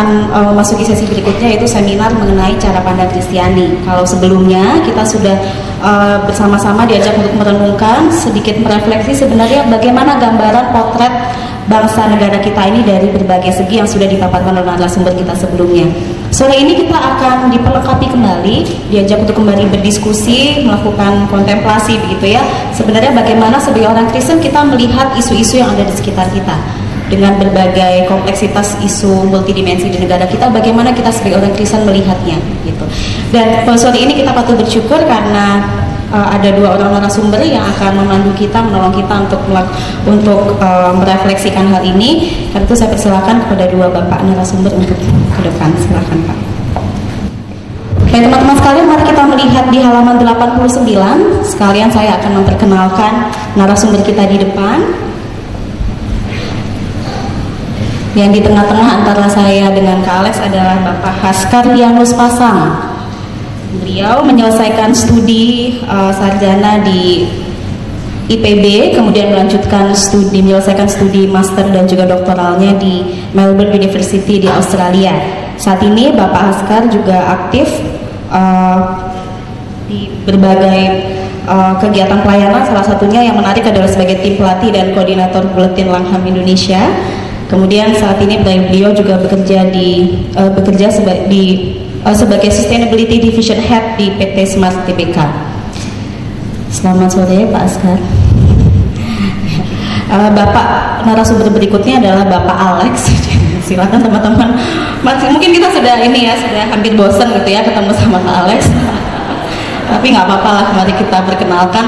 [0.00, 3.84] akan eh, memasuki sesi berikutnya yaitu seminar mengenai cara pandang Kristiani.
[3.84, 5.36] Kalau sebelumnya kita sudah
[5.84, 11.12] eh, bersama-sama diajak untuk merenungkan sedikit merefleksi sebenarnya bagaimana gambaran potret
[11.68, 15.86] bangsa negara kita ini dari berbagai segi yang sudah dipaparkan oleh narasumber kita sebelumnya.
[16.32, 18.56] Sore ini kita akan diperlengkapi kembali,
[18.90, 22.42] diajak untuk kembali berdiskusi, melakukan kontemplasi begitu ya.
[22.74, 26.79] Sebenarnya bagaimana sebagai orang Kristen kita melihat isu-isu yang ada di sekitar kita
[27.10, 32.86] dengan berbagai kompleksitas isu multidimensi di negara kita, bagaimana kita sebagai orang Kristen melihatnya gitu.
[33.34, 35.66] Dan sore ini kita patut bersyukur karena
[36.14, 39.40] uh, ada dua orang narasumber yang akan memandu kita, menolong kita untuk
[40.06, 42.30] untuk uh, merefleksikan hal ini.
[42.54, 44.94] Karena itu saya persilakan kepada dua bapak narasumber untuk
[45.34, 45.74] ke depan.
[45.82, 46.38] Silakan Pak.
[48.10, 51.46] Baik teman-teman sekalian, mari kita melihat di halaman 89.
[51.46, 55.09] Sekalian saya akan memperkenalkan narasumber kita di depan.
[58.20, 62.92] Yang di tengah-tengah antara saya dengan Kak Alex adalah Bapak Haskar Lianus Pasang.
[63.80, 67.24] Beliau menyelesaikan studi uh, sarjana di
[68.28, 75.16] IPB, kemudian melanjutkan studi menyelesaikan studi master dan juga doktoralnya di Melbourne University di Australia.
[75.56, 77.72] Saat ini Bapak Haskar juga aktif
[78.28, 79.00] uh,
[79.88, 81.08] di berbagai
[81.48, 86.20] uh, kegiatan pelayanan, salah satunya yang menarik adalah sebagai tim pelatih dan koordinator Buletin Langham
[86.28, 86.84] Indonesia.
[87.50, 91.74] Kemudian saat ini beliau juga bekerja di uh, bekerja seba- di
[92.06, 95.18] uh, sebagai Sustainability Division Head di PT Smart TPK.
[96.70, 97.98] Selamat sore Pak Askar.
[100.14, 100.66] Uh, Bapak
[101.02, 103.10] narasumber berikutnya adalah Bapak Alex.
[103.66, 104.54] Silakan teman-teman.
[105.02, 108.70] Mungkin kita sudah ini ya sudah hampir bosan gitu ya ketemu sama Pak Alex.
[109.90, 110.66] Tapi nggak apa-apa lah.
[110.78, 111.82] Mari kita perkenalkan.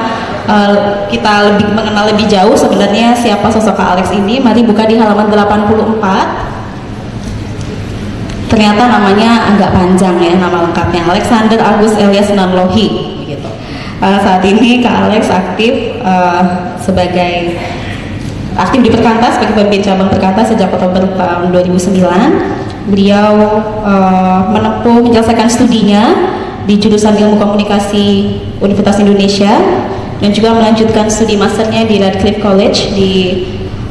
[0.48, 4.41] Uh, kita lebih mengenal lebih jauh sebenarnya siapa sosok Kak Alex ini.
[4.41, 6.53] Mari buka di halaman 84.
[8.53, 13.48] Ternyata namanya agak panjang ya nama lengkapnya Alexander Agus Elias Nanlohi begitu.
[14.03, 17.56] Uh, saat ini Kak Alex aktif uh, sebagai
[18.53, 22.92] aktif di Perkantas sebagai pemimpin cabang Perkantas sejak Oktober tahun 2009.
[22.92, 26.12] Beliau uh, menempuh menyelesaikan studinya
[26.66, 29.54] di jurusan Ilmu Komunikasi Universitas Indonesia
[30.22, 33.43] dan juga melanjutkan studi masternya di Radcliffe College di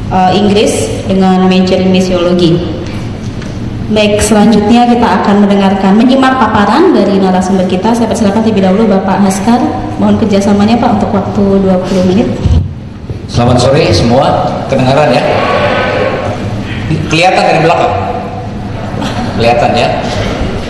[0.08, 2.56] uh, Inggris dengan major in misiologi.
[3.92, 7.92] Baik, selanjutnya kita akan mendengarkan, menyimak paparan dari narasumber kita.
[7.92, 9.60] Saya persilakan terlebih dahulu Bapak Haskar.
[10.00, 12.28] Mohon kerjasamanya Pak untuk waktu 20 menit.
[13.28, 15.20] Selamat sore semua, kedengaran ya?
[17.12, 17.94] Kelihatan dari belakang?
[19.36, 19.88] Kelihatan ya?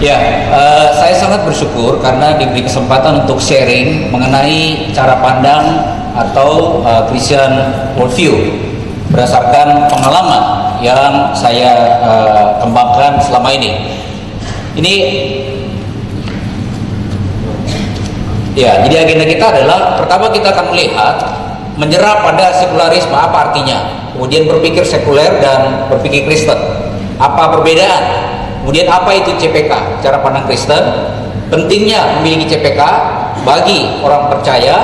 [0.02, 0.18] Ya,
[0.50, 5.62] eh, saya sangat bersyukur karena diberi kesempatan untuk sharing mengenai cara pandang
[6.18, 7.54] atau eh, Christian
[7.94, 8.34] worldview
[9.14, 13.70] berdasarkan pengalaman yang saya eh, kembangkan selama ini.
[14.74, 14.94] Ini
[18.52, 21.16] Ya, jadi agenda kita adalah pertama kita akan melihat
[21.80, 26.60] menyerap pada sekularisme apa artinya, kemudian berpikir sekuler dan berpikir Kristen.
[27.16, 28.04] Apa perbedaan?
[28.62, 30.82] Kemudian apa itu CPK, cara pandang Kristen?
[31.50, 32.80] Pentingnya memiliki CPK
[33.42, 34.76] bagi orang percaya.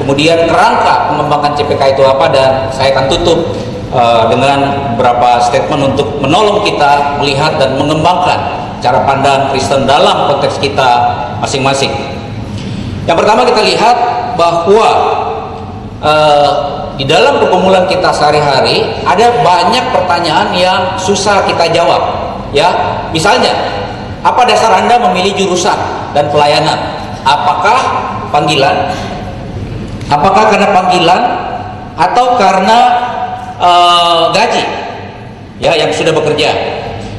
[0.00, 3.52] Kemudian kerangka mengembangkan CPK itu apa dan saya akan tutup
[3.92, 10.56] uh, dengan beberapa statement untuk menolong kita melihat dan mengembangkan cara pandang Kristen dalam konteks
[10.58, 10.90] kita
[11.44, 11.90] masing-masing.
[13.04, 13.96] Yang pertama kita lihat
[14.36, 14.88] bahwa
[16.04, 16.50] eh,
[16.98, 22.27] di dalam pergumulan kita sehari-hari ada banyak pertanyaan yang susah kita jawab.
[22.50, 22.68] Ya,
[23.12, 23.52] misalnya,
[24.24, 25.76] apa dasar Anda memilih jurusan
[26.16, 26.78] dan pelayanan?
[27.22, 27.78] Apakah
[28.32, 28.92] panggilan?
[30.08, 31.22] Apakah karena panggilan
[31.98, 32.78] atau karena
[33.60, 34.64] eh, gaji?
[35.58, 36.54] Ya, yang sudah bekerja.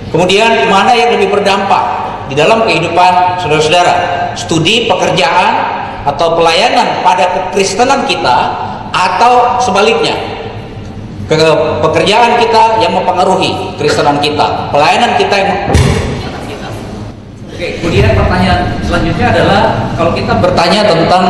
[0.09, 1.83] Kemudian mana yang lebih berdampak
[2.31, 3.93] di dalam kehidupan saudara-saudara?
[4.33, 8.37] Studi, pekerjaan, atau pelayanan pada kekristenan kita
[8.89, 10.38] atau sebaliknya
[11.29, 11.49] ke
[11.85, 15.51] pekerjaan kita yang mempengaruhi kekristenan kita, pelayanan kita yang
[17.59, 21.23] Oke, kemudian pertanyaan selanjutnya adalah kalau kita bertanya tentang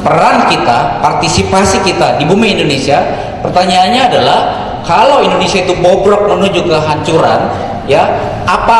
[0.00, 3.04] peran kita, partisipasi kita di bumi Indonesia,
[3.44, 4.38] pertanyaannya adalah
[4.80, 7.52] kalau Indonesia itu bobrok menuju kehancuran,
[7.84, 8.00] ya,
[8.48, 8.78] apa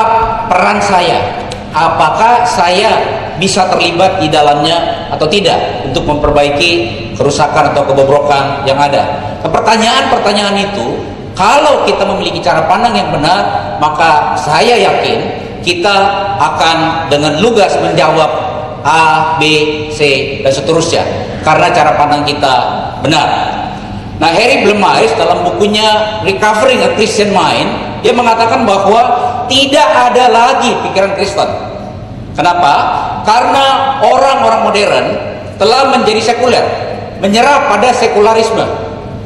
[0.48, 1.43] peran saya?
[1.74, 3.02] Apakah saya
[3.34, 6.70] bisa terlibat di dalamnya atau tidak untuk memperbaiki
[7.18, 9.34] kerusakan atau kebobrokan yang ada?
[9.42, 11.02] Pertanyaan-pertanyaan itu
[11.34, 15.18] kalau kita memiliki cara pandang yang benar, maka saya yakin
[15.66, 15.96] kita
[16.38, 18.30] akan dengan lugas menjawab
[18.86, 19.42] A, B,
[19.90, 20.00] C,
[20.46, 21.02] dan seterusnya
[21.42, 22.54] karena cara pandang kita
[23.02, 23.26] benar.
[24.22, 29.00] Nah, Harry Blemais dalam bukunya Recovering a Christian Mind dia mengatakan bahwa
[29.46, 31.48] tidak ada lagi pikiran Kristen.
[32.34, 32.72] Kenapa?
[33.22, 35.06] Karena orang-orang modern
[35.54, 36.66] telah menjadi sekuler,
[37.22, 38.66] menyerah pada sekularisme.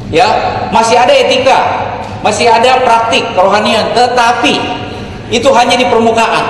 [0.09, 0.25] Ya,
[0.73, 1.59] masih ada etika,
[2.21, 4.57] masih ada praktik kerohanian, tetapi
[5.29, 6.45] itu hanya di permukaan.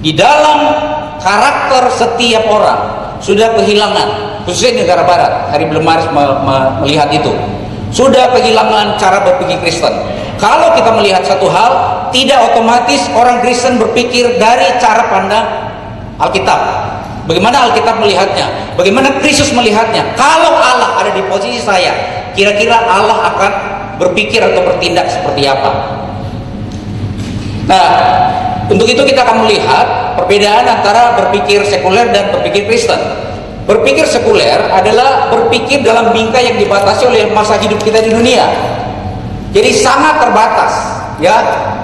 [0.00, 0.60] Di dalam
[1.20, 2.80] karakter setiap orang
[3.22, 5.32] sudah kehilangan, khususnya negara barat.
[5.52, 7.32] Hari me- me- melihat itu.
[7.92, 9.92] Sudah kehilangan cara berpikir Kristen.
[10.40, 15.46] Kalau kita melihat satu hal, tidak otomatis orang Kristen berpikir dari cara pandang
[16.20, 16.60] Alkitab.
[17.26, 18.46] Bagaimana Alkitab melihatnya?
[18.76, 20.14] Bagaimana Kristus melihatnya?
[20.14, 21.94] Kalau Allah ada di posisi saya,
[22.36, 23.52] kira-kira Allah akan
[23.98, 26.02] berpikir atau bertindak seperti apa?
[27.70, 27.88] Nah,
[28.66, 32.98] untuk itu kita akan melihat perbedaan antara berpikir sekuler dan berpikir Kristen.
[33.62, 38.42] Berpikir sekuler adalah berpikir dalam bingkai yang dibatasi oleh masa hidup kita di dunia.
[39.54, 40.72] Jadi sangat terbatas,
[41.22, 41.38] ya.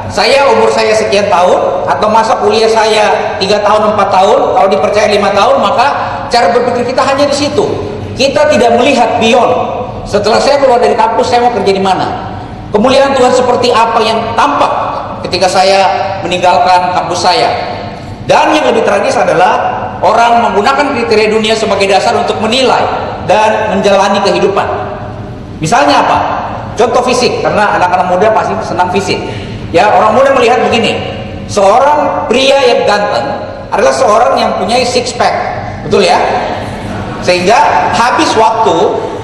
[0.08, 5.08] Saya umur saya sekian tahun atau masa kuliah saya tiga tahun empat tahun, kalau dipercaya
[5.12, 5.86] lima tahun maka
[6.32, 7.64] cara berpikir kita hanya di situ.
[8.16, 9.52] Kita tidak melihat beyond.
[10.08, 12.34] Setelah saya keluar dari kampus, saya mau kerja di mana?
[12.72, 14.72] Kemuliaan Tuhan seperti apa yang tampak
[15.28, 15.86] ketika saya
[16.24, 17.48] meninggalkan kampus saya.
[18.24, 19.56] Dan yang lebih tragis adalah
[20.04, 22.80] orang menggunakan kriteria dunia sebagai dasar untuk menilai
[23.24, 24.68] dan menjalani kehidupan.
[25.60, 26.18] Misalnya apa?
[26.78, 29.18] Contoh fisik, karena anak-anak muda pasti senang fisik.
[29.68, 30.96] Ya, orang muda melihat begini,
[31.44, 33.26] seorang pria yang ganteng
[33.68, 35.34] adalah seorang yang punya six pack,
[35.84, 36.16] betul ya?
[37.20, 38.76] Sehingga habis waktu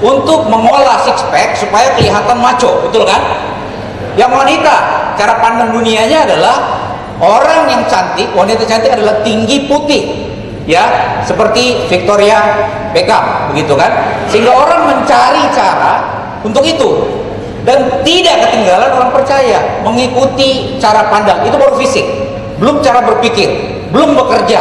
[0.04, 3.20] untuk mengolah six pack supaya kelihatan maco, betul kan?
[4.20, 4.74] Yang wanita,
[5.16, 6.56] cara pandang dunianya adalah
[7.24, 10.28] orang yang cantik, wanita cantik adalah tinggi putih.
[10.64, 10.84] Ya,
[11.24, 12.40] seperti Victoria
[12.92, 13.92] Beckham, begitu kan?
[14.28, 15.92] Sehingga orang mencari cara
[16.40, 17.23] untuk itu.
[17.64, 21.48] Dan tidak ketinggalan orang percaya mengikuti cara pandang.
[21.48, 22.04] Itu baru fisik.
[22.60, 23.50] Belum cara berpikir,
[23.90, 24.60] belum bekerja,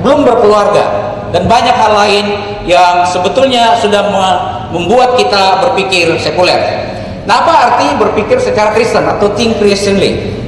[0.00, 2.24] belum berkeluarga dan banyak hal lain
[2.64, 4.40] yang sebetulnya sudah me-
[4.72, 6.86] membuat kita berpikir sekuler.
[7.26, 10.38] Nah, apa arti berpikir secara Kristen atau think Christianly?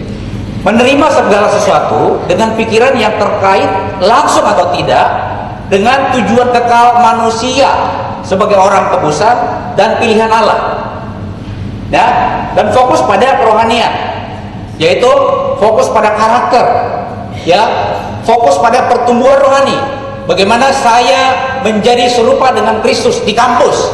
[0.62, 3.71] Menerima segala sesuatu dengan pikiran yang terkait
[4.02, 5.07] langsung atau tidak
[5.71, 7.71] dengan tujuan kekal manusia
[8.23, 9.37] sebagai orang tebusan
[9.75, 10.77] dan pilihan Allah.
[11.88, 12.04] Ya,
[12.52, 13.92] dan fokus pada kerohanian,
[14.76, 15.09] yaitu
[15.57, 16.64] fokus pada karakter,
[17.49, 17.64] ya,
[18.28, 19.78] fokus pada pertumbuhan rohani.
[20.28, 21.33] Bagaimana saya
[21.64, 23.88] menjadi serupa dengan Kristus di kampus?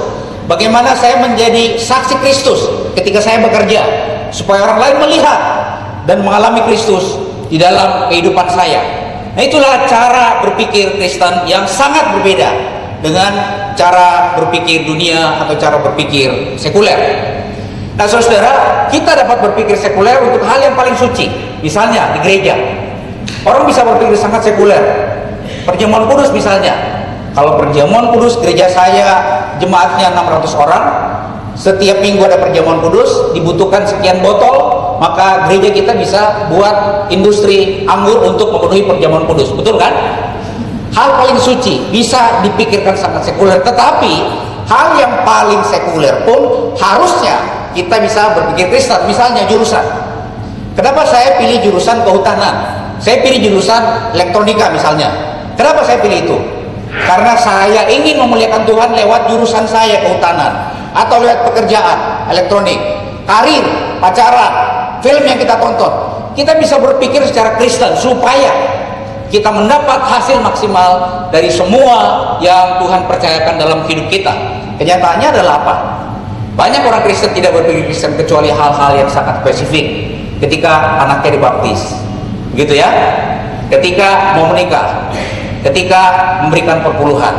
[0.51, 2.67] Bagaimana saya menjadi saksi Kristus
[2.99, 3.81] ketika saya bekerja
[4.35, 5.39] supaya orang lain melihat
[6.05, 8.83] dan mengalami Kristus di dalam kehidupan saya.
[9.39, 12.51] Nah, itulah cara berpikir Kristen yang sangat berbeda
[13.03, 13.33] dengan
[13.79, 16.99] cara berpikir dunia atau cara berpikir sekuler.
[17.95, 21.31] Nah, saudara, kita dapat berpikir sekuler untuk hal yang paling suci.
[21.63, 22.59] Misalnya di gereja,
[23.47, 24.83] orang bisa berpikir sangat sekuler.
[25.63, 26.75] Perjamuan kudus misalnya,
[27.39, 29.23] kalau perjamuan kudus gereja saya
[29.63, 30.85] jemaatnya 600 orang,
[31.55, 38.27] setiap minggu ada perjamuan kudus, dibutuhkan sekian botol, maka gereja kita bisa buat industri anggur
[38.27, 39.55] untuk memenuhi perjamuan kudus.
[39.55, 39.95] Betul kan?
[40.91, 44.15] Hal paling suci bisa dipikirkan sangat sekuler, tetapi
[44.67, 49.05] hal yang paling sekuler pun harusnya kita bisa berpikir Kristen.
[49.11, 49.83] Misalnya jurusan.
[50.75, 52.55] Kenapa saya pilih jurusan kehutanan?
[52.99, 55.11] Saya pilih jurusan elektronika misalnya.
[55.55, 56.37] Kenapa saya pilih itu?
[56.95, 60.73] Karena saya ingin memuliakan Tuhan lewat jurusan saya kehutanan.
[60.95, 62.79] atau lewat pekerjaan elektronik,
[63.27, 63.67] karir,
[63.99, 64.53] pacaran,
[65.03, 65.91] film yang kita tonton.
[66.39, 68.51] Kita bisa berpikir secara Kristen supaya
[69.27, 74.31] kita mendapat hasil maksimal dari semua yang Tuhan percayakan dalam hidup kita.
[74.79, 75.75] Kenyataannya adalah apa?
[76.55, 80.15] Banyak orang Kristen tidak berpikir Kristen kecuali hal-hal yang sangat spesifik.
[80.39, 81.95] Ketika anaknya dibaptis,
[82.55, 82.91] gitu ya.
[83.71, 85.11] Ketika mau menikah,
[85.67, 86.01] ketika
[86.47, 87.35] memberikan perpuluhan,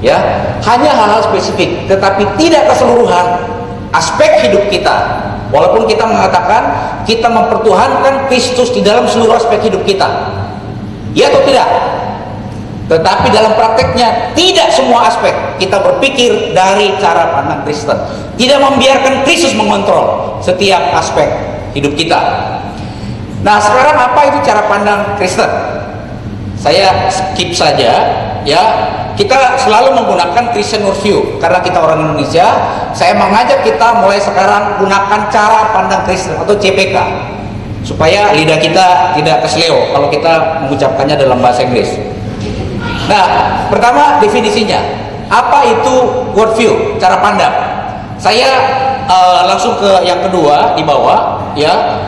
[0.00, 0.16] ya.
[0.64, 3.44] Hanya hal-hal spesifik, tetapi tidak keseluruhan
[3.92, 4.94] aspek hidup kita.
[5.52, 6.62] Walaupun kita mengatakan
[7.06, 10.08] kita mempertuhankan Kristus di dalam seluruh aspek hidup kita,
[11.16, 11.64] Ya atau tidak?
[12.86, 17.98] Tetapi dalam prakteknya tidak semua aspek kita berpikir dari cara pandang Kristen.
[18.38, 21.26] Tidak membiarkan Kristus mengontrol setiap aspek
[21.74, 22.20] hidup kita.
[23.42, 25.50] Nah, sekarang apa itu cara pandang Kristen?
[26.54, 27.92] Saya skip saja
[28.46, 28.62] ya.
[29.16, 32.46] Kita selalu menggunakan Christian worldview karena kita orang Indonesia.
[32.92, 36.96] Saya mengajak kita mulai sekarang gunakan cara pandang Kristen atau CPK
[37.80, 42.15] supaya lidah kita tidak kesleo kalau kita mengucapkannya dalam bahasa Inggris.
[43.06, 43.24] Nah,
[43.70, 44.78] pertama definisinya,
[45.30, 45.94] apa itu
[46.34, 47.54] worldview, cara pandang?
[48.18, 48.48] Saya
[49.06, 52.02] uh, langsung ke yang kedua di bawah, ya.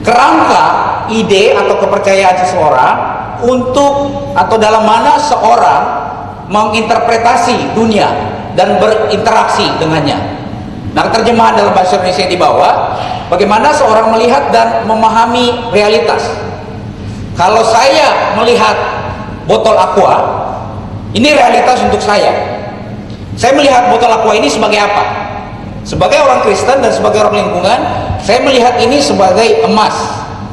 [0.00, 0.64] Kerangka
[1.12, 2.94] ide atau kepercayaan seseorang
[3.44, 3.92] untuk
[4.32, 5.82] atau dalam mana seorang
[6.48, 8.08] menginterpretasi dunia
[8.56, 10.18] dan berinteraksi dengannya.
[10.96, 12.74] Nah, terjemahan dalam bahasa Indonesia di bawah
[13.30, 16.34] Bagaimana seorang melihat dan memahami realitas?
[17.38, 18.74] Kalau saya melihat
[19.44, 20.16] botol aqua,
[21.16, 22.60] ini realitas untuk saya.
[23.38, 25.04] Saya melihat botol aqua ini sebagai apa?
[25.80, 27.78] Sebagai orang Kristen dan sebagai orang lingkungan,
[28.20, 29.96] saya melihat ini sebagai emas.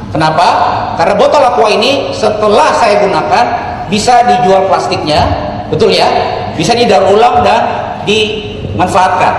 [0.08, 0.48] Kenapa?
[0.96, 3.44] Karena botol aqua ini setelah saya gunakan
[3.92, 5.20] bisa dijual plastiknya,
[5.68, 6.08] betul ya?
[6.56, 7.60] Bisa didaur ulang dan
[8.08, 9.34] dimanfaatkan.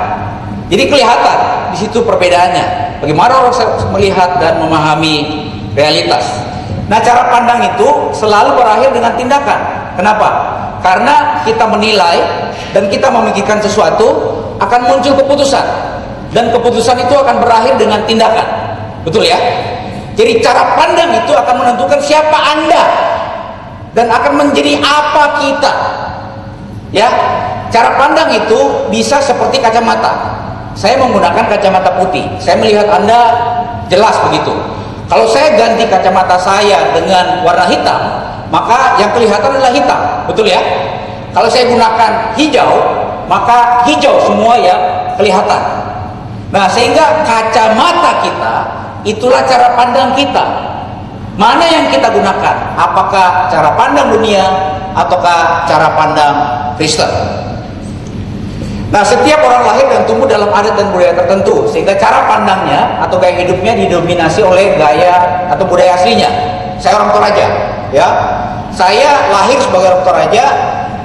[0.69, 1.37] Jadi kelihatan
[1.73, 2.95] di situ perbedaannya.
[3.01, 3.55] Bagaimana orang
[3.97, 6.45] melihat dan memahami realitas.
[6.89, 9.59] Nah, cara pandang itu selalu berakhir dengan tindakan.
[9.93, 10.27] Kenapa?
[10.81, 12.17] Karena kita menilai
[12.73, 14.07] dan kita memikirkan sesuatu
[14.57, 15.65] akan muncul keputusan.
[16.33, 18.45] Dan keputusan itu akan berakhir dengan tindakan.
[19.05, 19.37] Betul ya?
[20.17, 22.83] Jadi cara pandang itu akan menentukan siapa Anda
[23.93, 25.73] dan akan menjadi apa kita.
[26.89, 27.07] Ya,
[27.69, 30.41] cara pandang itu bisa seperti kacamata
[30.79, 33.19] saya menggunakan kacamata putih saya melihat anda
[33.91, 34.53] jelas begitu
[35.09, 37.97] kalau saya ganti kacamata saya dengan warna hitam
[38.53, 40.01] maka yang kelihatan adalah hitam.
[40.29, 40.61] Betul ya?
[41.33, 42.73] Kalau saya gunakan hijau
[43.25, 44.77] maka hijau semua yang
[45.17, 45.61] kelihatan.
[46.49, 48.53] Nah sehingga kacamata kita
[49.05, 50.45] itulah cara pandang kita.
[51.39, 52.55] Mana yang kita gunakan?
[52.75, 54.43] Apakah cara pandang dunia
[54.93, 56.35] ataukah cara pandang
[56.75, 57.07] Kristen
[58.89, 63.21] Nah, setiap orang lahir dan tumbuh dalam adat dan budaya tertentu, sehingga cara pandangnya atau
[63.21, 66.29] gaya hidupnya didominasi oleh gaya atau budaya aslinya.
[66.81, 67.45] Saya orang Toraja,
[67.93, 68.07] ya.
[68.73, 70.43] Saya lahir sebagai orang Toraja,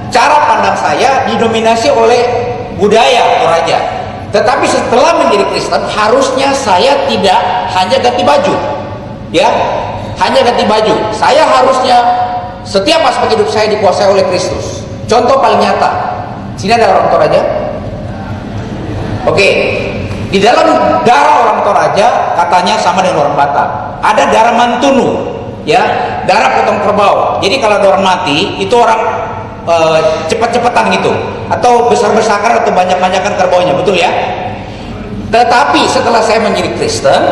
[0.08, 2.24] cara pandang saya didominasi oleh
[2.80, 3.78] budaya Toraja.
[4.32, 8.54] Tetapi setelah menjadi Kristen, harusnya saya tidak hanya ganti baju,
[9.28, 9.46] ya,
[10.24, 10.94] hanya ganti baju.
[11.12, 12.00] Saya harusnya
[12.64, 14.88] setiap aspek hidup saya dikuasai oleh Kristus.
[15.04, 15.90] Contoh paling nyata,
[16.56, 17.40] sini ada orang Toraja,
[19.24, 19.48] Oke,
[20.28, 20.66] di dalam
[21.06, 23.68] darah orang Toraja katanya sama dengan orang Batak.
[24.04, 25.32] Ada darah mantunu,
[25.64, 25.80] ya,
[26.28, 27.40] darah potong kerbau.
[27.40, 29.00] Jadi kalau ada orang mati, itu orang
[29.64, 29.76] e,
[30.28, 31.12] cepat-cepatan gitu,
[31.48, 34.12] atau besar-besaran atau banyak-banyakan kerbaunya, betul ya?
[35.32, 37.22] Tetapi setelah saya menjadi Kristen,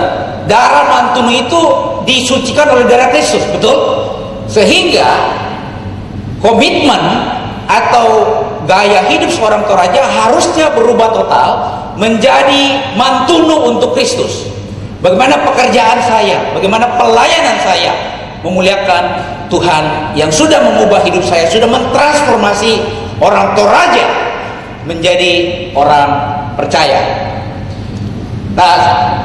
[0.48, 1.60] darah mantunu itu
[2.08, 3.76] disucikan oleh darah Kristus, betul?
[4.48, 5.06] Sehingga
[6.40, 7.02] komitmen
[7.68, 11.50] atau gaya hidup seorang Toraja harusnya berubah total
[11.98, 14.48] menjadi mantunu untuk Kristus.
[15.02, 17.92] Bagaimana pekerjaan saya, bagaimana pelayanan saya
[18.46, 19.02] memuliakan
[19.50, 22.82] Tuhan yang sudah mengubah hidup saya, sudah mentransformasi
[23.18, 24.06] orang Toraja
[24.86, 25.32] menjadi
[25.74, 26.10] orang
[26.54, 27.30] percaya.
[28.52, 28.78] Nah,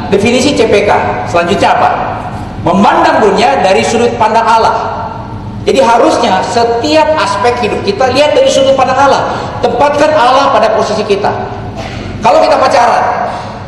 [0.08, 0.90] definisi CPK
[1.28, 1.90] selanjutnya apa?
[2.64, 4.97] Memandang dunia dari sudut pandang Allah.
[5.68, 9.36] Jadi harusnya setiap aspek hidup kita lihat dari sudut pandang Allah.
[9.60, 11.28] Tempatkan Allah pada posisi kita.
[12.24, 13.04] Kalau kita pacaran,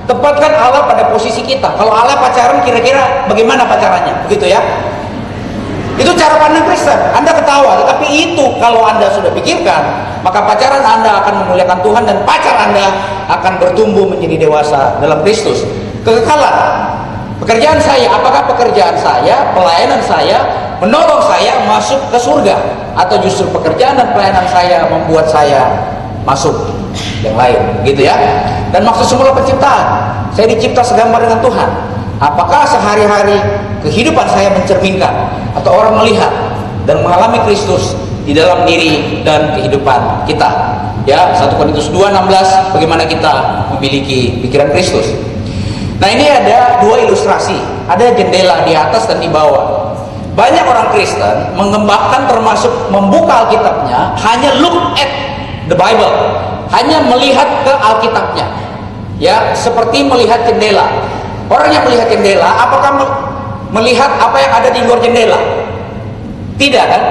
[0.07, 1.75] tempatkan Allah pada posisi kita.
[1.75, 4.15] Kalau Allah pacaran, kira-kira bagaimana pacarannya?
[4.31, 4.63] Begitu ya?
[5.99, 6.95] Itu cara pandang Kristen.
[7.11, 9.83] Anda ketawa, tetapi itu kalau Anda sudah pikirkan,
[10.23, 12.95] maka pacaran Anda akan memuliakan Tuhan dan pacar Anda
[13.27, 15.67] akan bertumbuh menjadi dewasa dalam Kristus.
[16.07, 16.88] Kekekalan.
[17.39, 20.43] Pekerjaan saya, apakah pekerjaan saya, pelayanan saya
[20.83, 22.55] menolong saya masuk ke surga
[22.99, 25.87] atau justru pekerjaan dan pelayanan saya membuat saya
[26.27, 26.51] masuk
[27.23, 28.15] yang lain, gitu ya.
[28.75, 29.85] Dan maksud semula penciptaan,
[30.35, 31.69] saya dicipta segambar dengan Tuhan.
[32.19, 33.39] Apakah sehari-hari
[33.87, 36.31] kehidupan saya mencerminkan atau orang melihat
[36.83, 37.95] dan mengalami Kristus
[38.27, 40.75] di dalam diri dan kehidupan kita?
[41.07, 45.15] Ya, 1 Korintus 2:16 bagaimana kita memiliki pikiran Kristus.
[45.99, 47.59] Nah, ini ada dua ilustrasi.
[47.91, 49.91] Ada jendela di atas dan di bawah.
[50.39, 55.11] Banyak orang Kristen mengembangkan termasuk membuka Alkitabnya hanya look at
[55.67, 56.15] the Bible,
[56.71, 58.47] hanya melihat ke Alkitabnya.
[59.19, 60.87] Ya, seperti melihat jendela.
[61.51, 63.15] Orang yang melihat jendela, apakah me-
[63.75, 65.35] melihat apa yang ada di luar jendela?
[66.55, 67.03] Tidak kan?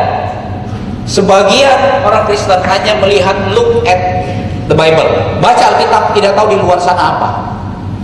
[1.05, 4.25] Sebagian orang Kristen hanya melihat look at
[4.73, 5.09] the Bible,
[5.45, 7.58] baca Alkitab tidak tahu di luar sana apa.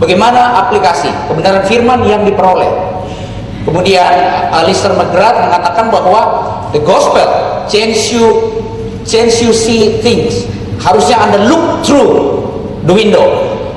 [0.04, 2.68] Bagaimana aplikasi kebenaran firman yang diperoleh.
[3.64, 4.12] Kemudian
[4.52, 6.20] Alistair McGrath mengatakan bahwa
[6.76, 7.24] the gospel
[7.72, 8.52] change you
[9.08, 10.44] change you see things.
[10.76, 12.36] Harusnya Anda look through
[12.84, 13.24] the window.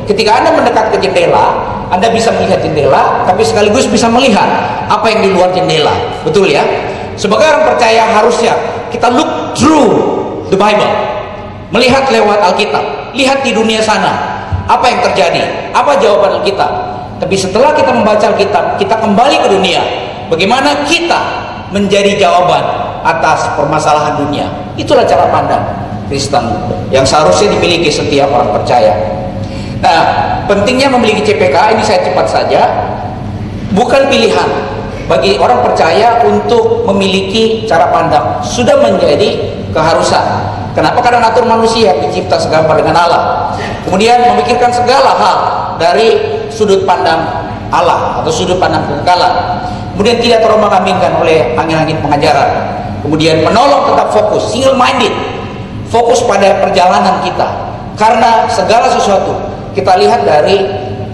[0.04, 1.64] Ketika Anda mendekat ke jendela,
[1.96, 4.52] Anda bisa melihat jendela, tapi sekaligus bisa melihat
[4.92, 5.96] apa yang di luar jendela.
[6.28, 6.68] Betul ya?
[7.16, 8.52] Sebagai orang percaya harusnya
[8.92, 9.96] kita look through
[10.52, 10.92] the Bible.
[11.72, 14.27] Melihat lewat Alkitab, lihat di dunia sana
[14.68, 16.72] apa yang terjadi, apa jawaban Alkitab.
[17.18, 19.82] Tapi setelah kita membaca Alkitab, kita kembali ke dunia.
[20.28, 21.20] Bagaimana kita
[21.72, 22.64] menjadi jawaban
[23.02, 24.48] atas permasalahan dunia.
[24.76, 25.64] Itulah cara pandang
[26.12, 26.44] Kristen
[26.92, 28.94] yang seharusnya dimiliki setiap orang percaya.
[29.80, 30.02] Nah,
[30.50, 32.62] pentingnya memiliki CPK ini saya cepat saja.
[33.72, 34.50] Bukan pilihan
[35.08, 38.44] bagi orang percaya untuk memiliki cara pandang.
[38.44, 40.24] Sudah menjadi keharusan.
[40.76, 41.02] Kenapa?
[41.02, 43.24] Karena natur manusia dicipta segambar dengan Allah.
[43.88, 45.38] Kemudian memikirkan segala hal
[45.80, 49.64] dari sudut pandang Allah atau sudut pandang kekekalan.
[49.96, 52.50] Kemudian tidak terombang-ambingkan oleh angin-angin pengajaran.
[53.02, 55.14] Kemudian menolong tetap fokus, single minded.
[55.88, 57.48] Fokus pada perjalanan kita.
[57.98, 59.34] Karena segala sesuatu
[59.74, 60.68] kita lihat dari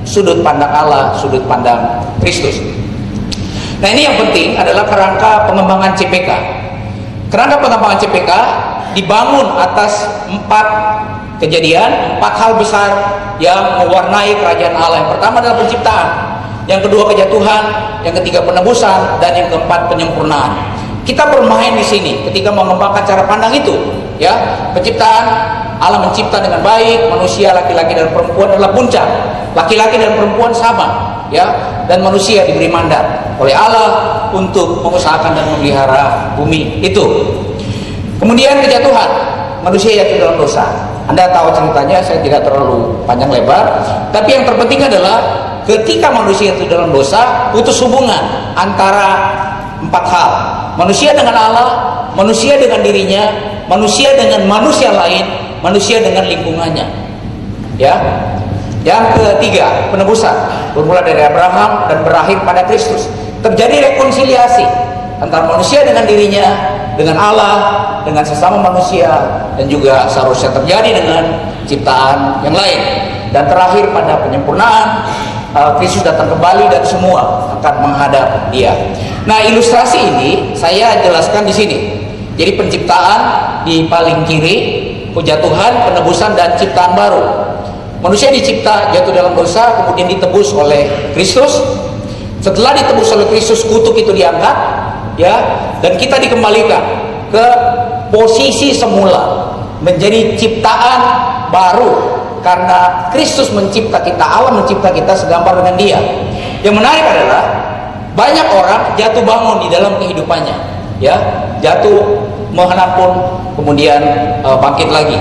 [0.04, 2.60] sudut pandang Allah, sudut pandang Kristus.
[3.80, 6.30] Nah ini yang penting adalah kerangka pengembangan CPK.
[7.28, 8.32] Kerangka pengembangan CPK
[8.96, 10.66] dibangun atas empat
[11.44, 12.90] kejadian, empat hal besar
[13.44, 15.04] yang mewarnai kerajaan Allah.
[15.04, 16.08] Yang pertama adalah penciptaan,
[16.72, 17.64] yang kedua kejatuhan,
[18.08, 20.72] yang ketiga penebusan, dan yang keempat penyempurnaan.
[21.04, 23.76] Kita bermain di sini ketika mengembangkan cara pandang itu,
[24.16, 24.32] ya.
[24.72, 25.26] Penciptaan
[25.84, 29.04] Allah mencipta dengan baik, manusia laki-laki dan perempuan adalah puncak.
[29.52, 31.44] Laki-laki dan perempuan sama, ya.
[31.92, 37.04] Dan manusia diberi mandat oleh Allah untuk mengusahakan dan memelihara bumi itu.
[38.24, 39.10] Kemudian kejatuhan,
[39.60, 40.93] manusia jatuh dalam dosa.
[41.04, 43.84] Anda tahu ceritanya, saya tidak terlalu panjang lebar.
[44.16, 45.20] Tapi yang terpenting adalah
[45.68, 48.24] ketika manusia itu dalam dosa, putus hubungan
[48.56, 49.36] antara
[49.84, 50.30] empat hal.
[50.80, 51.70] Manusia dengan Allah,
[52.16, 53.24] manusia dengan dirinya,
[53.68, 55.28] manusia dengan manusia lain,
[55.60, 56.88] manusia dengan lingkungannya.
[57.76, 57.96] Ya.
[58.84, 60.36] Yang ketiga, penebusan.
[60.76, 63.08] Bermula dari Abraham dan berakhir pada Kristus.
[63.40, 64.66] Terjadi rekonsiliasi
[65.24, 67.56] antara manusia dengan dirinya, dengan Allah,
[68.06, 69.10] dengan sesama manusia,
[69.58, 71.24] dan juga seharusnya terjadi dengan
[71.66, 72.80] ciptaan yang lain.
[73.34, 75.10] Dan terakhir pada penyempurnaan,
[75.58, 78.74] uh, Kristus datang kembali dan semua akan menghadap Dia.
[79.26, 81.78] Nah, ilustrasi ini saya jelaskan di sini.
[82.34, 83.22] Jadi penciptaan
[83.64, 84.58] di paling kiri,
[85.14, 87.24] kejatuhan, penebusan dan ciptaan baru.
[88.04, 91.62] Manusia dicipta jatuh dalam dosa, kemudian ditebus oleh Kristus.
[92.44, 94.83] Setelah ditebus oleh Kristus, kutuk itu diangkat,
[95.20, 95.36] ya,
[95.80, 96.82] dan kita dikembalikan
[97.34, 97.46] ke
[98.14, 101.00] posisi semula menjadi ciptaan
[101.50, 106.00] baru karena Kristus mencipta kita, Allah mencipta kita segambar dengan Dia.
[106.62, 107.44] Yang menarik adalah
[108.14, 110.56] banyak orang jatuh bangun di dalam kehidupannya,
[111.00, 111.16] ya,
[111.64, 112.22] jatuh
[112.54, 113.12] menghadap pun
[113.58, 114.02] kemudian
[114.46, 115.18] uh, bangkit lagi.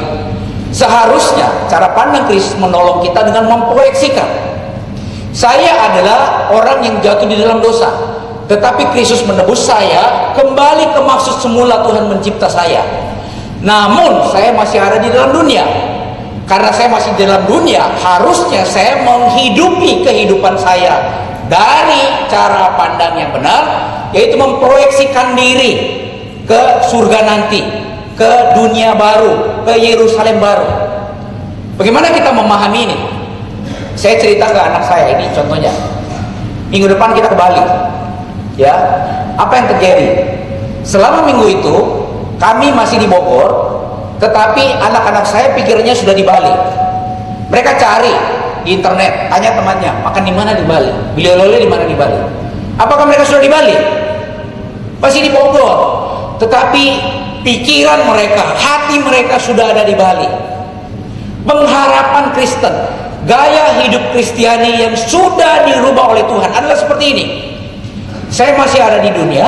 [0.73, 4.29] Seharusnya cara pandang Kristus menolong kita dengan memproyeksikan.
[5.33, 7.89] Saya adalah orang yang jatuh di dalam dosa,
[8.51, 12.83] tetapi Kristus menebus saya kembali ke maksud semula Tuhan mencipta saya.
[13.63, 15.63] Namun saya masih ada di dalam dunia.
[16.43, 20.99] Karena saya masih di dalam dunia, harusnya saya menghidupi kehidupan saya
[21.47, 23.63] dari cara pandang yang benar,
[24.11, 26.03] yaitu memproyeksikan diri
[26.45, 27.63] ke surga nanti,
[28.19, 30.69] ke dunia baru, ke Yerusalem baru.
[31.79, 32.99] Bagaimana kita memahami ini?
[33.95, 35.73] Saya cerita ke anak saya ini contohnya.
[36.69, 37.92] Minggu depan kita ke Bali.
[38.57, 38.75] Ya.
[39.41, 40.09] Apa yang terjadi?
[40.83, 41.77] Selama minggu itu
[42.37, 43.51] kami masih di Bogor,
[44.19, 46.53] tetapi anak-anak saya pikirnya sudah di Bali.
[47.49, 48.13] Mereka cari
[48.67, 50.91] di internet, tanya temannya, makan di mana di Bali?
[51.15, 52.19] Beli oleh di mana di Bali?
[52.79, 53.77] Apakah mereka sudah di Bali?
[54.99, 55.79] Masih di Bogor.
[56.43, 56.85] Tetapi
[57.47, 60.27] pikiran mereka, hati mereka sudah ada di Bali.
[61.43, 62.75] Pengharapan Kristen,
[63.27, 67.52] gaya hidup Kristiani yang sudah dirubah oleh Tuhan adalah seperti ini.
[68.33, 69.45] Saya masih ada di dunia,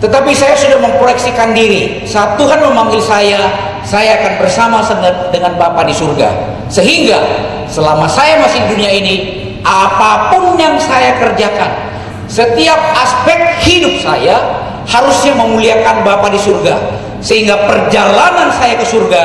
[0.00, 2.00] tetapi saya sudah memproyeksikan diri.
[2.08, 3.44] Saat Tuhan memanggil saya,
[3.84, 4.80] saya akan bersama
[5.28, 6.32] dengan Bapa di surga.
[6.72, 7.20] Sehingga
[7.68, 9.14] selama saya masih di dunia ini,
[9.60, 11.92] apa pun yang saya kerjakan,
[12.24, 14.40] setiap aspek hidup saya
[14.88, 17.04] harusnya memuliakan Bapa di surga.
[17.20, 19.24] Sehingga perjalanan saya ke surga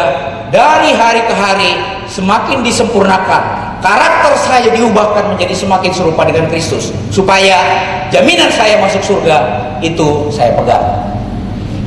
[0.52, 1.72] dari hari ke hari
[2.12, 6.94] semakin disempurnakan karakter saya diubahkan menjadi semakin serupa dengan Kristus.
[7.10, 7.58] Supaya
[8.14, 9.38] jaminan saya masuk surga
[9.82, 10.86] itu saya pegang.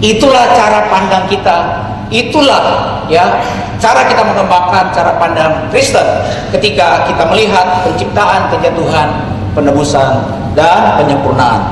[0.03, 1.87] Itulah cara pandang kita.
[2.13, 2.61] Itulah
[3.09, 3.41] ya
[3.81, 6.05] cara kita mengembangkan cara pandang Kristen
[6.53, 9.09] ketika kita melihat penciptaan kejatuhan
[9.57, 10.21] penebusan
[10.53, 11.63] dan penyempurnaan.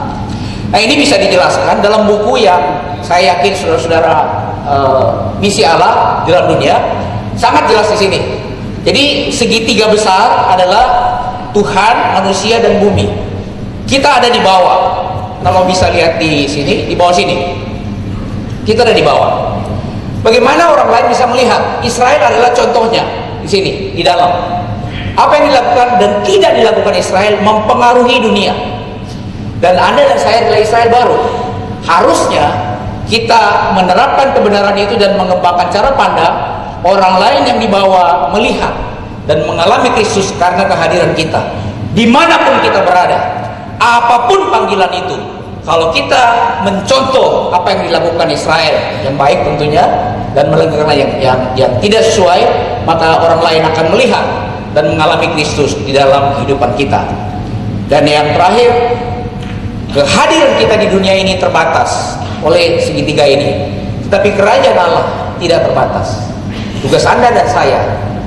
[0.72, 2.58] Nah ini bisa dijelaskan dalam buku yang
[3.04, 4.14] saya yakin saudara-saudara
[4.64, 6.80] uh, misi Allah dalam dunia.
[7.36, 8.20] Sangat jelas di sini
[8.82, 10.84] jadi segitiga besar adalah
[11.54, 13.06] Tuhan, manusia dan bumi.
[13.86, 15.06] Kita ada di bawah.
[15.42, 17.62] Kalau bisa lihat di sini, di bawah sini.
[18.66, 19.58] Kita ada di bawah.
[20.22, 21.82] Bagaimana orang lain bisa melihat?
[21.82, 23.02] Israel adalah contohnya
[23.42, 24.30] di sini, di dalam.
[25.14, 28.54] Apa yang dilakukan dan tidak dilakukan Israel mempengaruhi dunia.
[29.62, 31.18] Dan Anda dan saya adalah Israel baru.
[31.86, 32.46] Harusnya
[33.06, 38.74] kita menerapkan kebenaran itu dan mengembangkan cara pandang orang lain yang dibawa melihat
[39.26, 41.40] dan mengalami Kristus karena kehadiran kita.
[41.94, 43.18] Di mana pun kita berada
[43.82, 45.18] apa pun panggilan itu
[45.62, 46.22] kalau kita
[46.66, 49.84] mencontoh apa yang dilakukan Israel yang baik tentunya
[50.32, 52.40] dan melakukan yang, yang, yang tidak sesuai
[52.88, 54.26] maka orang lain akan melihat
[54.72, 57.04] dan mengalami Kristus di dalam kehidupan kita.
[57.92, 58.72] Dan yang terakhir
[59.92, 63.68] kehadiran kita di dunia ini terbatas oleh segitiga ini.
[64.08, 66.31] Tetapi kerajaan Allah tidak terbatas
[66.82, 67.78] Tugas Anda dan saya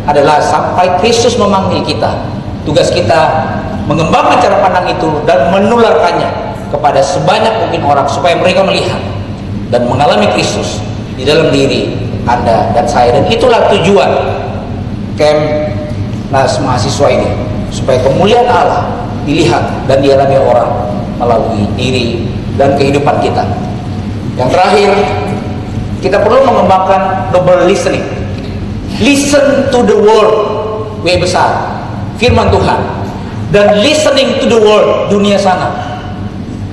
[0.07, 2.15] adalah sampai Kristus memanggil kita.
[2.63, 3.51] Tugas kita
[3.85, 8.97] mengembangkan cara pandang itu dan menularkannya kepada sebanyak mungkin orang supaya mereka melihat
[9.69, 10.81] dan mengalami Kristus
[11.19, 11.93] di dalam diri
[12.25, 14.09] Anda dan saya dan itulah tujuan
[15.19, 15.41] camp
[16.33, 17.29] nas mahasiswa ini
[17.69, 18.83] supaya kemuliaan Allah
[19.27, 20.71] dilihat dan dialami orang
[21.21, 23.45] melalui diri dan kehidupan kita.
[24.39, 24.89] Yang terakhir,
[26.01, 28.24] kita perlu mengembangkan double listening
[28.99, 30.55] listen to the word
[31.05, 31.77] W besar.
[32.17, 32.81] Firman Tuhan.
[33.53, 35.69] Dan listening to the word dunia sana.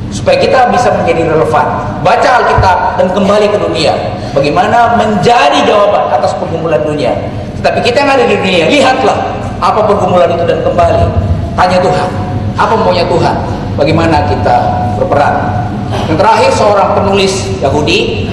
[0.08, 1.66] Supaya kita bisa menjadi relevan.
[2.00, 3.92] Baca Alkitab dan kembali ke dunia.
[4.32, 7.12] Bagaimana menjadi jawaban atas pergumulan dunia.
[7.60, 11.04] Tetapi kita yang ada di dunia lihatlah apa pergumulan itu dan kembali.
[11.52, 12.08] Tanya Tuhan.
[12.56, 13.36] Apa maunya Tuhan?
[13.76, 14.56] Bagaimana kita
[14.96, 15.64] berperan?
[16.08, 18.28] Yang terakhir seorang penulis Yahudi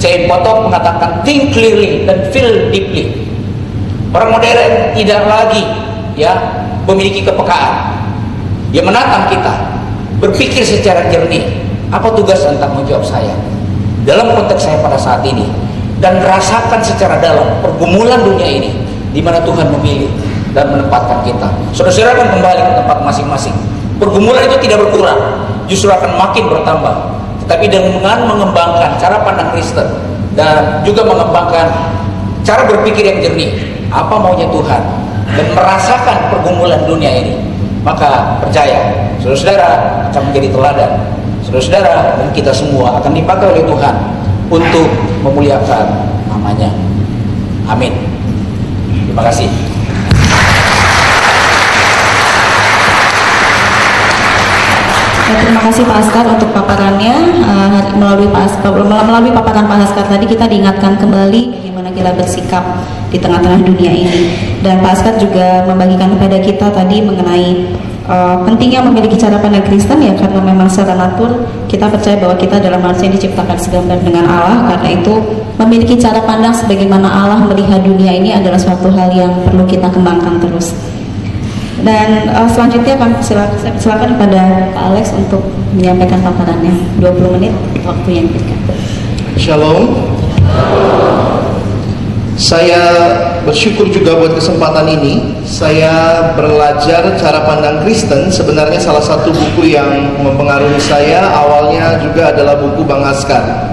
[0.00, 0.24] C.
[0.24, 3.31] Potok mengatakan think clearly dan feel deeply
[4.12, 5.64] Orang modern tidak lagi
[6.20, 6.36] ya
[6.84, 8.04] memiliki kepekaan.
[8.72, 9.52] Dia menatang kita
[10.20, 11.64] berpikir secara jernih.
[11.92, 13.36] Apa tugas dan tanggung jawab saya
[14.08, 15.44] dalam konteks saya pada saat ini
[16.00, 18.70] dan rasakan secara dalam pergumulan dunia ini
[19.12, 20.08] di mana Tuhan memilih
[20.52, 21.48] dan menempatkan kita.
[21.72, 23.56] Saudara-saudara akan kembali ke tempat masing-masing.
[24.00, 25.20] Pergumulan itu tidak berkurang,
[25.68, 26.94] justru akan makin bertambah.
[27.44, 29.86] Tetapi dengan mengembangkan cara pandang Kristen
[30.32, 31.68] dan juga mengembangkan
[32.42, 34.82] cara berpikir yang jernih, apa maunya Tuhan?
[35.32, 37.52] Dan merasakan pergumulan dunia ini
[37.82, 39.70] maka percaya saudara-saudara
[40.10, 40.92] akan menjadi teladan.
[41.42, 43.94] Saudara-saudara dan kita semua akan dipakai oleh Tuhan
[44.48, 44.88] untuk
[45.26, 45.86] memuliakan
[46.30, 46.70] namanya.
[47.66, 47.92] Amin.
[49.10, 49.50] Terima kasih.
[55.32, 57.14] Terima kasih Pak Askar untuk paparannya.
[57.40, 62.64] Uh, melalui Pak melalui paparan Pak Askar tadi kita diingatkan kembali kita bersikap
[63.12, 64.24] di tengah-tengah dunia ini.
[64.64, 67.76] Dan Pak Askar juga membagikan kepada kita tadi mengenai
[68.08, 72.58] uh, pentingnya memiliki cara pandang Kristen ya karena memang secara natur kita percaya bahwa kita
[72.58, 75.14] adalah manusia diciptakan segambar dengan Allah karena itu
[75.60, 80.40] memiliki cara pandang sebagaimana Allah melihat dunia ini adalah suatu hal yang perlu kita kembangkan
[80.42, 80.74] terus.
[81.82, 85.42] Dan uh, selanjutnya akan silakan, silakan kepada Pak Alex untuk
[85.74, 87.52] menyampaikan paparannya 20 menit
[87.82, 88.58] waktu yang diberikan.
[89.34, 89.90] Shalom.
[92.32, 92.80] Saya
[93.44, 95.44] bersyukur juga buat kesempatan ini.
[95.44, 98.32] Saya belajar cara pandang Kristen.
[98.32, 103.72] Sebenarnya salah satu buku yang mempengaruhi saya awalnya juga adalah buku Bang Askar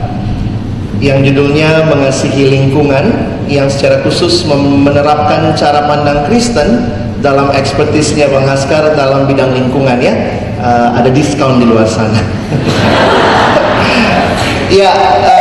[1.00, 6.92] yang judulnya Mengasihi Lingkungan yang secara khusus menerapkan cara pandang Kristen
[7.24, 10.14] dalam ekspertisnya Bang Askar dalam bidang lingkungan ya.
[10.60, 12.20] Uh, ada diskon di luar sana.
[14.84, 14.92] ya,
[15.24, 15.39] uh,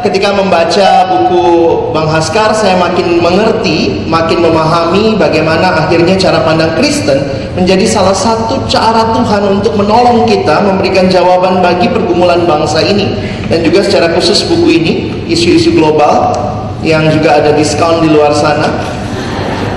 [0.00, 1.44] ketika membaca buku
[1.92, 7.20] Bang Haskar saya makin mengerti, makin memahami bagaimana akhirnya cara pandang Kristen
[7.56, 13.16] menjadi salah satu cara Tuhan untuk menolong kita memberikan jawaban bagi pergumulan bangsa ini.
[13.50, 14.92] Dan juga secara khusus buku ini
[15.28, 16.32] isu-isu global
[16.80, 18.70] yang juga ada diskon di luar sana.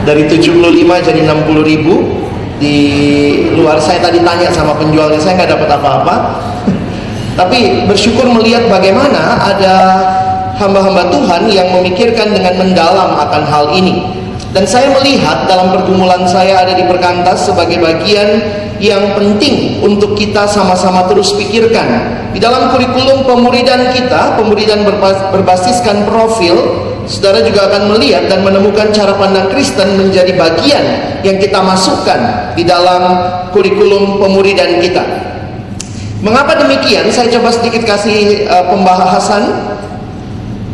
[0.03, 0.59] Dari 75
[0.99, 1.95] jadi 60 ribu.
[2.53, 2.79] Di
[3.59, 6.15] luar saya tadi tanya sama penjualnya saya nggak dapat apa-apa
[7.33, 9.75] tapi bersyukur melihat bagaimana ada
[10.61, 14.21] hamba-hamba Tuhan yang memikirkan dengan mendalam akan hal ini.
[14.53, 18.37] Dan saya melihat dalam pergumulan saya ada di perkantas sebagai bagian
[18.77, 22.21] yang penting untuk kita sama-sama terus pikirkan.
[22.29, 26.53] Di dalam kurikulum pemuridan kita pemuridan berbas- berbasiskan profil
[27.09, 30.85] saudara juga akan melihat dan menemukan cara pandang Kristen menjadi bagian
[31.25, 33.01] yang kita masukkan di dalam
[33.49, 35.32] kurikulum pemuridan kita
[36.23, 39.73] mengapa demikian saya coba sedikit kasih uh, pembahasan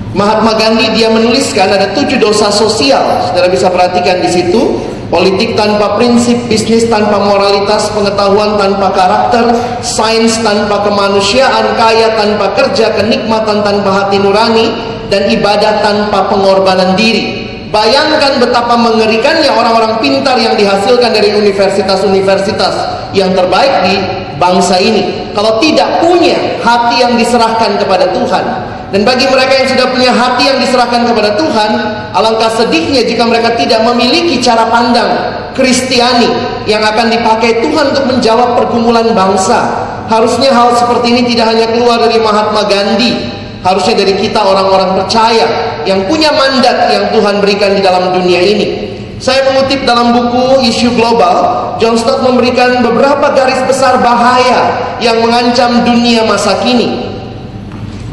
[0.10, 3.30] Mahatma Gandhi dia menuliskan ada tujuh dosa sosial.
[3.30, 4.82] Saudara bisa perhatikan di situ.
[5.10, 12.94] Politik tanpa prinsip, bisnis tanpa moralitas, pengetahuan tanpa karakter, sains tanpa kemanusiaan, kaya tanpa kerja,
[12.94, 14.70] kenikmatan tanpa hati nurani,
[15.10, 17.50] dan ibadah tanpa pengorbanan diri.
[17.74, 22.74] Bayangkan betapa mengerikannya orang-orang pintar yang dihasilkan dari universitas-universitas
[23.10, 23.98] yang terbaik di
[24.38, 25.19] bangsa ini.
[25.40, 28.44] Kalau tidak punya hati yang diserahkan kepada Tuhan,
[28.92, 31.70] dan bagi mereka yang sudah punya hati yang diserahkan kepada Tuhan,
[32.12, 35.08] alangkah sedihnya jika mereka tidak memiliki cara pandang
[35.56, 36.28] Kristiani
[36.68, 39.88] yang akan dipakai Tuhan untuk menjawab pergumulan bangsa.
[40.12, 43.32] Harusnya hal seperti ini tidak hanya keluar dari Mahatma Gandhi,
[43.64, 45.48] harusnya dari kita orang-orang percaya
[45.88, 48.99] yang punya mandat yang Tuhan berikan di dalam dunia ini.
[49.20, 55.84] Saya mengutip dalam buku Isu Global, John Stott memberikan beberapa garis besar bahaya yang mengancam
[55.84, 57.12] dunia masa kini.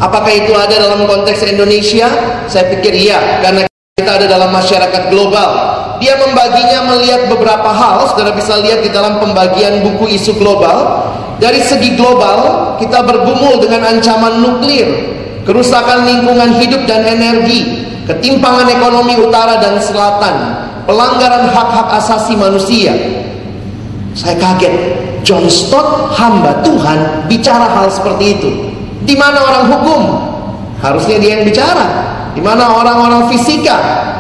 [0.03, 2.11] Apakah itu ada dalam konteks Indonesia?
[2.51, 5.49] Saya pikir iya, karena kita ada dalam masyarakat global.
[6.03, 11.07] Dia membaginya melihat beberapa hal, saudara bisa lihat di dalam pembagian buku isu global.
[11.38, 14.90] Dari segi global, kita bergumul dengan ancaman nuklir,
[15.47, 22.94] kerusakan lingkungan hidup dan energi, ketimpangan ekonomi utara dan selatan, pelanggaran hak-hak asasi manusia.
[24.16, 24.75] Saya kaget,
[25.27, 28.51] John Stott hamba Tuhan bicara hal seperti itu.
[29.05, 30.03] Di mana orang hukum?
[30.81, 32.16] Harusnya dia yang bicara.
[32.33, 33.77] Di mana orang-orang fisika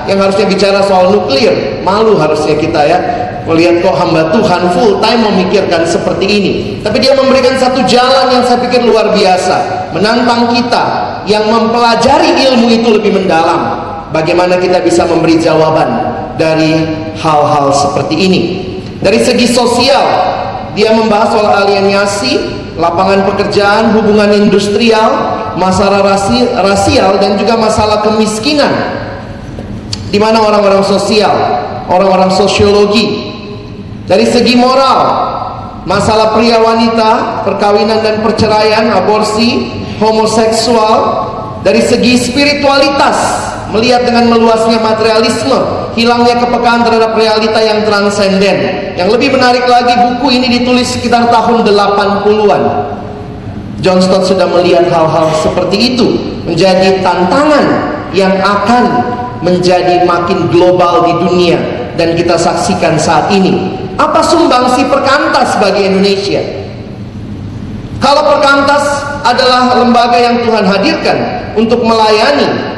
[0.08, 1.80] yang harusnya bicara soal nuklir?
[1.84, 2.98] Malu harusnya kita ya
[3.46, 6.52] melihat kok hamba Tuhan full time memikirkan seperti ini.
[6.82, 10.84] Tapi dia memberikan satu jalan yang saya pikir luar biasa, menantang kita
[11.28, 13.84] yang mempelajari ilmu itu lebih mendalam.
[14.10, 16.72] Bagaimana kita bisa memberi jawaban dari
[17.16, 18.40] hal-hal seperti ini.
[19.00, 20.04] Dari segi sosial,
[20.72, 22.32] dia membahas soal alienasi,
[22.76, 25.08] lapangan pekerjaan, hubungan industrial,
[25.56, 28.72] masalah rasi, rasial dan juga masalah kemiskinan.
[30.12, 31.32] Di mana orang-orang sosial,
[31.88, 33.34] orang-orang sosiologi.
[34.06, 34.98] Dari segi moral,
[35.82, 41.26] masalah pria wanita, perkawinan dan perceraian, aborsi, homoseksual.
[41.66, 43.18] Dari segi spiritualitas,
[43.74, 48.56] melihat dengan meluasnya materialisme, hilangnya kepekaan terhadap realita yang transenden.
[48.94, 52.62] Yang lebih menarik lagi, buku ini ditulis sekitar tahun 80-an.
[53.80, 56.06] John Stott sudah melihat hal-hal seperti itu
[56.44, 57.64] menjadi tantangan
[58.12, 58.84] yang akan
[59.44, 61.58] menjadi makin global di dunia
[61.96, 63.76] dan kita saksikan saat ini.
[63.96, 66.40] Apa sumbangsi perkantas bagi Indonesia?
[68.00, 68.84] Kalau perkantas
[69.24, 71.18] adalah lembaga yang Tuhan hadirkan
[71.56, 72.76] untuk melayani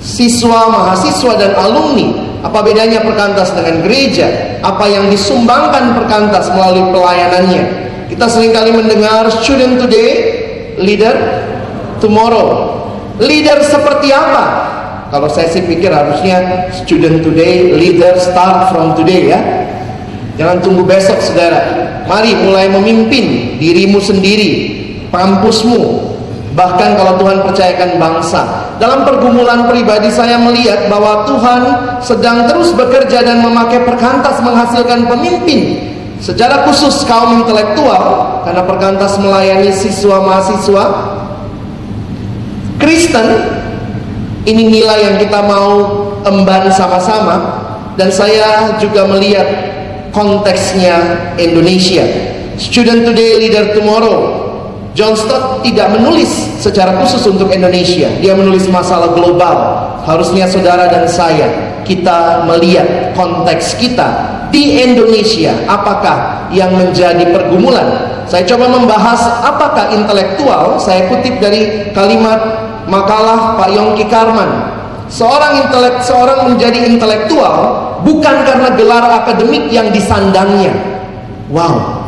[0.00, 4.58] siswa, mahasiswa dan alumni, apa bedanya perkantas dengan gereja?
[4.62, 7.62] Apa yang disumbangkan perkantas melalui pelayanannya?
[8.06, 10.10] Kita sering kali mendengar student today,
[10.78, 11.14] leader
[11.98, 12.78] tomorrow.
[13.18, 14.70] Leader seperti apa?
[15.08, 19.40] Kalau saya sih pikir harusnya student today, leader start from today ya.
[20.38, 21.90] Jangan tunggu besok saudara.
[22.06, 24.50] Mari mulai memimpin dirimu sendiri,
[25.10, 26.14] kampusmu,
[26.54, 28.67] bahkan kalau Tuhan percayakan bangsa.
[28.78, 31.62] Dalam pergumulan pribadi saya melihat bahwa Tuhan
[31.98, 35.90] sedang terus bekerja dan memakai perkantas menghasilkan pemimpin.
[36.18, 40.84] Secara khusus kaum intelektual karena perkantas melayani siswa mahasiswa
[42.78, 43.26] Kristen
[44.46, 45.78] ini nilai yang kita mau
[46.26, 47.66] emban sama-sama
[47.98, 49.46] dan saya juga melihat
[50.14, 50.96] konteksnya
[51.36, 52.06] Indonesia.
[52.58, 54.47] Student today, leader tomorrow.
[54.98, 58.10] John Stott tidak menulis secara khusus untuk Indonesia.
[58.18, 59.54] Dia menulis masalah global.
[60.02, 64.08] Harusnya saudara dan saya kita melihat konteks kita
[64.50, 68.10] di Indonesia apakah yang menjadi pergumulan.
[68.26, 70.82] Saya coba membahas apakah intelektual.
[70.82, 74.50] Saya kutip dari kalimat makalah Pak Yongki Karman.
[75.06, 80.74] Seorang intelek, seorang menjadi intelektual bukan karena gelar akademik yang disandangnya.
[81.54, 82.02] Wow.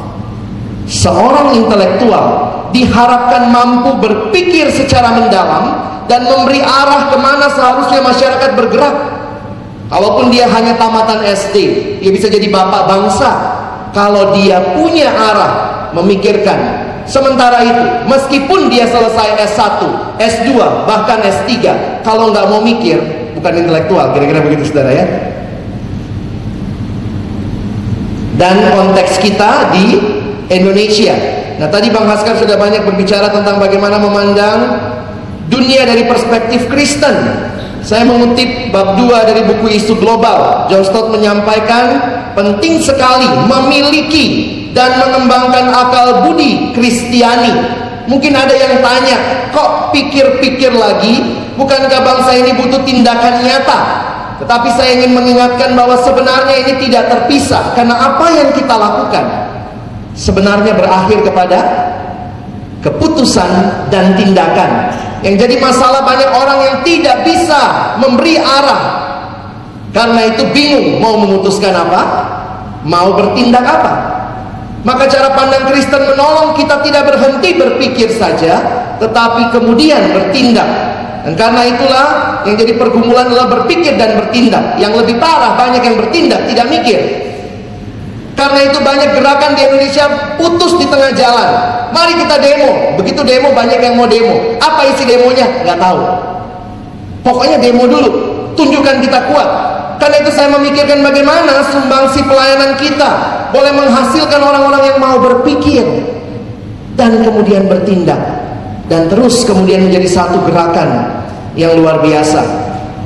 [0.90, 5.64] Seorang intelektual diharapkan mampu berpikir secara mendalam
[6.06, 8.96] dan memberi arah ke mana seharusnya masyarakat bergerak.
[9.90, 11.56] Kalaupun dia hanya tamatan SD,
[11.98, 13.30] dia bisa jadi bapak bangsa.
[13.90, 15.52] Kalau dia punya arah
[15.98, 19.83] memikirkan Sementara itu, meskipun dia selesai S1,
[20.22, 20.50] S2,
[20.87, 21.50] bahkan S3,
[22.06, 23.02] kalau nggak mau mikir,
[23.35, 25.06] bukan intelektual, kira-kira begitu saudara ya.
[28.38, 29.98] Dan konteks kita di
[30.54, 31.39] Indonesia.
[31.61, 34.81] Nah tadi Bang Haskar sudah banyak berbicara tentang bagaimana memandang
[35.53, 37.12] dunia dari perspektif Kristen.
[37.85, 40.64] Saya mengutip bab 2 dari buku isu global.
[40.73, 42.01] John Stott menyampaikan
[42.33, 44.27] penting sekali memiliki
[44.73, 47.53] dan mengembangkan akal budi Kristiani.
[48.09, 51.44] Mungkin ada yang tanya, kok pikir-pikir lagi?
[51.61, 53.81] Bukankah bangsa ini butuh tindakan nyata?
[54.40, 59.50] Tetapi saya ingin mengingatkan bahwa sebenarnya ini tidak terpisah karena apa yang kita lakukan
[60.14, 61.59] sebenarnya berakhir kepada
[62.81, 63.51] keputusan
[63.92, 64.96] dan tindakan.
[65.20, 67.61] Yang jadi masalah banyak orang yang tidak bisa
[68.01, 69.11] memberi arah
[69.90, 72.03] karena itu bingung mau memutuskan apa,
[72.87, 73.92] mau bertindak apa.
[74.81, 78.64] Maka cara pandang Kristen menolong kita tidak berhenti berpikir saja,
[78.96, 80.64] tetapi kemudian bertindak.
[81.20, 82.07] Dan karena itulah
[82.49, 84.81] yang jadi pergumulan adalah berpikir dan bertindak.
[84.81, 87.01] Yang lebih parah banyak yang bertindak, tidak mikir.
[88.38, 90.05] Karena itu banyak gerakan di Indonesia
[90.40, 91.49] putus di tengah jalan.
[91.93, 92.97] Mari kita demo.
[92.97, 94.57] Begitu demo banyak yang mau demo.
[94.62, 95.47] Apa isi demonya?
[95.66, 96.01] Nggak tahu.
[97.21, 98.11] Pokoknya demo dulu.
[98.57, 99.49] Tunjukkan kita kuat.
[100.01, 103.11] Karena itu saya memikirkan bagaimana sumbangsi pelayanan kita
[103.53, 105.85] boleh menghasilkan orang-orang yang mau berpikir
[106.97, 108.16] dan kemudian bertindak
[108.88, 111.21] dan terus kemudian menjadi satu gerakan
[111.55, 112.43] yang luar biasa.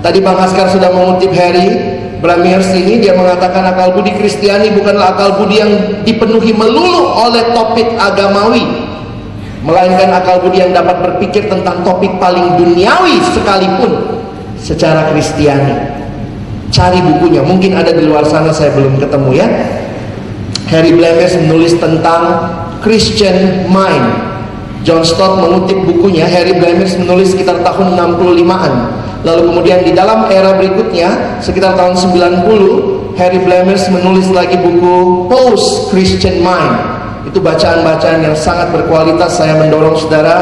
[0.01, 1.94] Tadi Bang Askar sudah mengutip Harry
[2.25, 5.73] Bramiers ini dia mengatakan akal budi Kristiani bukanlah akal budi yang
[6.09, 8.65] dipenuhi melulu oleh topik agamawi
[9.61, 14.21] melainkan akal budi yang dapat berpikir tentang topik paling duniawi sekalipun
[14.57, 16.01] secara Kristiani.
[16.73, 19.47] Cari bukunya, mungkin ada di luar sana saya belum ketemu ya.
[20.73, 24.33] Harry Blemes menulis tentang Christian Mind.
[24.85, 29.04] John Stott mengutip bukunya, Harry Blemes menulis sekitar tahun 65-an.
[29.25, 35.89] Lalu kemudian di dalam era berikutnya, sekitar tahun 90, Harry Blemes menulis lagi buku Post
[35.89, 36.77] Christian Mind.
[37.25, 39.41] Itu bacaan-bacaan yang sangat berkualitas.
[39.41, 40.37] Saya mendorong saudara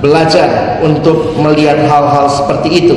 [0.00, 2.96] belajar untuk melihat hal-hal seperti itu.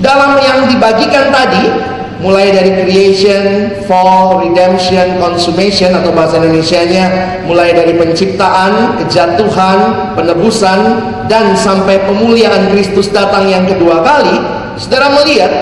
[0.00, 1.93] Dalam yang dibagikan tadi,
[2.24, 7.04] mulai dari creation, fall, redemption, consummation atau bahasa Indonesia-nya
[7.44, 9.78] mulai dari penciptaan, kejatuhan,
[10.16, 10.80] penebusan
[11.28, 14.40] dan sampai pemulihan Kristus datang yang kedua kali,
[14.80, 15.52] Saudara melihat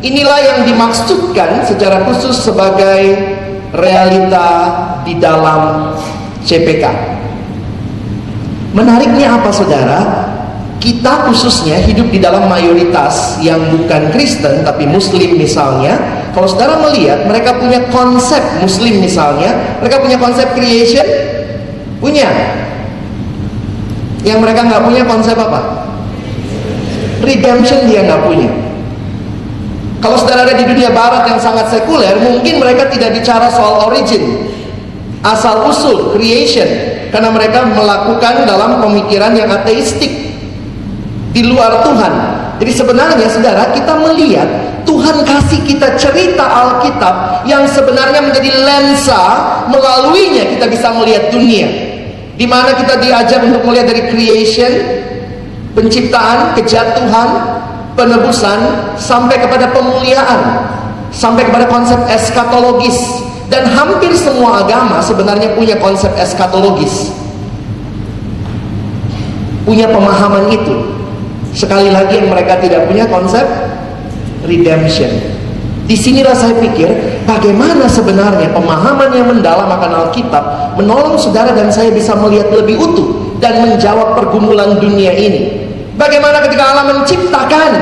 [0.00, 3.18] inilah yang dimaksudkan secara khusus sebagai
[3.74, 4.46] realita
[5.02, 5.92] di dalam
[6.46, 6.86] CPK.
[8.78, 10.29] Menariknya apa Saudara?
[10.80, 16.00] Kita khususnya hidup di dalam mayoritas yang bukan Kristen tapi Muslim misalnya
[16.32, 19.52] kalau saudara melihat mereka punya konsep Muslim misalnya
[19.84, 21.04] mereka punya konsep creation?
[22.00, 22.32] Punya?
[24.24, 25.84] Yang mereka nggak punya konsep apa?
[27.20, 28.48] Redemption dia nggak punya.
[30.00, 34.48] Kalau saudara ada di dunia barat yang sangat sekuler mungkin mereka tidak bicara soal origin
[35.20, 36.64] asal usul creation
[37.12, 40.29] karena mereka melakukan dalam pemikiran yang ateistik
[41.30, 42.12] di luar Tuhan.
[42.60, 44.48] Jadi sebenarnya saudara kita melihat
[44.84, 49.22] Tuhan kasih kita cerita Alkitab yang sebenarnya menjadi lensa
[49.70, 51.68] melaluinya kita bisa melihat dunia.
[52.36, 54.72] Di mana kita diajar untuk melihat dari creation,
[55.76, 57.28] penciptaan, kejatuhan,
[57.94, 58.58] penebusan
[58.96, 60.40] sampai kepada pemuliaan,
[61.12, 62.96] sampai kepada konsep eskatologis
[63.50, 67.12] dan hampir semua agama sebenarnya punya konsep eskatologis.
[69.64, 70.99] Punya pemahaman itu.
[71.50, 73.42] Sekali lagi yang mereka tidak punya konsep
[74.46, 75.10] redemption.
[75.90, 76.86] Di sinilah saya pikir
[77.26, 83.34] bagaimana sebenarnya pemahaman yang mendalam akan Alkitab menolong saudara dan saya bisa melihat lebih utuh
[83.42, 85.66] dan menjawab pergumulan dunia ini.
[85.98, 87.72] Bagaimana ketika Allah menciptakan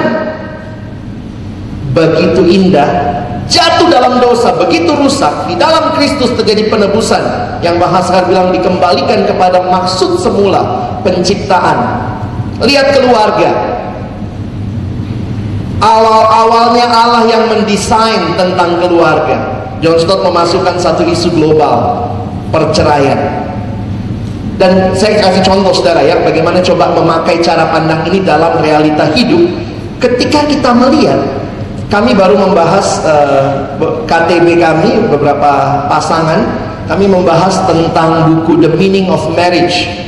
[1.93, 2.89] begitu indah
[3.49, 7.21] jatuh dalam dosa begitu rusak di dalam Kristus terjadi penebusan
[7.65, 12.08] yang bahasa bilang dikembalikan kepada maksud semula penciptaan
[12.59, 13.51] Lihat keluarga.
[15.79, 19.63] Awal-awalnya Allah yang mendesain tentang keluarga.
[19.79, 22.03] John Stott memasukkan satu isu global,
[22.51, 23.47] perceraian.
[24.59, 29.55] Dan saya kasih contoh saudara ya, bagaimana coba memakai cara pandang ini dalam realita hidup.
[30.03, 31.23] Ketika kita melihat,
[31.87, 33.71] kami baru membahas uh,
[34.03, 36.43] KTB kami beberapa pasangan,
[36.91, 40.08] kami membahas tentang buku The Meaning of Marriage.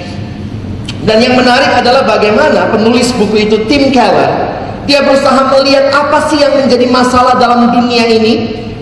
[1.04, 6.40] Dan yang menarik adalah bagaimana penulis buku itu Tim Keller, dia berusaha melihat apa sih
[6.40, 8.32] yang menjadi masalah dalam dunia ini,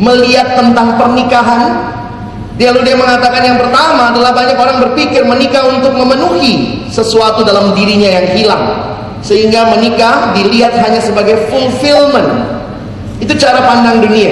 [0.03, 1.95] melihat tentang pernikahan,
[2.59, 7.71] dia lalu dia mengatakan yang pertama adalah banyak orang berpikir menikah untuk memenuhi sesuatu dalam
[7.71, 8.65] dirinya yang hilang.
[9.23, 12.59] Sehingga menikah dilihat hanya sebagai fulfillment.
[13.23, 14.31] Itu cara pandang dunia.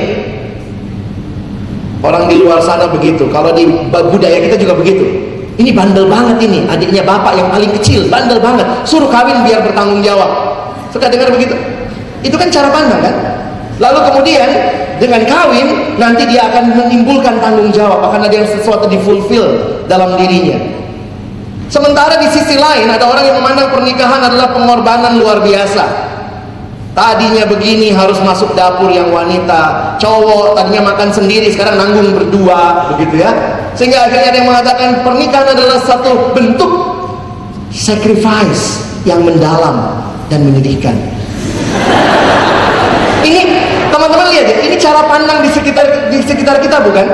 [2.02, 3.26] Orang di luar sana begitu.
[3.30, 5.25] Kalau di budaya kita juga begitu.
[5.56, 6.68] Ini bandel banget ini.
[6.68, 8.08] Adiknya bapak yang paling kecil.
[8.12, 8.64] Bandel banget.
[8.84, 10.28] Suruh kawin biar bertanggung jawab.
[10.92, 11.56] Suka dengar begitu?
[12.20, 13.14] Itu kan cara pandang kan?
[13.76, 14.48] Lalu kemudian
[14.96, 19.44] dengan kawin nanti dia akan menimbulkan tanggung jawab akan ada yang sesuatu difulfill
[19.86, 20.56] dalam dirinya
[21.68, 25.84] sementara di sisi lain ada orang yang memandang pernikahan adalah pengorbanan luar biasa
[26.96, 33.20] tadinya begini harus masuk dapur yang wanita cowok tadinya makan sendiri sekarang nanggung berdua begitu
[33.20, 33.30] ya
[33.76, 36.72] sehingga akhirnya ada yang mengatakan pernikahan adalah satu bentuk
[37.68, 40.00] sacrifice yang mendalam
[40.32, 40.96] dan menyedihkan
[43.28, 43.66] ini
[43.96, 47.06] Teman-teman lihat ya, ini cara pandang di sekitar di sekitar kita bukan?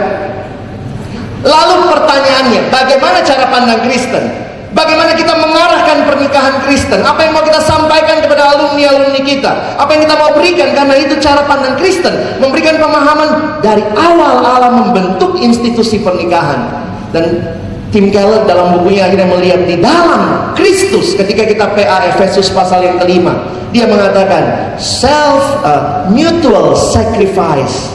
[1.46, 4.41] Lalu pertanyaannya, bagaimana cara pandang Kristen?
[4.72, 7.04] Bagaimana kita mengarahkan pernikahan Kristen?
[7.04, 9.76] Apa yang mau kita sampaikan kepada alumni-alumni kita?
[9.76, 10.72] Apa yang kita mau berikan?
[10.72, 12.40] Karena itu cara pandang Kristen.
[12.40, 16.88] Memberikan pemahaman dari awal Allah membentuk institusi pernikahan.
[17.12, 17.44] Dan
[17.92, 22.96] Tim Keller dalam bukunya akhirnya melihat di dalam Kristus ketika kita PA Efesus pasal yang
[22.96, 23.36] kelima
[23.76, 27.92] dia mengatakan self uh, mutual sacrifice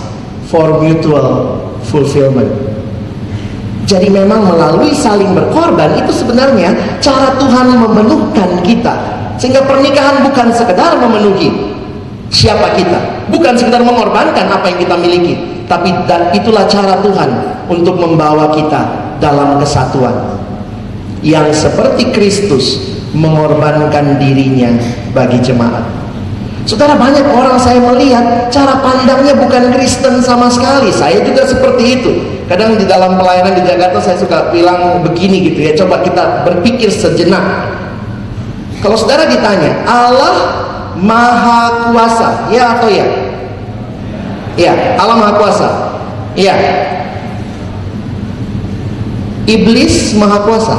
[0.53, 1.57] for mutual
[1.89, 2.66] fulfillment
[3.87, 8.93] jadi memang melalui saling berkorban itu sebenarnya cara Tuhan memenuhkan kita
[9.39, 11.73] sehingga pernikahan bukan sekedar memenuhi
[12.27, 15.33] siapa kita bukan sekedar mengorbankan apa yang kita miliki
[15.71, 15.91] tapi
[16.35, 17.29] itulah cara Tuhan
[17.71, 20.37] untuk membawa kita dalam kesatuan
[21.25, 22.79] yang seperti Kristus
[23.15, 24.71] mengorbankan dirinya
[25.11, 25.83] bagi jemaat.
[26.67, 30.91] Saudara banyak orang saya melihat cara pandangnya bukan Kristen sama sekali.
[30.91, 32.11] Saya juga seperti itu.
[32.47, 35.71] Kadang di dalam pelayanan di Jakarta saya suka bilang begini gitu ya.
[35.75, 37.43] Coba kita berpikir sejenak.
[38.79, 40.35] Kalau saudara ditanya, Allah
[40.97, 43.05] Maha Kuasa, ya atau ya?
[44.55, 45.69] Ya, Allah Maha Kuasa.
[46.37, 46.53] Ya,
[49.47, 50.75] Iblis maha kuasa.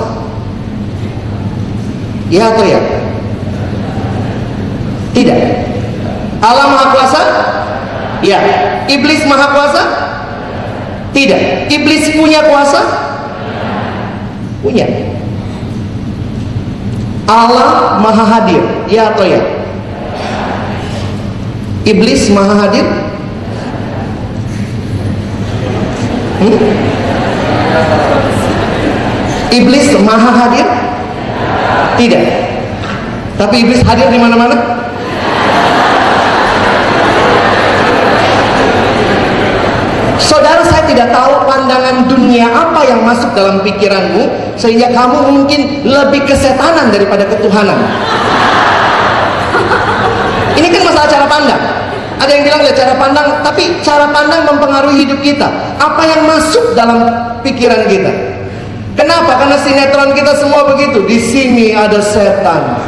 [2.28, 2.80] Ya atau ya?
[5.16, 5.40] Tidak.
[6.44, 7.20] Allah maha kuasa?
[8.20, 8.38] Ya.
[8.84, 9.82] Iblis maha kuasa?
[11.18, 11.66] Tidak.
[11.66, 12.78] Iblis punya kuasa?
[14.62, 14.86] Punya.
[17.26, 18.62] Allah maha hadir.
[18.86, 19.42] Ya atau ya?
[21.82, 22.86] Iblis maha hadir?
[26.38, 26.58] Hmm?
[29.50, 30.66] Iblis maha hadir?
[31.98, 32.24] Tidak.
[33.42, 34.78] Tapi iblis hadir di mana-mana?
[40.18, 44.24] Saudara saya tidak tahu pandangan dunia apa yang masuk dalam pikiranmu
[44.56, 47.76] sehingga kamu mungkin lebih kesetanan daripada ketuhanan.
[50.58, 51.62] Ini kan masalah cara pandang.
[52.18, 55.46] Ada yang bilang ya cara pandang, tapi cara pandang mempengaruhi hidup kita.
[55.78, 57.06] Apa yang masuk dalam
[57.46, 58.10] pikiran kita?
[58.98, 59.38] Kenapa?
[59.38, 61.06] Karena sinetron kita semua begitu.
[61.06, 62.82] Di sini ada setan.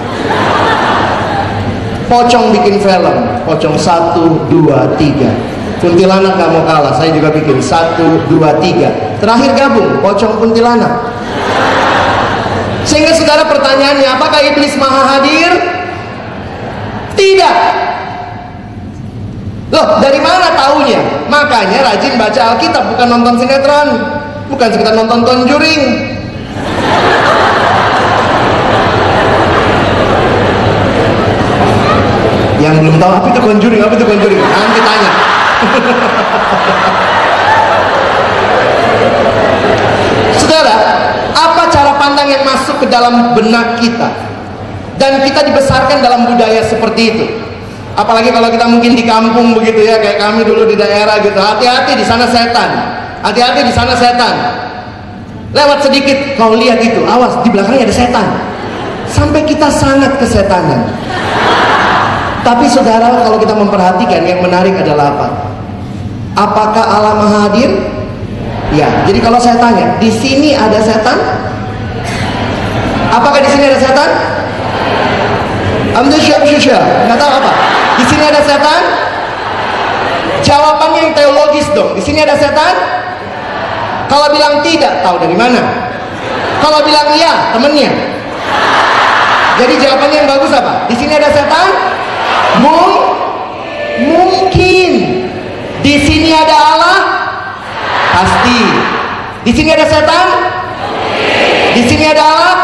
[2.11, 3.17] Pocong bikin film.
[3.47, 5.31] Pocong satu, dua, tiga.
[5.81, 6.93] Kuntilanak gak mau kalah.
[7.01, 9.17] Saya juga bikin satu, dua, tiga.
[9.19, 10.05] Terakhir gabung.
[10.05, 10.93] Pocong kuntilanak.
[12.85, 15.53] Sehingga saudara pertanyaannya, apakah iblis maha hadir?
[17.17, 17.57] Tidak.
[19.73, 21.01] Loh, dari mana taunya?
[21.33, 23.89] Makanya rajin baca Alkitab, bukan nonton sinetron
[24.51, 25.83] bukan sekedar nonton Conjuring
[32.61, 35.11] yang belum tahu apa itu Conjuring apa itu Conjuring nanti tanya
[40.41, 40.77] saudara
[41.37, 44.09] apa cara pandang yang masuk ke dalam benak kita?
[45.01, 47.27] Dan kita dibesarkan dalam budaya seperti itu.
[47.97, 51.41] Apalagi kalau kita mungkin di kampung begitu ya kayak kami dulu di daerah gitu.
[51.41, 52.69] Hati-hati di sana setan.
[53.25, 54.35] Hati-hati di sana setan.
[55.57, 57.01] Lewat sedikit kau lihat itu.
[57.09, 58.27] Awas di belakangnya ada setan.
[59.09, 60.85] Sampai kita sangat kesetanan.
[62.45, 65.50] Tapi saudara kalau kita memperhatikan yang menarik adalah apa
[66.41, 67.53] apakah Allah maha
[68.73, 71.21] ya jadi kalau saya tanya di sini ada setan
[73.11, 74.11] Apakah di sini ada setan?
[75.99, 77.53] Amda syab syab Nggak tahu apa?
[77.99, 78.83] Di sini ada setan?
[80.41, 81.93] Jawabannya yang teologis dong.
[81.99, 82.75] Di sini ada setan?
[84.07, 85.91] Kalau bilang tidak, tahu dari mana?
[86.63, 87.91] Kalau bilang iya, temennya.
[89.59, 90.87] Jadi jawabannya yang bagus apa?
[90.89, 91.67] Di sini ada setan?
[92.63, 92.95] Mung
[94.01, 95.20] mungkin.
[95.81, 96.99] Di sini ada Allah?
[98.13, 98.61] Pasti.
[99.45, 100.27] Di sini ada setan?
[101.73, 102.57] Di sini ada Allah?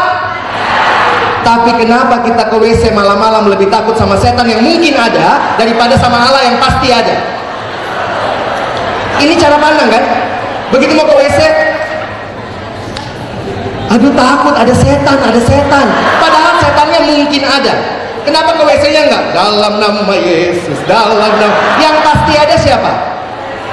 [1.41, 6.27] Tapi kenapa kita ke WC malam-malam lebih takut sama setan yang mungkin ada daripada sama
[6.27, 7.15] Allah yang pasti ada?
[9.17, 10.03] Ini cara pandang kan?
[10.75, 11.39] Begitu mau ke WC,
[13.87, 15.87] aduh takut ada setan, ada setan.
[16.19, 17.96] Padahal setannya mungkin ada.
[18.27, 19.23] Kenapa ke WC-nya enggak?
[19.31, 21.55] Dalam nama Yesus, dalam nama.
[21.79, 22.91] Yang pasti ada siapa?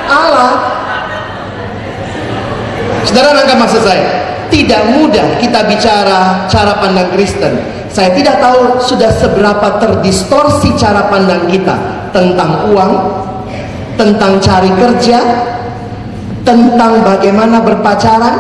[0.07, 0.53] Allah.
[3.03, 4.07] Saudara nangkap maksud saya?
[4.47, 7.59] Tidak mudah kita bicara cara pandang Kristen.
[7.91, 11.75] Saya tidak tahu sudah seberapa terdistorsi cara pandang kita
[12.15, 12.93] tentang uang,
[13.99, 15.19] tentang cari kerja,
[16.47, 18.37] tentang bagaimana berpacaran,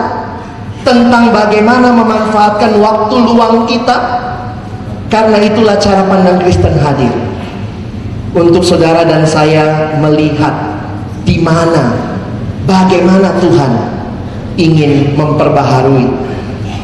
[0.86, 4.23] tentang bagaimana memanfaatkan waktu luang kita.
[5.14, 7.14] Karena itulah cara pandang Kristen hadir.
[8.34, 10.50] Untuk saudara dan saya melihat
[11.22, 11.94] di mana
[12.66, 13.72] bagaimana Tuhan
[14.58, 16.10] ingin memperbaharui.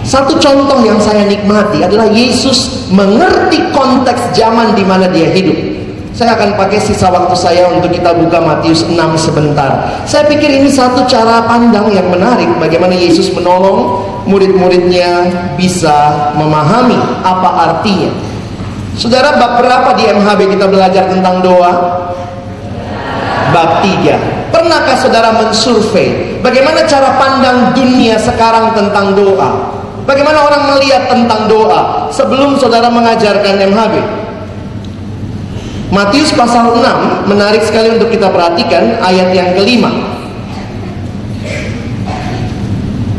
[0.06, 5.58] Satu contoh yang saya nikmati adalah Yesus mengerti konteks zaman di mana dia hidup.
[6.10, 9.70] Saya akan pakai sisa waktu saya untuk kita buka Matius 6 sebentar.
[10.04, 17.70] Saya pikir ini satu cara pandang yang menarik bagaimana Yesus menolong murid-muridnya bisa memahami apa
[17.70, 18.10] artinya.
[18.98, 21.72] Saudara, bab berapa di MHB kita belajar tentang doa?
[23.54, 24.50] Bab 3.
[24.50, 29.78] Pernahkah saudara mensurvei bagaimana cara pandang dunia sekarang tentang doa?
[30.10, 33.94] Bagaimana orang melihat tentang doa sebelum saudara mengajarkan MHB?
[35.90, 39.90] Matius pasal 6 menarik sekali untuk kita perhatikan ayat yang kelima.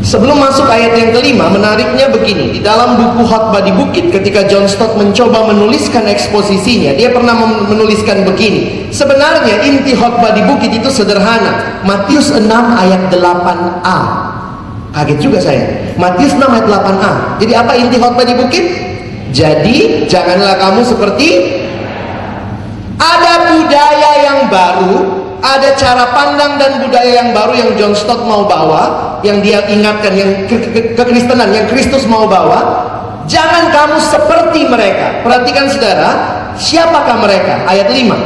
[0.02, 2.58] Sebelum masuk ayat yang kelima, menariknya begini.
[2.58, 7.32] Di dalam buku Khotbah di Bukit, ketika John Stott mencoba menuliskan eksposisinya, dia pernah
[7.70, 8.92] menuliskan begini.
[8.92, 11.80] Sebenarnya inti khotbah di Bukit itu sederhana.
[11.86, 13.98] Matius 6 ayat 8a.
[14.92, 15.64] Kaget juga saya.
[15.96, 17.12] Matius 6 ayat 8a.
[17.40, 18.66] Jadi apa inti khotbah di Bukit?
[19.32, 21.28] Jadi janganlah kamu seperti
[23.02, 24.94] ada budaya yang baru,
[25.42, 30.14] ada cara pandang dan budaya yang baru yang John Stott mau bawa, yang dia ingatkan,
[30.14, 32.86] yang ke- ke- kekristenan, yang Kristus mau bawa.
[33.26, 35.22] Jangan kamu seperti mereka.
[35.22, 36.10] Perhatikan saudara,
[36.58, 37.66] siapakah mereka?
[37.66, 38.18] Ayat 5.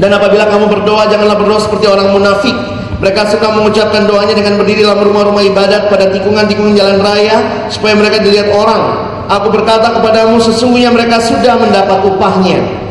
[0.00, 2.56] Dan apabila kamu berdoa, janganlah berdoa seperti orang munafik.
[3.02, 8.22] Mereka suka mengucapkan doanya dengan berdiri dalam rumah-rumah ibadat pada tikungan-tikungan jalan raya supaya mereka
[8.22, 9.10] dilihat orang.
[9.28, 12.81] Aku berkata kepadamu sesungguhnya mereka sudah mendapat upahnya.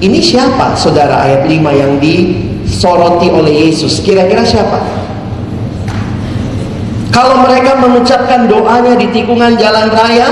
[0.00, 4.00] Ini siapa saudara ayat 5 yang disoroti oleh Yesus?
[4.00, 4.80] Kira-kira siapa?
[7.12, 10.28] Kalau mereka mengucapkan doanya di tikungan jalan raya,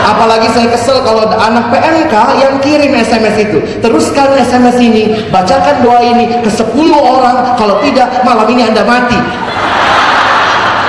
[0.08, 3.58] Apalagi saya kesel kalau ada anak PMK yang kirim SMS itu.
[3.84, 6.64] Teruskan SMS ini, bacakan doa ini ke 10
[6.96, 7.54] orang.
[7.60, 9.18] Kalau tidak, malam ini Anda mati.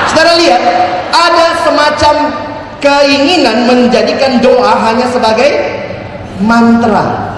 [0.10, 0.62] Saudara lihat,
[1.12, 2.16] ada semacam
[2.80, 5.52] keinginan menjadikan doa hanya sebagai
[6.40, 7.36] mantra.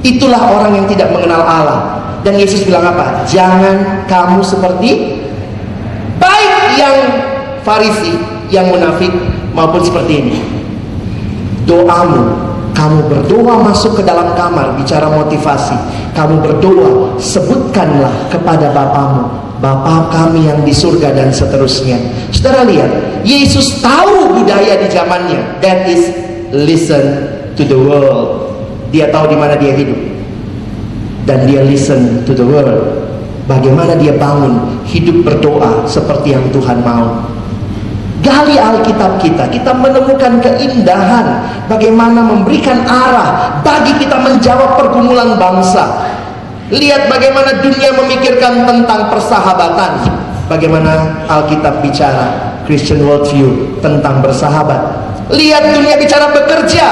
[0.00, 1.80] Itulah orang yang tidak mengenal Allah.
[2.24, 3.28] Dan Yesus bilang apa?
[3.28, 5.20] Jangan kamu seperti
[6.18, 6.96] baik yang
[7.62, 8.16] Farisi,
[8.48, 9.12] yang munafik
[9.52, 10.34] maupun seperti ini.
[11.68, 12.32] Doamu,
[12.72, 15.76] kamu berdoa masuk ke dalam kamar bicara motivasi.
[16.16, 21.98] Kamu berdoa, sebutkanlah kepada Bapamu, Bapa kami yang di surga dan seterusnya.
[22.30, 25.58] Saudara lihat, Yesus tahu budaya di zamannya.
[25.58, 26.14] That is
[26.54, 27.26] listen
[27.58, 28.54] to the world.
[28.94, 29.98] Dia tahu di mana dia hidup.
[31.26, 33.04] Dan dia listen to the world.
[33.50, 37.26] Bagaimana dia bangun hidup berdoa seperti yang Tuhan mau.
[38.28, 46.12] Gali Alkitab kita, kita menemukan keindahan bagaimana memberikan arah bagi kita menjawab pergumulan bangsa.
[46.68, 50.04] Lihat bagaimana dunia memikirkan tentang persahabatan.
[50.52, 54.76] Bagaimana Alkitab bicara Christian worldview tentang bersahabat.
[55.32, 56.86] Lihat dunia bicara bekerja.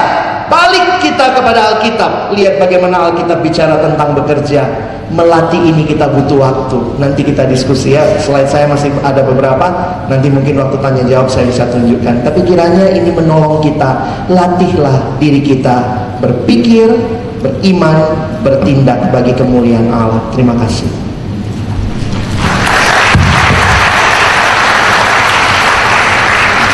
[0.49, 2.33] Balik kita kepada Alkitab.
[2.33, 4.65] Lihat bagaimana Alkitab bicara tentang bekerja.
[5.07, 6.79] Melatih ini kita butuh waktu.
[6.99, 8.03] Nanti kita diskusi ya.
[8.19, 9.67] Slide saya masih ada beberapa.
[10.11, 12.27] Nanti mungkin waktu tanya jawab saya bisa tunjukkan.
[12.27, 14.03] Tapi kiranya ini menolong kita.
[14.27, 16.91] Latihlah diri kita berpikir,
[17.39, 17.97] beriman,
[18.43, 20.19] bertindak bagi kemuliaan Allah.
[20.35, 20.89] Terima kasih.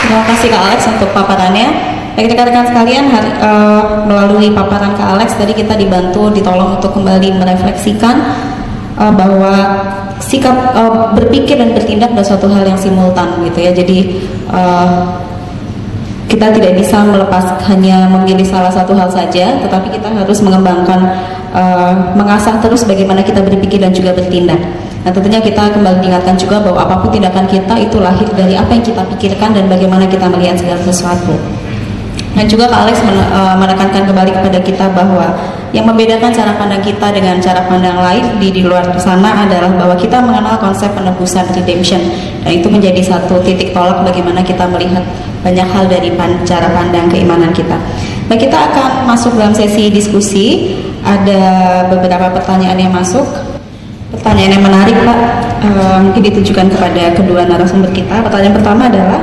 [0.03, 1.69] Terima kasih Kak Alex untuk paparannya.
[2.13, 7.41] Baik rekan-rekan sekalian, hari, eh, melalui paparan Kak Alex tadi kita dibantu, ditolong untuk kembali
[7.41, 8.15] merefleksikan
[9.01, 9.53] eh, bahwa
[10.21, 13.73] sikap eh, berpikir dan bertindak adalah suatu hal yang simultan gitu ya.
[13.73, 14.89] Jadi eh,
[16.29, 21.17] kita tidak bisa melepas hanya memilih salah satu hal saja, tetapi kita harus mengembangkan,
[21.49, 24.61] eh, mengasah terus bagaimana kita berpikir dan juga bertindak.
[25.01, 28.69] Nah tentunya kita kembali diingatkan juga bahwa apa pun tindakan kita itu lahir dari apa
[28.69, 31.62] yang kita pikirkan dan bagaimana kita melihat segala sesuatu.
[32.33, 35.37] Dan juga Kak Alex men- eh, menekankan kembali kepada kita bahwa
[35.69, 39.93] yang membedakan cara pandang kita dengan cara pandang lain di di luar sana adalah bahwa
[39.97, 42.01] kita mengenal konsep penebusan redemption
[42.45, 45.01] dan itu menjadi satu titik tolak bagaimana kita melihat
[45.41, 47.77] banyak hal dari pan- cara pandang keimanan kita.
[48.29, 50.77] Baik kita akan masuk dalam sesi diskusi.
[51.03, 51.41] Ada
[51.91, 53.27] beberapa pertanyaan yang masuk.
[54.13, 55.19] Pertanyaan yang menarik Pak,
[55.67, 58.23] eh, mungkin ditujukan kepada kedua narasumber kita.
[58.23, 59.19] Pertanyaan pertama adalah,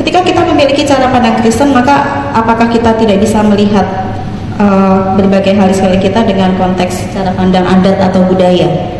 [0.00, 3.84] ketika kita memiliki cara pandang Kristen, maka apakah kita tidak bisa melihat
[4.56, 8.96] eh, berbagai hal sekeliling kita dengan konteks cara pandang adat atau budaya?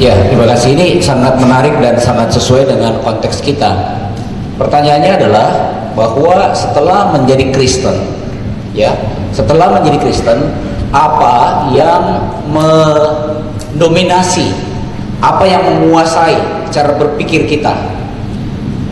[0.00, 0.78] Ya, terima kasih.
[0.78, 4.00] Ini sangat menarik dan sangat sesuai dengan konteks kita.
[4.56, 5.48] Pertanyaannya adalah
[5.92, 7.94] bahwa setelah menjadi Kristen,
[8.72, 8.94] ya,
[9.34, 10.38] setelah menjadi Kristen,
[10.94, 14.54] apa yang mendominasi,
[15.18, 16.38] apa yang menguasai
[16.70, 17.74] cara berpikir kita?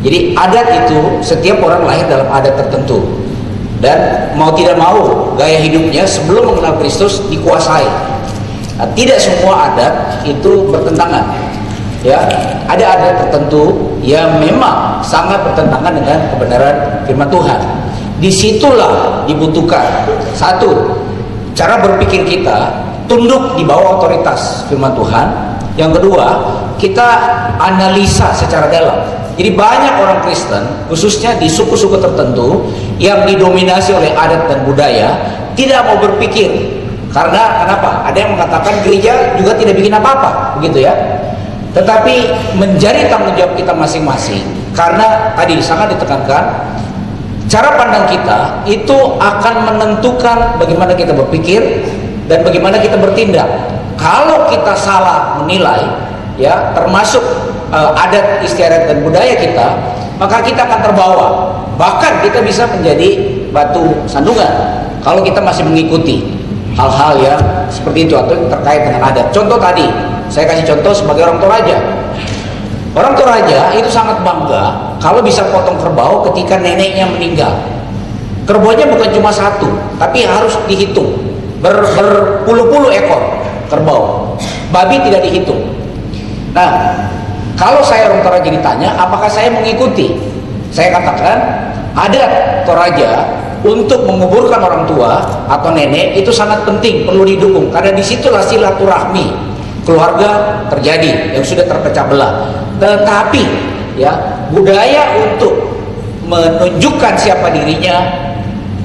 [0.05, 3.27] Jadi adat itu setiap orang lahir dalam adat tertentu
[3.81, 7.85] dan mau tidak mau gaya hidupnya sebelum mengenal Kristus dikuasai.
[8.77, 11.33] Nah, tidak semua adat itu bertentangan.
[12.05, 12.23] Ya,
[12.69, 16.77] ada adat tertentu yang memang sangat bertentangan dengan kebenaran
[17.09, 17.61] firman Tuhan.
[18.17, 20.97] Di situlah dibutuhkan satu
[21.53, 25.27] cara berpikir kita tunduk di bawah otoritas firman Tuhan.
[25.77, 26.27] Yang kedua,
[26.81, 27.09] kita
[27.61, 29.26] analisa secara dalam.
[29.37, 35.09] Jadi banyak orang Kristen, khususnya di suku-suku tertentu yang didominasi oleh adat dan budaya,
[35.53, 36.81] tidak mau berpikir.
[37.13, 38.05] Karena kenapa?
[38.09, 40.93] Ada yang mengatakan gereja juga tidak bikin apa-apa, begitu ya.
[41.77, 42.15] Tetapi
[42.57, 44.45] menjadi tanggung jawab kita masing-masing.
[44.73, 46.45] Karena tadi sangat ditekankan,
[47.49, 51.85] cara pandang kita itu akan menentukan bagaimana kita berpikir
[52.25, 53.49] dan bagaimana kita bertindak.
[54.01, 55.85] Kalau kita salah menilai,
[56.37, 57.25] ya termasuk
[57.71, 59.67] uh, adat istiadat dan budaya kita,
[60.21, 61.29] maka kita akan terbawa.
[61.77, 63.21] Bahkan kita bisa menjadi
[63.53, 64.49] batu sandungan
[65.05, 66.37] kalau kita masih mengikuti
[66.77, 69.29] hal-hal yang seperti itu atau terkait dengan adat.
[69.33, 69.85] Contoh tadi,
[70.29, 71.79] saya kasih contoh sebagai orang Toraja.
[72.97, 77.53] Orang Toraja itu sangat bangga kalau bisa potong kerbau ketika neneknya meninggal.
[78.49, 79.67] Kerbaunya bukan cuma satu,
[79.99, 81.19] tapi harus dihitung
[81.59, 83.21] Ber, berpuluh-puluh ekor
[83.67, 84.37] kerbau.
[84.71, 85.77] Babi tidak dihitung.
[86.53, 86.95] Nah,
[87.57, 90.13] kalau saya orang Toraja ditanya, apakah saya mengikuti?
[90.69, 91.37] Saya katakan,
[91.97, 93.11] adat Toraja
[93.65, 99.57] untuk menguburkan orang tua atau nenek itu sangat penting, perlu didukung karena di situlah silaturahmi
[99.89, 102.33] keluarga terjadi yang sudah terpecah belah.
[102.77, 103.43] Tetapi
[103.97, 104.13] ya
[104.53, 105.57] budaya untuk
[106.29, 107.97] menunjukkan siapa dirinya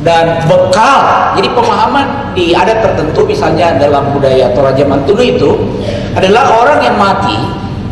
[0.02, 1.36] dan bekal.
[1.36, 5.52] Jadi pemahaman di adat tertentu misalnya dalam budaya Toraja Mantulu itu
[6.16, 7.38] adalah orang yang mati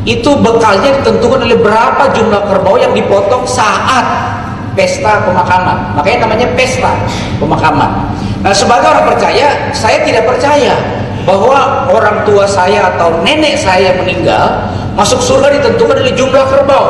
[0.07, 4.05] itu bekalnya ditentukan oleh berapa jumlah kerbau yang dipotong saat
[4.77, 5.97] pesta pemakaman.
[5.99, 6.95] Makanya namanya pesta
[7.41, 8.15] pemakaman.
[8.39, 10.71] Nah, sebagai orang percaya, saya tidak percaya
[11.27, 16.87] bahwa orang tua saya atau nenek saya meninggal masuk surga ditentukan oleh jumlah kerbau.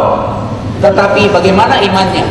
[0.79, 2.23] Tetapi bagaimana imannya?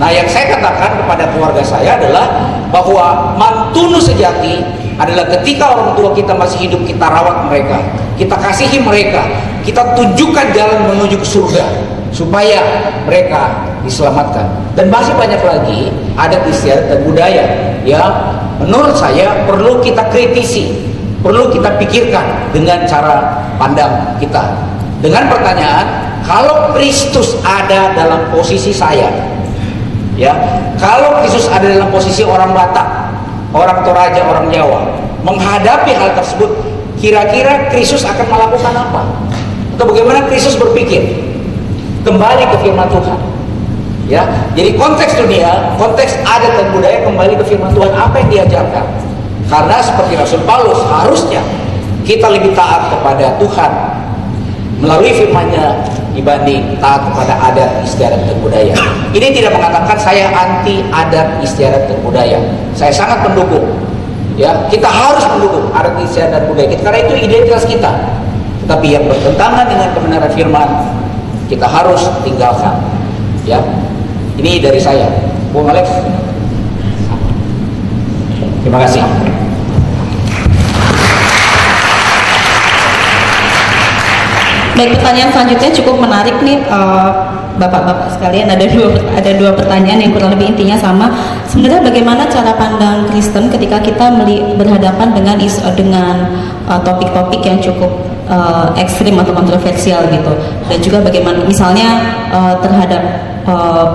[0.00, 2.26] Nah, yang saya katakan kepada keluarga saya adalah
[2.72, 4.64] bahwa mantunu sejati
[4.96, 7.76] adalah ketika orang tua kita masih hidup kita rawat mereka,
[8.16, 9.20] kita kasihi mereka,
[9.64, 11.64] kita tunjukkan jalan menuju ke surga
[12.10, 12.60] supaya
[13.06, 14.46] mereka diselamatkan.
[14.74, 17.44] Dan masih banyak lagi adat istiadat dan budaya
[17.86, 18.10] yang
[18.60, 20.90] menurut saya perlu kita kritisi,
[21.24, 24.56] perlu kita pikirkan dengan cara pandang kita.
[25.00, 25.86] Dengan pertanyaan,
[26.28, 29.08] kalau Kristus ada dalam posisi saya,
[30.20, 30.36] ya
[30.76, 32.88] kalau Kristus ada dalam posisi orang Batak
[33.56, 34.80] orang Toraja orang Jawa
[35.24, 36.50] menghadapi hal tersebut
[37.00, 39.02] kira-kira Kristus akan melakukan apa
[39.80, 41.24] atau bagaimana Kristus berpikir
[42.04, 43.16] kembali ke firman Tuhan
[44.12, 48.84] ya jadi konteks dunia konteks adat dan budaya kembali ke firman Tuhan apa yang diajarkan
[49.48, 51.40] karena seperti Rasul Paulus harusnya
[52.04, 53.72] kita lebih taat kepada Tuhan
[54.84, 55.80] melalui firman-Nya
[56.12, 58.74] dibanding taat kepada adat istiadat dan budaya.
[59.12, 62.40] Ini tidak mengatakan saya anti adat istiadat dan budaya.
[62.72, 63.76] Saya sangat mendukung.
[64.40, 67.92] Ya, kita harus mendukung adat istiadat dan budaya karena itu identitas kita.
[68.70, 70.68] Tapi yang bertentangan dengan kebenaran firman
[71.50, 72.78] kita harus tinggalkan.
[73.42, 73.58] Ya.
[74.38, 75.10] Ini dari saya.
[75.50, 75.90] Bung Alex.
[78.62, 79.02] Terima kasih.
[84.78, 87.10] Baik pertanyaan selanjutnya cukup menarik nih eh,
[87.60, 91.10] bapak-bapak sekalian ada dua ada dua pertanyaan yang kurang lebih intinya sama.
[91.50, 94.08] Sebenarnya bagaimana cara pandang Kristen ketika kita
[94.56, 96.30] berhadapan dengan isu, dengan
[96.70, 100.32] eh, topik-topik yang cukup eh, ekstrim atau kontroversial gitu
[100.70, 101.88] dan juga bagaimana misalnya
[102.30, 103.02] eh, terhadap
[103.44, 103.86] eh,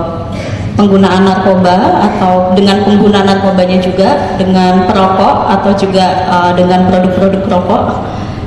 [0.76, 7.82] penggunaan narkoba atau dengan pengguna narkobanya juga dengan perokok atau juga eh, dengan produk-produk rokok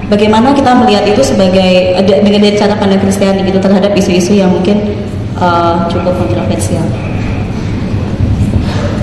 [0.09, 4.97] bagaimana kita melihat itu sebagai de- dengan cara pandang Kristiani gitu terhadap isu-isu yang mungkin
[5.37, 6.83] uh, cukup kontroversial.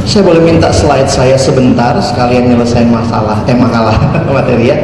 [0.07, 3.95] Saya boleh minta slide saya sebentar sekalian nyelesain masalah eh makalah
[4.37, 4.79] materi ya.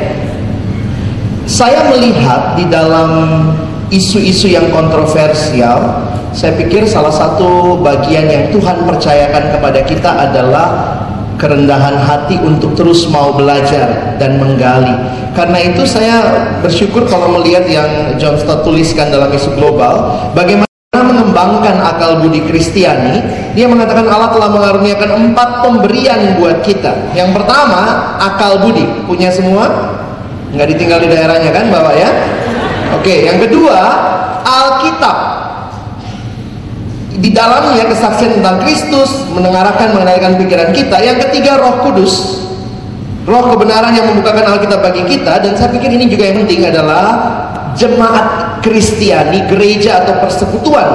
[1.53, 3.45] Saya melihat di dalam
[3.93, 6.01] isu-isu yang kontroversial,
[6.33, 10.97] saya pikir salah satu bagian yang Tuhan percayakan kepada kita adalah
[11.37, 14.97] kerendahan hati untuk terus mau belajar dan menggali.
[15.37, 16.25] Karena itu saya
[16.65, 20.65] bersyukur kalau melihat yang John Stott tuliskan dalam isu global, bagaimana
[20.97, 23.21] mengembangkan akal budi Kristiani,
[23.53, 27.13] dia mengatakan Allah telah mengaruniakan empat pemberian buat kita.
[27.13, 28.89] Yang pertama, akal budi.
[29.05, 30.01] Punya semua?
[30.53, 32.11] Nggak ditinggal di daerahnya kan Bapak ya?
[33.01, 33.79] Oke, yang kedua,
[34.45, 35.17] Alkitab.
[37.13, 40.97] Di dalamnya kesaksian tentang Kristus, mendengarkan, mengendalikan pikiran kita.
[41.01, 42.45] Yang ketiga, Roh Kudus.
[43.23, 47.07] Roh kebenaran yang membukakan Alkitab bagi kita dan saya pikir ini juga yang penting adalah
[47.79, 50.87] jemaat Kristiani, gereja atau persekutuan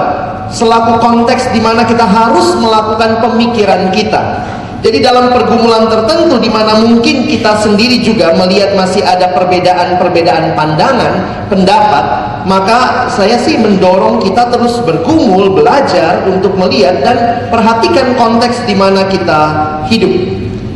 [0.51, 4.43] selaku konteks di mana kita harus melakukan pemikiran kita.
[4.77, 11.13] Jadi dalam pergumulan tertentu di mana mungkin kita sendiri juga melihat masih ada perbedaan-perbedaan pandangan,
[11.49, 12.05] pendapat,
[12.45, 17.17] maka saya sih mendorong kita terus bergumul, belajar untuk melihat dan
[17.49, 19.41] perhatikan konteks di mana kita
[19.89, 20.13] hidup.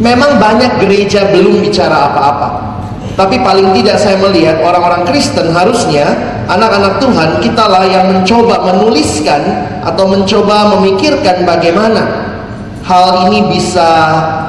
[0.02, 2.50] Memang banyak gereja belum bicara apa-apa.
[3.14, 6.10] Tapi paling tidak saya melihat orang-orang Kristen harusnya
[6.50, 9.42] anak-anak Tuhan kitalah yang mencoba menuliskan
[9.86, 12.21] atau mencoba memikirkan bagaimana
[12.86, 13.90] hal ini bisa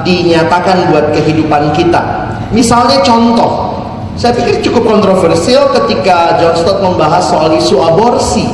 [0.01, 2.01] dinyatakan buat kehidupan kita.
[2.53, 3.73] Misalnya contoh,
[4.13, 8.45] saya pikir cukup kontroversial ketika John Stott membahas soal isu aborsi.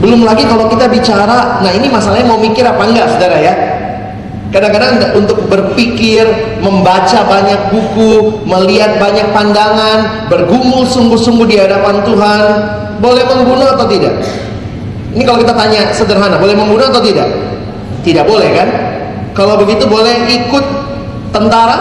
[0.00, 3.54] Belum lagi kalau kita bicara, nah ini masalahnya mau mikir apa enggak saudara ya?
[4.50, 6.26] Kadang-kadang untuk berpikir,
[6.58, 12.42] membaca banyak buku, melihat banyak pandangan, bergumul sungguh-sungguh di hadapan Tuhan,
[12.98, 14.26] boleh membunuh atau tidak?
[15.10, 17.26] Ini kalau kita tanya sederhana, boleh membunuh atau tidak?
[18.06, 18.68] Tidak boleh kan?
[19.34, 20.64] Kalau begitu boleh ikut
[21.34, 21.78] tentara?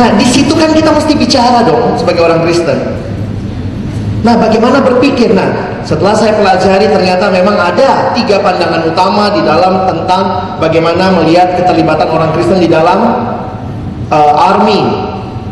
[0.00, 2.78] Nah, di situ kan kita mesti bicara dong sebagai orang Kristen.
[4.20, 5.32] Nah, bagaimana berpikir?
[5.32, 10.22] Nah, setelah saya pelajari ternyata memang ada tiga pandangan utama di dalam tentang
[10.60, 13.00] bagaimana melihat keterlibatan orang Kristen di dalam
[14.12, 15.09] uh, army.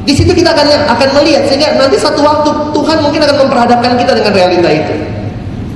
[0.09, 4.17] Di situ kita akan akan melihat sehingga nanti satu waktu Tuhan mungkin akan memperhadapkan kita
[4.17, 4.95] dengan realita itu.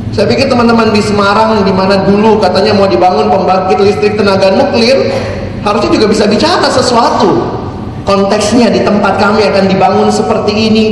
[0.08, 5.12] Saya pikir teman-teman di Semarang di mana dulu katanya mau dibangun pembangkit listrik tenaga nuklir,
[5.60, 7.60] harusnya juga bisa bicara sesuatu.
[8.08, 10.84] Konteksnya di tempat kami akan dibangun seperti ini.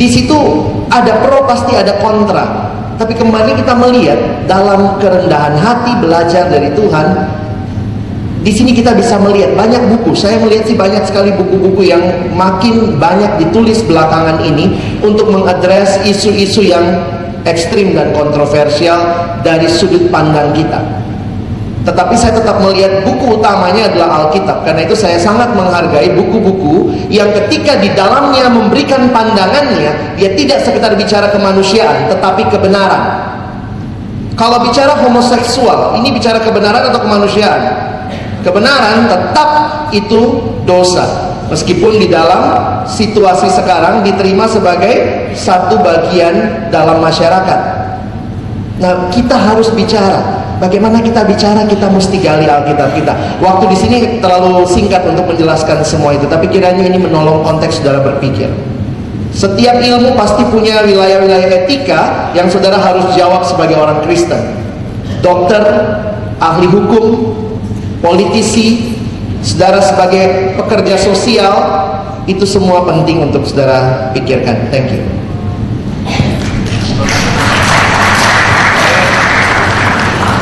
[0.00, 2.72] Di situ ada pro pasti ada kontra.
[2.96, 7.06] Tapi kembali kita melihat dalam kerendahan hati belajar dari Tuhan,
[8.40, 10.16] di sini kita bisa melihat banyak buku.
[10.16, 12.00] Saya melihat sih banyak sekali buku-buku yang
[12.32, 16.84] makin banyak ditulis belakangan ini untuk mengadres isu-isu yang
[17.44, 18.96] ekstrim dan kontroversial
[19.44, 20.80] dari sudut pandang kita.
[21.80, 24.68] Tetapi saya tetap melihat buku utamanya adalah Alkitab.
[24.68, 30.92] Karena itu saya sangat menghargai buku-buku yang ketika di dalamnya memberikan pandangannya, dia tidak sekedar
[30.96, 33.32] bicara kemanusiaan, tetapi kebenaran.
[34.36, 37.89] Kalau bicara homoseksual, ini bicara kebenaran atau kemanusiaan?
[38.40, 39.50] Kebenaran tetap
[39.92, 40.20] itu
[40.64, 41.32] dosa.
[41.50, 42.40] Meskipun di dalam
[42.86, 47.60] situasi sekarang diterima sebagai satu bagian dalam masyarakat.
[48.80, 50.46] Nah, kita harus bicara.
[50.62, 53.12] Bagaimana kita bicara, kita mesti gali Alkitab kita.
[53.40, 58.04] Waktu di sini terlalu singkat untuk menjelaskan semua itu, tapi kiranya ini menolong konteks saudara
[58.04, 58.48] berpikir.
[59.30, 64.38] Setiap ilmu pasti punya wilayah-wilayah etika yang saudara harus jawab sebagai orang Kristen.
[65.24, 65.62] Dokter,
[66.42, 67.04] ahli hukum,
[68.00, 68.96] politisi,
[69.44, 71.54] saudara sebagai pekerja sosial,
[72.24, 74.68] itu semua penting untuk saudara pikirkan.
[74.72, 75.02] Thank you.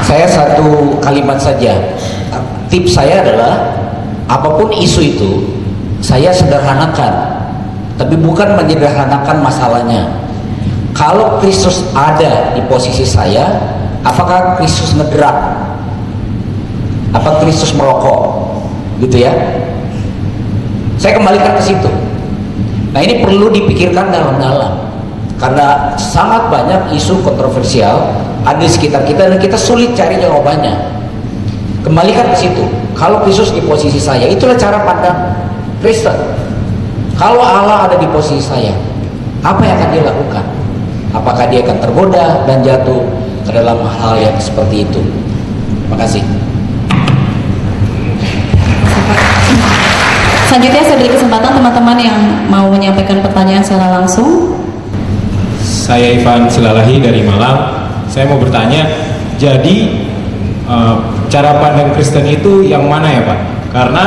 [0.09, 1.95] Saya satu kalimat saja.
[2.73, 3.77] Tips saya adalah
[4.25, 5.31] apa pun isu itu
[6.01, 7.37] saya sederhanakan.
[8.01, 10.09] Tapi bukan menyederhanakan masalahnya.
[10.97, 13.53] Kalau Kristus ada di posisi saya,
[14.01, 15.58] apakah Kristus ngedrak?
[17.15, 18.51] Apa Kristus merokok?
[19.01, 19.33] Gitu ya.
[20.99, 21.91] Saya kembalikan ke situ.
[22.93, 24.89] Nah, ini perlu dipikirkan dalam-dalam.
[25.39, 28.11] Karena sangat banyak isu kontroversial
[28.43, 30.75] ada di sekitar kita dan kita sulit cari jawabannya.
[31.87, 32.67] Kembalikan ke situ.
[32.99, 35.39] Kalau Kristus di posisi saya, itulah cara pandang
[35.79, 36.19] Kristen.
[37.15, 38.75] Kalau Allah ada di posisi saya,
[39.47, 40.45] apa yang akan dia lakukan?
[41.15, 43.07] Apakah dia akan tergoda dan jatuh
[43.47, 45.01] ke dalam hal yang seperti itu?
[45.87, 46.48] Terima kasih.
[50.49, 54.57] Selanjutnya saya beri kesempatan teman-teman yang mau menyampaikan pertanyaan secara langsung.
[55.61, 57.85] Saya Ivan Silalahi dari Malang.
[58.09, 58.89] Saya mau bertanya,
[59.37, 59.77] jadi
[60.65, 60.97] eh,
[61.29, 63.41] cara pandang Kristen itu yang mana ya Pak?
[63.77, 64.05] Karena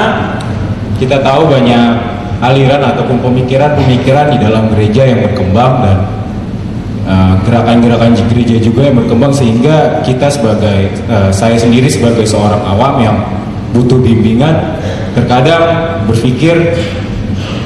[0.98, 5.98] kita tahu banyak aliran ataupun pemikiran-pemikiran di dalam gereja yang berkembang dan
[7.06, 12.98] eh, gerakan-gerakan gereja juga yang berkembang sehingga kita sebagai eh, saya sendiri sebagai seorang awam
[12.98, 13.18] yang
[13.72, 14.80] butuh bimbingan
[15.16, 15.64] terkadang
[16.08, 16.76] berpikir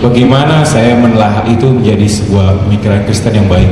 [0.01, 3.69] bagaimana saya menelaah itu menjadi sebuah pemikiran Kristen yang baik.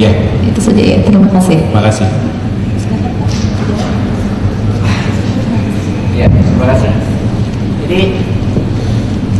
[0.00, 0.10] Ya,
[0.48, 0.98] Itu saja ya.
[1.04, 1.60] Terima kasih.
[1.60, 2.08] terima kasih.
[6.16, 6.92] Ya, terima kasih.
[7.84, 8.00] Jadi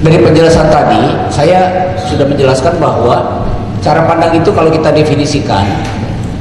[0.00, 1.00] dari penjelasan tadi,
[1.32, 3.44] saya sudah menjelaskan bahwa
[3.80, 5.64] cara pandang itu kalau kita definisikan,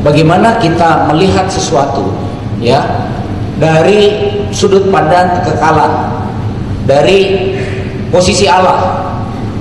[0.04, 2.12] bagaimana kita melihat sesuatu,
[2.60, 3.09] ya,
[3.60, 5.92] dari sudut pandang kekekalan,
[6.88, 7.54] dari
[8.10, 9.12] posisi Allah,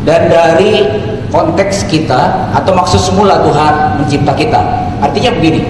[0.07, 0.87] dan dari
[1.29, 4.61] konteks kita atau maksud semula Tuhan mencipta kita.
[5.03, 5.61] Artinya begini,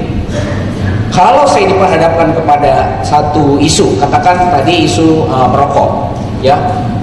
[1.10, 6.14] kalau saya diperhadapkan kepada satu isu, katakan tadi isu uh, merokok,
[6.44, 6.54] ya,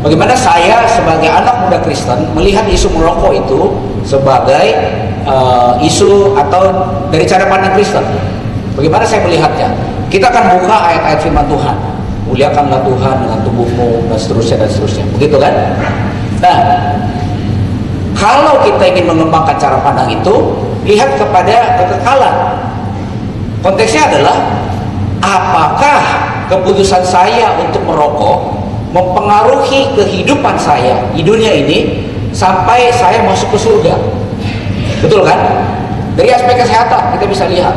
[0.05, 3.59] bagaimana saya sebagai anak muda Kristen melihat isu merokok itu
[4.05, 4.65] sebagai
[5.25, 6.69] uh, isu atau
[7.09, 8.05] dari cara pandang Kristen?
[8.77, 9.94] Bagaimana saya melihatnya?
[10.15, 11.75] Kita akan buka ayat-ayat firman Tuhan,
[12.23, 15.51] muliakanlah Tuhan dengan tubuhmu dan seterusnya dan seterusnya, begitu kan?
[16.39, 16.57] Nah,
[18.15, 20.55] kalau kita ingin mengembangkan cara pandang itu,
[20.87, 22.35] lihat kepada kekekalan.
[23.59, 24.39] Konteksnya adalah
[25.19, 25.99] apakah
[26.47, 28.55] keputusan saya untuk merokok
[28.95, 33.99] mempengaruhi kehidupan saya di dunia ini sampai saya masuk ke surga.
[35.03, 35.43] Betul kan?
[36.15, 37.75] Dari aspek kesehatan kita bisa lihat.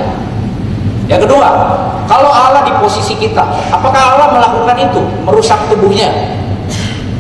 [1.09, 1.49] Yang kedua,
[2.05, 3.41] kalau Allah di posisi kita,
[3.73, 6.13] apakah Allah melakukan itu, merusak tubuhnya?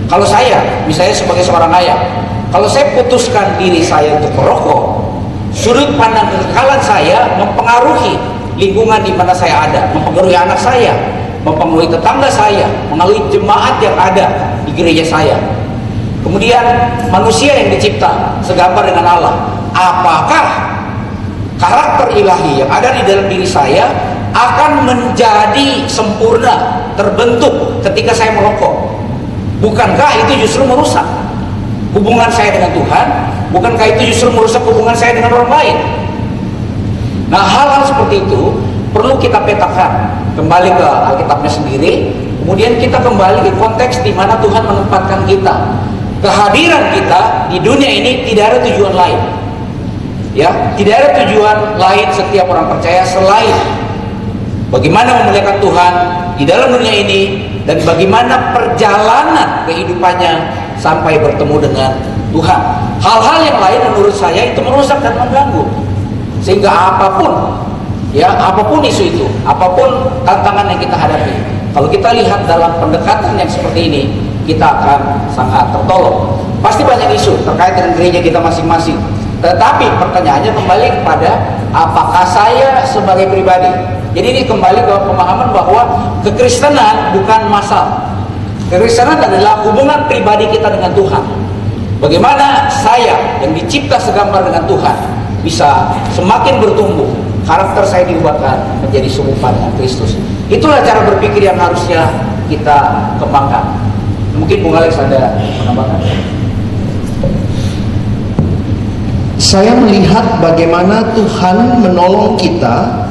[0.08, 1.96] Kalau saya, misalnya sebagai seorang ayah,
[2.52, 5.08] kalau saya putuskan diri saya untuk merokok,
[5.56, 8.16] sudut pandang kekekalan saya mempengaruhi
[8.60, 10.92] lingkungan di mana saya ada, mempengaruhi anak saya,
[11.44, 15.36] mempengaruhi tetangga saya, mempengaruhi jemaat yang ada di gereja saya.
[16.20, 16.60] Kemudian
[17.08, 19.34] manusia yang dicipta segambar dengan Allah,
[19.72, 20.67] apakah
[21.58, 23.90] karakter ilahi yang ada di dalam diri saya
[24.32, 28.96] akan menjadi sempurna, terbentuk ketika saya merokok?
[29.58, 31.04] Bukankah itu justru merusak
[31.92, 33.06] hubungan saya dengan Tuhan?
[33.50, 35.76] Bukankah itu justru merusak hubungan saya dengan orang lain?
[37.28, 38.62] Nah, hal-hal seperti itu
[38.94, 41.92] perlu kita petakan kembali ke Alkitabnya sendiri,
[42.40, 45.54] kemudian kita kembali ke konteks di mana Tuhan menempatkan kita.
[46.18, 49.37] Kehadiran kita di dunia ini tidak ada tujuan lain.
[50.36, 53.56] Ya, tidak ada tujuan lain setiap orang percaya selain
[54.68, 55.92] bagaimana memuliakan Tuhan
[56.36, 57.20] di dalam dunia ini
[57.64, 60.32] dan bagaimana perjalanan kehidupannya
[60.78, 61.90] sampai bertemu dengan
[62.32, 62.60] Tuhan.
[63.00, 65.64] Hal-hal yang lain menurut saya itu merusak dan mengganggu.
[66.44, 67.32] Sehingga apa pun
[68.14, 69.90] ya apa pun isu itu, apa pun
[70.22, 71.34] tantangan yang kita hadapi,
[71.74, 74.02] kalau kita lihat dalam pendekatan yang seperti ini,
[74.48, 76.40] kita akan sangat tertolong.
[76.64, 78.96] Pasti banyak isu terkait dengan gereja kita masing-masing.
[79.38, 81.30] Tetapi pertanyaannya kembali kepada
[81.70, 83.70] apakah saya sebagai pribadi.
[84.16, 85.82] Jadi ini kembali ke pemahaman bahwa
[86.26, 88.18] kekristenan bukan masalah.
[88.66, 91.22] Kekristenan adalah hubungan pribadi kita dengan Tuhan.
[91.98, 94.96] Bagaimana saya yang dicipta segambar dengan Tuhan
[95.42, 97.10] bisa semakin bertumbuh,
[97.46, 100.18] karakter saya diubahkan menjadi serupa dengan Kristus.
[100.50, 102.10] Itulah cara berpikir yang harusnya
[102.50, 103.76] kita kembangkan.
[104.38, 106.37] Mungkin Bung Alex ada penambahan.
[109.38, 113.06] Saya melihat bagaimana Tuhan menolong kita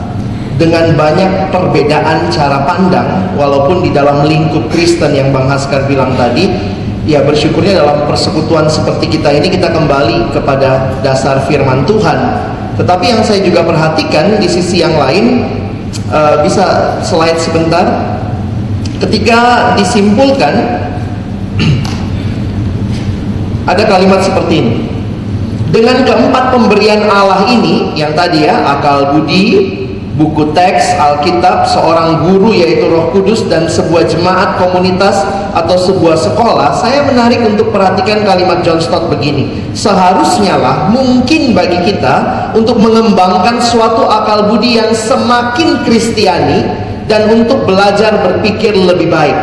[0.60, 6.52] dengan banyak perbedaan cara pandang walaupun di dalam lingkup Kristen yang Bang Haskar bilang tadi
[7.08, 12.20] ya bersyukurnya dalam persekutuan seperti kita ini kita kembali kepada dasar firman Tuhan.
[12.76, 15.48] Tetapi yang saya juga perhatikan di sisi yang lain
[16.12, 17.88] uh, bisa slide sebentar.
[19.00, 20.84] Ketika disimpulkan
[23.72, 24.87] ada kalimat seperti ini
[25.72, 29.76] dengan keempat pemberian Allah ini yang tadi ya akal budi
[30.18, 35.22] buku teks Alkitab seorang guru yaitu Roh Kudus dan sebuah jemaat komunitas
[35.54, 39.70] atau sebuah sekolah saya menarik untuk perhatikan kalimat John Stott begini.
[39.78, 46.66] Seharusnya lah mungkin bagi kita untuk mengembangkan suatu akal budi yang semakin kristiani
[47.06, 49.38] dan untuk belajar berpikir lebih baik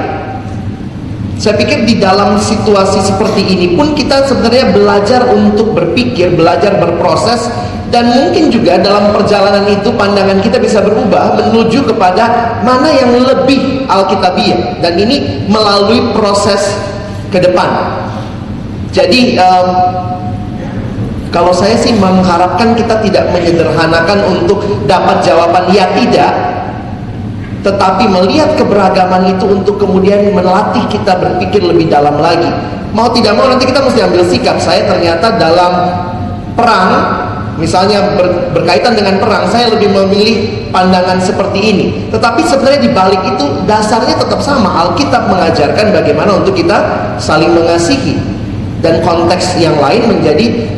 [1.35, 7.51] saya pikir di dalam situasi seperti ini pun kita sebenarnya belajar untuk berpikir, belajar berproses
[7.91, 13.87] dan mungkin juga dalam perjalanan itu pandangan kita bisa berubah menuju kepada mana yang lebih
[13.87, 16.75] alkitabiah dan ini melalui proses
[17.31, 17.71] ke depan.
[18.95, 19.69] Jadi um,
[21.35, 26.31] kalau saya sih mengharapkan kita tidak menyederhanakan untuk dapat jawaban ya tidak,
[27.65, 32.53] tetapi melihat keberagaman itu untuk kemudian melatih kita berpikir lebih dalam lagi.
[32.93, 34.61] Mau tidak mau nanti kita mesti ambil sikap.
[34.61, 35.73] Saya ternyata dalam
[36.55, 36.93] perang
[37.57, 41.87] misalnya ber, berkaitan dengan perang saya lebih memilih pandangan seperti ini.
[42.13, 44.85] Tetapi sebenarnya di balik itu dasarnya tetap sama.
[44.85, 46.77] Alkitab mengajarkan bagaimana untuk kita
[47.17, 48.21] saling mengasihi.
[48.85, 50.69] Dan konteks yang lain menjadi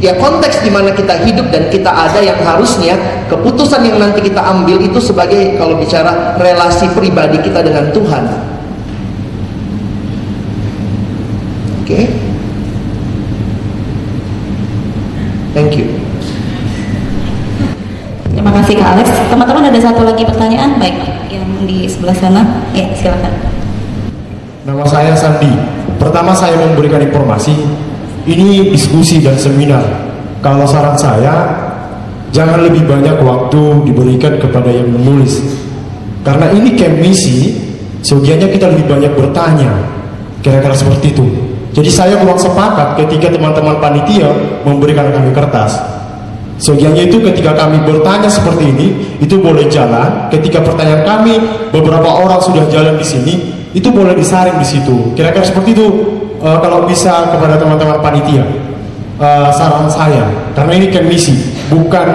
[0.00, 2.96] ya konteks di mana kita hidup dan kita ada yang harusnya
[3.32, 8.24] keputusan yang nanti kita ambil itu sebagai kalau bicara relasi pribadi kita dengan Tuhan.
[11.80, 11.88] Oke.
[11.88, 12.04] Okay.
[15.56, 15.88] Thank you.
[18.36, 19.08] Terima kasih Kak Alex.
[19.32, 20.76] Teman-teman ada satu lagi pertanyaan?
[20.76, 21.00] Baik,
[21.32, 22.60] yang di sebelah sana.
[22.76, 23.32] Ya, silakan.
[24.68, 25.48] Nama saya Sandi.
[25.96, 27.56] Pertama saya memberikan informasi
[28.26, 29.86] ini diskusi dan seminar.
[30.42, 31.34] Kalau saran saya,
[32.34, 35.40] jangan lebih banyak waktu diberikan kepada yang menulis.
[36.26, 37.54] Karena ini camp misi,
[38.02, 39.70] kita lebih banyak bertanya.
[40.42, 41.26] Kira-kira seperti itu.
[41.74, 44.32] Jadi saya kurang sepakat ketika teman-teman panitia
[44.64, 45.76] memberikan kami kertas.
[46.56, 48.86] Sebagiannya itu ketika kami bertanya seperti ini,
[49.20, 50.32] itu boleh jalan.
[50.32, 51.36] Ketika pertanyaan kami,
[51.68, 53.34] beberapa orang sudah jalan di sini,
[53.76, 55.12] itu boleh disaring di situ.
[55.12, 58.44] Kira-kira seperti itu uh, kalau bisa kepada teman-teman panitia
[59.20, 61.36] uh, saran saya karena ini kan misi
[61.68, 62.08] bukan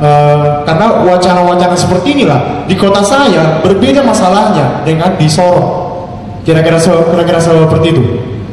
[0.00, 5.88] uh, karena wacana-wacana seperti inilah di kota saya berbeda masalahnya dengan di Sorong
[6.48, 8.04] kira-kira kira-kira seperti itu.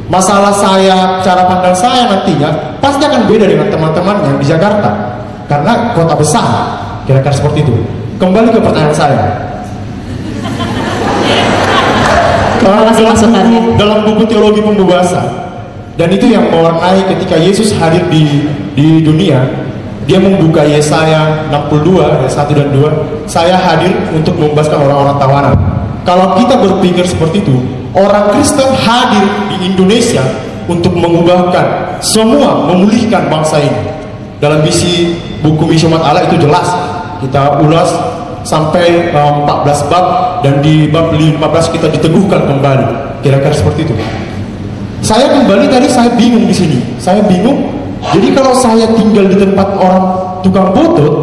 [0.06, 5.18] Masalah saya cara pandang saya nantinya pasti akan beda dengan teman-teman yang di Jakarta
[5.50, 6.46] karena kota besar
[7.08, 7.74] kira-kira seperti itu.
[8.20, 9.24] Kembali ke pertanyaan saya
[12.66, 13.60] Terima kasih masukannya.
[13.78, 15.26] Dalam buku teologi pembebasan
[15.94, 18.42] dan itu yang mewarnai ketika Yesus hadir di
[18.74, 19.38] di dunia
[20.06, 25.54] dia membuka Yesaya 62 ayat 1 dan 2 saya hadir untuk membebaskan orang-orang tawanan.
[26.02, 27.54] Kalau kita berpikir seperti itu
[27.94, 30.22] orang Kristen hadir di Indonesia
[30.66, 33.82] untuk mengubahkan semua memulihkan bangsa ini.
[34.42, 36.66] Dalam misi buku misi umat Allah itu jelas.
[37.22, 38.15] Kita ulas
[38.46, 40.06] sampai um, 14 bab
[40.46, 42.86] dan di bab 15 kita diteguhkan kembali.
[43.26, 43.94] Kira-kira seperti itu.
[45.02, 46.78] Saya kembali tadi saya bingung di sini.
[47.02, 47.74] Saya bingung.
[48.14, 50.04] Jadi kalau saya tinggal di tempat orang
[50.46, 51.14] tukang butut,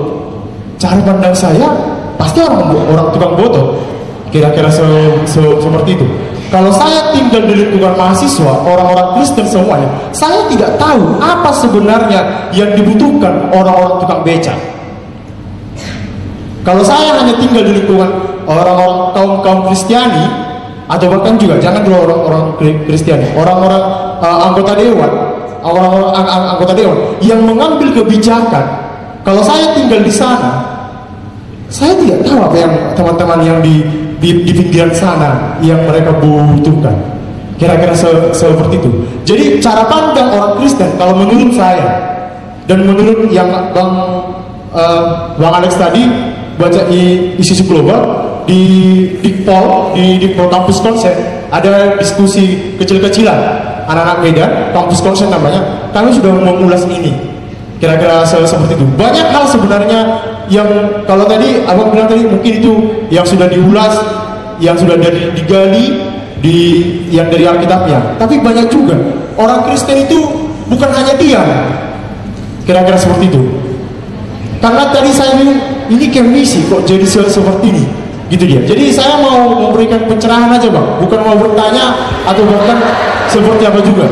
[0.84, 1.68] cara pandang saya
[2.20, 3.80] pasti orang orang tukang botol
[4.32, 6.06] kira-kira se- se- seperti itu
[6.52, 12.74] kalau saya tinggal di lingkungan mahasiswa orang-orang Kristen semuanya saya tidak tahu apa sebenarnya yang
[12.76, 14.54] dibutuhkan orang-orang tukang beca
[16.64, 18.10] kalau saya hanya tinggal di lingkungan
[18.48, 20.26] orang-orang kaum kaum Kristiani
[20.88, 23.84] atau bahkan juga jangan dulu orang-orang Kri- Kristiani, orang-orang
[24.20, 25.12] uh, anggota dewan,
[25.64, 28.84] orang-orang ang- ang- anggota dewan yang mengambil kebijakan.
[29.24, 30.60] Kalau saya tinggal di sana,
[31.72, 33.84] saya tidak tahu apa yang teman-teman yang di,
[34.20, 36.96] di, di pinggiran sana yang mereka butuhkan.
[37.56, 38.90] Kira-kira se- seperti itu.
[39.24, 42.20] Jadi cara pandang orang Kristen kalau menurut saya
[42.68, 43.92] dan menurut yang Bang
[44.76, 45.02] eh,
[45.40, 46.04] Bang Alex tadi
[46.60, 48.02] baca di isu global
[48.46, 48.62] di
[49.24, 51.16] di Pol di di Pol kampus konsen
[51.50, 53.40] ada diskusi kecil-kecilan
[53.88, 55.90] anak-anak Medan kampus konsen namanya.
[55.92, 57.14] Kami sudah mengulas ini.
[57.78, 58.86] Kira-kira se- seperti itu.
[58.96, 60.00] Banyak hal sebenarnya
[60.48, 60.68] yang
[61.04, 62.74] kalau tadi abang bilang tadi mungkin itu
[63.12, 63.92] yang sudah diulas
[64.64, 66.00] yang sudah dari digali
[66.40, 66.58] di
[67.12, 68.16] yang dari Alkitabnya.
[68.16, 68.96] Tapi banyak juga.
[69.36, 70.20] Orang Kristen itu
[70.72, 71.44] bukan hanya diam.
[72.64, 73.42] Kira-kira seperti itu.
[74.64, 75.36] Karena tadi saya
[75.90, 77.84] ini kayak misi kok jadi se- seperti ini?
[78.32, 78.62] Gitu dia.
[78.66, 80.88] Jadi saya mau memberikan pencerahan aja bang.
[81.04, 81.94] Bukan mau bertanya
[82.26, 82.78] atau bahkan
[83.30, 84.08] seperti apa juga.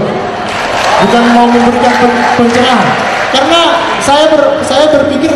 [1.02, 2.90] Bukan mau memberikan pen- pencerahan.
[3.32, 3.60] Karena
[4.04, 5.32] saya ber, saya berpikir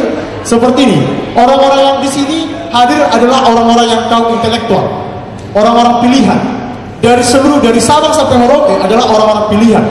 [0.45, 0.99] seperti ini.
[1.33, 2.37] Orang-orang yang di sini
[2.69, 4.85] hadir adalah orang-orang yang kaum intelektual.
[5.55, 6.39] Orang-orang pilihan.
[7.01, 9.83] Dari seluruh dari Sabang sampai Merauke adalah orang-orang pilihan.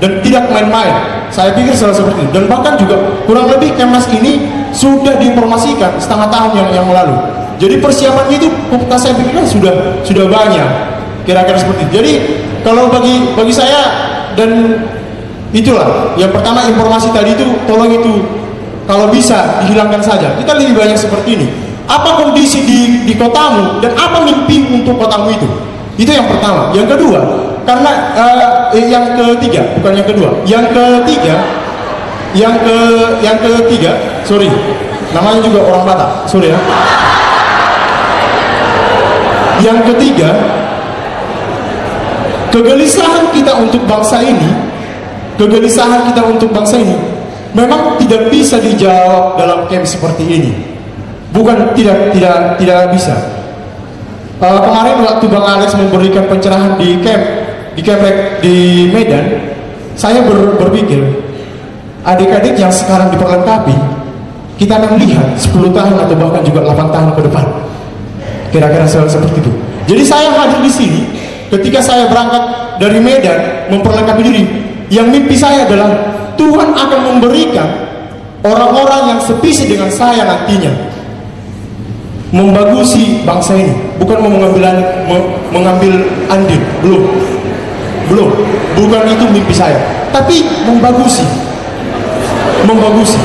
[0.00, 1.20] Dan tidak main-main.
[1.28, 4.42] Saya pikir salah seperti itu dan bahkan juga kurang lebih Kemnas ini
[4.72, 7.16] sudah diinformasikan setengah tahun yang yang lalu.
[7.60, 8.48] Jadi persiapannya itu
[8.96, 10.68] saya pikirkan sudah sudah banyak
[11.28, 11.92] kira-kira seperti itu.
[12.00, 12.12] Jadi
[12.64, 13.80] kalau bagi bagi saya
[14.32, 14.80] dan
[15.52, 18.24] itulah yang pertama informasi tadi itu tolong itu
[18.88, 20.34] kalau bisa dihilangkan saja.
[20.40, 21.48] Kita lebih banyak seperti ini.
[21.90, 25.48] Apa kondisi di, di kotamu dan apa mimpi untuk kotamu itu?
[26.00, 26.72] Itu yang pertama.
[26.72, 27.20] Yang kedua
[27.68, 27.90] karena
[28.72, 30.30] eh, yang ketiga bukan yang kedua.
[30.48, 31.36] Yang ketiga
[32.30, 32.78] yang ke
[33.26, 33.92] yang ketiga
[34.24, 34.48] sorry.
[35.10, 36.10] Namanya juga orang Batak.
[36.30, 36.58] Sorry ya.
[39.60, 40.30] Yang ketiga
[42.50, 44.50] kegelisahan kita untuk bangsa ini
[45.38, 46.96] kegelisahan kita untuk bangsa ini
[47.54, 50.52] memang tidak bisa dijawab dalam camp seperti ini.
[51.30, 53.14] Bukan tidak tidak tidak bisa.
[54.40, 57.22] Uh, kemarin waktu Bang Alex memberikan pencerahan di camp
[57.76, 58.02] di camp
[58.40, 59.36] di Medan
[60.00, 61.04] saya ber- berpikir
[62.08, 63.99] adik-adik yang sekarang diperlengkapi
[64.60, 67.44] kita akan lihat 10 tahun atau bahkan juga 8 tahun ke depan.
[68.52, 69.50] Kira-kira se- seperti itu.
[69.88, 71.00] Jadi saya hadir di sini
[71.48, 74.44] ketika saya berangkat dari Medan memperlengkapi diri.
[74.92, 77.88] Yang mimpi saya adalah Tuhan akan memberikan
[78.44, 80.76] orang-orang yang sepisi dengan saya nantinya
[82.30, 83.72] membagusi bangsa ini.
[83.96, 84.76] Bukan mau mengambil
[85.08, 85.92] me- mengambil
[86.28, 86.60] andil.
[86.84, 87.02] Belum.
[88.12, 88.30] Belum.
[88.76, 89.78] Bukan itu mimpi saya.
[90.12, 91.24] Tapi membagusi.
[92.68, 93.18] Membagusi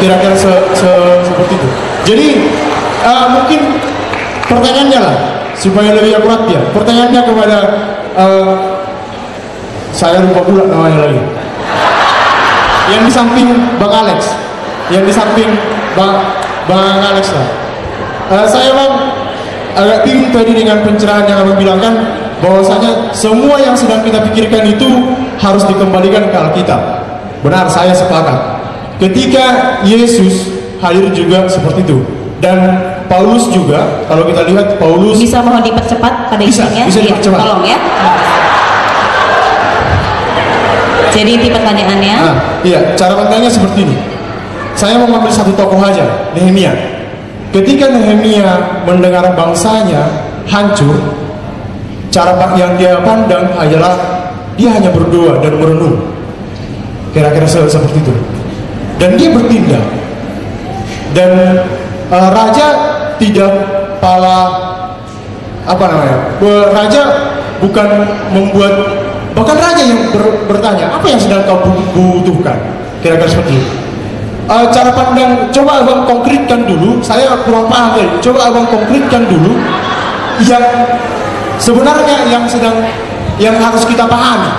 [0.00, 1.68] kira-kira se- se- seperti itu.
[2.02, 2.28] Jadi
[3.06, 3.60] eh, mungkin
[4.50, 5.16] pertanyaannya lah
[5.54, 6.60] supaya lebih akurat ya.
[6.74, 7.58] Pertanyaannya kepada
[8.18, 8.52] eh,
[9.92, 11.20] saya lupa pula namanya lagi.
[12.90, 14.34] Yang di samping Bang Alex.
[14.90, 15.48] Yang di samping
[15.94, 16.18] Bang
[16.66, 17.46] Bang Alex lah.
[18.32, 18.94] Eh, saya bang
[19.72, 21.94] agak bingung tadi dengan pencerahan yang abang bilang kan
[22.44, 24.88] bahwasanya semua yang sedang kita pikirkan itu
[25.40, 26.80] harus dikembalikan ke Alkitab.
[27.42, 28.61] Benar saya sepakat
[28.98, 29.44] ketika
[29.82, 30.50] Yesus
[30.80, 32.02] hadir juga seperti itu
[32.42, 32.58] dan
[33.06, 36.84] Paulus juga kalau kita lihat Paulus Bisa mohon dipercepat pada Bisa, isinya?
[36.88, 37.38] bisa Iya, dipercepat.
[37.38, 37.78] Tolong ya.
[41.12, 42.14] Jadi itu pertanyaannya.
[42.16, 43.96] Nah, iya, cara pandangnya seperti ini.
[44.72, 46.72] Saya mau mengambil satu tokoh aja, Nehemia.
[47.52, 50.08] Ketika Nehemia mendengar bangsanya
[50.48, 50.96] hancur,
[52.08, 53.92] cara yang dia pandang adalah
[54.56, 56.00] dia hanya berdoa dan merenung.
[57.12, 58.14] Kira-kira se- seperti itu.
[59.02, 59.82] Dan dia bertindak.
[61.10, 61.30] Dan
[62.06, 62.66] eh, raja
[63.18, 63.52] tidak
[63.98, 64.38] pala
[65.66, 66.18] apa namanya?
[66.70, 67.02] Raja
[67.58, 67.88] bukan
[68.30, 68.74] membuat
[69.32, 72.58] bahkan raja yang ber- bertanya apa yang sedang kau bu- butuhkan
[73.00, 73.72] kira-kira seperti itu
[74.42, 79.54] Eh, cara pandang coba abang konkretkan dulu saya kurang paham tadi coba abang konkretkan dulu
[80.42, 80.66] yang
[81.62, 82.74] sebenarnya yang sedang
[83.38, 84.50] yang harus kita pahami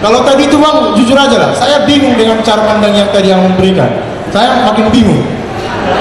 [0.00, 3.40] kalau tadi itu bang jujur aja lah saya bingung dengan cara pandang yang tadi yang
[3.44, 3.88] memberikan
[4.32, 5.20] saya makin bingung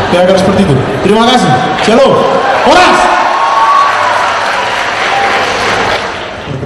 [0.10, 1.52] kira-kira seperti itu terima kasih
[1.84, 2.14] shalom
[2.68, 2.98] oras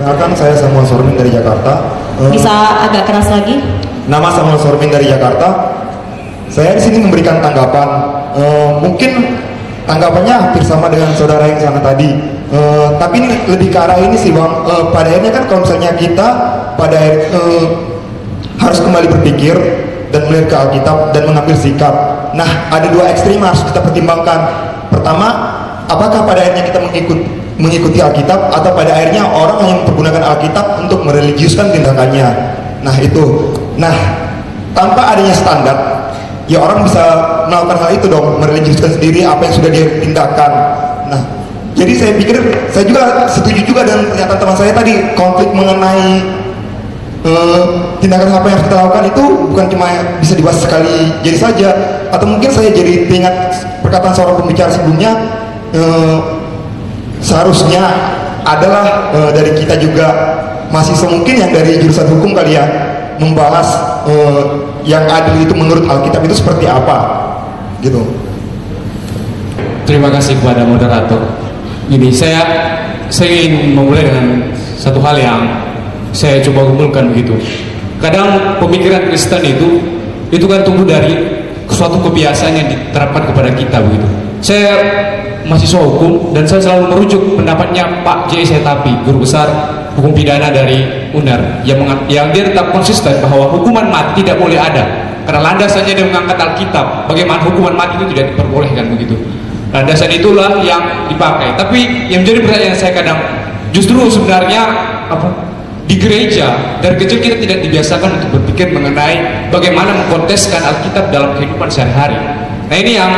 [0.04, 1.80] Perkenalkan saya Samuel Sormin dari Jakarta.
[2.20, 2.52] Eh, Bisa
[2.92, 3.56] agak keras lagi?
[4.12, 5.72] Nama Samuel Sormin dari Jakarta.
[6.52, 7.88] Saya di sini memberikan tanggapan.
[8.36, 9.40] Eh, mungkin
[9.88, 12.20] tanggapannya hampir sama dengan saudara yang sana tadi.
[12.52, 14.52] Eh, tapi ini lebih ke arah ini sih bang.
[14.68, 16.28] Eh, pada akhirnya kan kalau misalnya kita
[16.76, 17.66] pada eh,
[18.60, 19.56] harus kembali berpikir
[20.14, 21.94] dan melihat ke Alkitab dan mengambil sikap.
[22.38, 24.40] Nah, ada dua ekstrim yang harus kita pertimbangkan.
[24.94, 25.28] Pertama,
[25.90, 27.20] apakah pada akhirnya kita mengikut,
[27.58, 32.30] mengikuti Alkitab atau pada akhirnya orang hanya mempergunakan Alkitab untuk mereligiuskan tindakannya.
[32.86, 33.54] Nah, itu.
[33.74, 33.96] Nah,
[34.78, 35.78] tanpa adanya standar,
[36.46, 37.02] ya orang bisa
[37.50, 40.52] melakukan hal itu dong, mereligiuskan sendiri apa yang sudah dia tindakan.
[41.10, 41.22] Nah,
[41.74, 42.38] jadi saya pikir
[42.70, 46.22] saya juga setuju juga dengan pernyataan teman saya tadi konflik mengenai
[47.24, 47.62] eh,
[48.04, 49.88] tindakan apa yang harus kita lakukan itu bukan cuma
[50.20, 51.70] bisa dibahas sekali jadi saja
[52.14, 53.36] atau mungkin saya jadi teringat
[53.82, 55.12] perkataan seorang pembicara sebelumnya
[55.74, 56.18] eh,
[57.24, 57.84] seharusnya
[58.44, 60.08] adalah eh, dari kita juga
[60.70, 62.66] masih semungkin yang dari jurusan hukum kali ya
[63.18, 63.68] membahas
[64.10, 64.44] eh,
[64.84, 67.24] yang adil itu menurut Alkitab itu seperti apa
[67.80, 68.04] gitu
[69.84, 71.20] Terima kasih kepada moderator.
[71.92, 72.42] Ini saya
[73.12, 75.42] saya ingin memulai dengan satu hal yang
[76.14, 77.36] saya coba kumpulkan begitu.
[77.98, 79.82] Kadang pemikiran Kristen itu
[80.30, 84.08] itu kan tumbuh dari suatu kebiasaan yang diterapkan kepada kita begitu.
[84.40, 84.72] Saya
[85.50, 88.46] mahasiswa hukum dan saya selalu merujuk pendapatnya Pak J.
[88.46, 89.50] Setapi, guru besar
[89.98, 95.14] hukum pidana dari UNER yang yang dia tetap konsisten bahwa hukuman mati tidak boleh ada
[95.24, 99.16] karena landasannya dia mengangkat Alkitab bagaimana hukuman mati itu tidak diperbolehkan begitu
[99.70, 103.20] landasan itulah yang dipakai tapi yang menjadi pertanyaan saya kadang
[103.70, 104.62] justru sebenarnya
[105.10, 105.53] apa
[105.84, 111.68] di gereja dari kecil kita tidak dibiasakan untuk berpikir mengenai bagaimana mengkonteskan Alkitab dalam kehidupan
[111.68, 112.16] sehari-hari.
[112.72, 113.12] Nah ini yang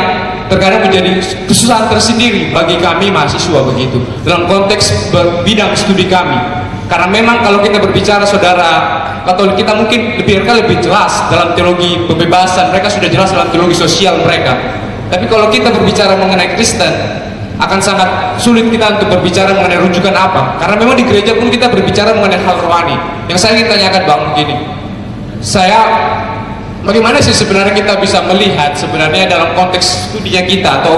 [0.50, 5.14] terkadang menjadi kesusahan tersendiri bagi kami mahasiswa begitu dalam konteks
[5.46, 6.66] bidang studi kami.
[6.86, 12.70] Karena memang kalau kita berbicara saudara Katolik kita mungkin lebih lebih jelas dalam teologi pembebasan.
[12.70, 14.54] Mereka sudah jelas dalam teologi sosial mereka.
[15.10, 17.25] Tapi kalau kita berbicara mengenai Kristen
[17.56, 20.60] akan sangat sulit kita untuk berbicara mengenai rujukan apa.
[20.60, 22.96] Karena memang di gereja pun kita berbicara mengenai hal rohani.
[23.26, 24.56] Yang saya ingin tanyakan bang begini
[25.46, 25.80] saya
[26.82, 30.94] bagaimana sih sebenarnya kita bisa melihat sebenarnya dalam konteks studinya kita atau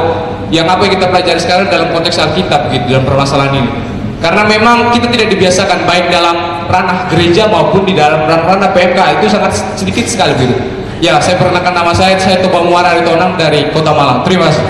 [0.49, 3.71] yang apa yang kita pelajari sekarang dalam konteks Alkitab gitu dalam permasalahan ini?
[4.19, 9.31] Karena memang kita tidak dibiasakan baik dalam ranah gereja maupun di dalam ranah PMK itu
[9.31, 10.57] sangat sedikit sekali gitu.
[10.99, 14.27] Ya saya perkenalkan nama saya saya Toba Muara Aritonang dari Kota Malang.
[14.27, 14.65] Terima kasih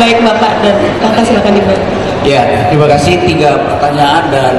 [0.00, 1.76] Baik Bapak dan Kakak silakan dibuat.
[2.24, 4.54] Ya, terima kasih tiga pertanyaan dan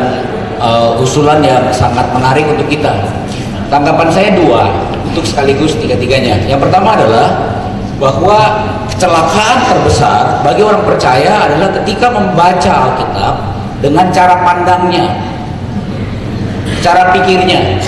[0.61, 2.93] uh, usulan yang sangat menarik untuk kita.
[3.73, 4.69] Tanggapan saya dua
[5.01, 6.37] untuk sekaligus tiga-tiganya.
[6.45, 7.57] Yang pertama adalah
[7.97, 8.37] bahwa
[8.93, 13.35] kecelakaan terbesar bagi orang percaya adalah ketika membaca Alkitab
[13.81, 15.05] dengan cara pandangnya,
[16.85, 17.81] cara pikirnya.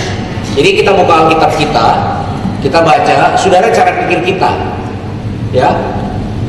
[0.58, 1.88] Jadi kita buka Alkitab kita,
[2.66, 4.50] kita baca, saudara cara pikir kita,
[5.54, 5.70] ya.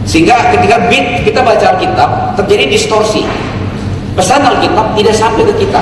[0.04, 3.24] Sehingga ketika bit kita baca Alkitab terjadi distorsi.
[4.14, 5.80] Pesan Alkitab tidak sampai ke kita.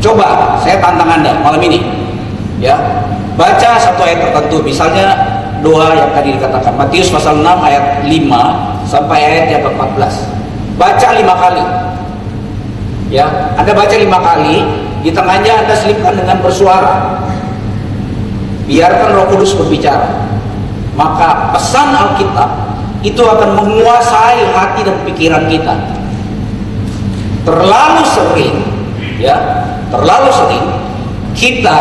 [0.00, 1.80] Coba saya tantang Anda malam ini.
[2.58, 2.76] Ya.
[3.36, 5.16] Baca satu ayat tertentu, misalnya
[5.64, 10.14] doa yang tadi dikatakan Matius pasal 6 ayat 5 sampai ayat yang ke-14.
[10.76, 11.64] Baca lima kali.
[13.08, 14.60] Ya, Anda baca lima kali,
[15.00, 17.24] di tengahnya Anda selipkan dengan bersuara.
[18.68, 20.30] Biarkan Roh Kudus berbicara.
[20.94, 22.69] Maka pesan Alkitab
[23.00, 25.74] itu akan menguasai hati dan pikiran kita.
[27.48, 28.56] Terlalu sering,
[29.16, 29.36] ya,
[29.88, 30.64] terlalu sering
[31.32, 31.78] kita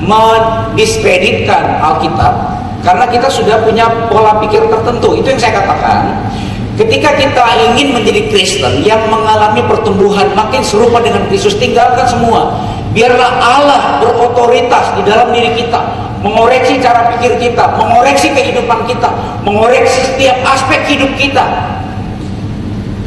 [0.00, 2.34] mendiskreditkan Alkitab
[2.80, 5.16] karena kita sudah punya pola pikir tertentu.
[5.18, 6.30] Itu yang saya katakan.
[6.76, 7.40] Ketika kita
[7.72, 12.52] ingin menjadi Kristen yang mengalami pertumbuhan makin serupa dengan Kristus, tinggalkan semua.
[12.92, 15.80] Biarlah Allah berotoritas di dalam diri kita,
[16.26, 19.06] mengoreksi cara pikir kita, mengoreksi kehidupan kita,
[19.46, 21.44] mengoreksi setiap aspek hidup kita.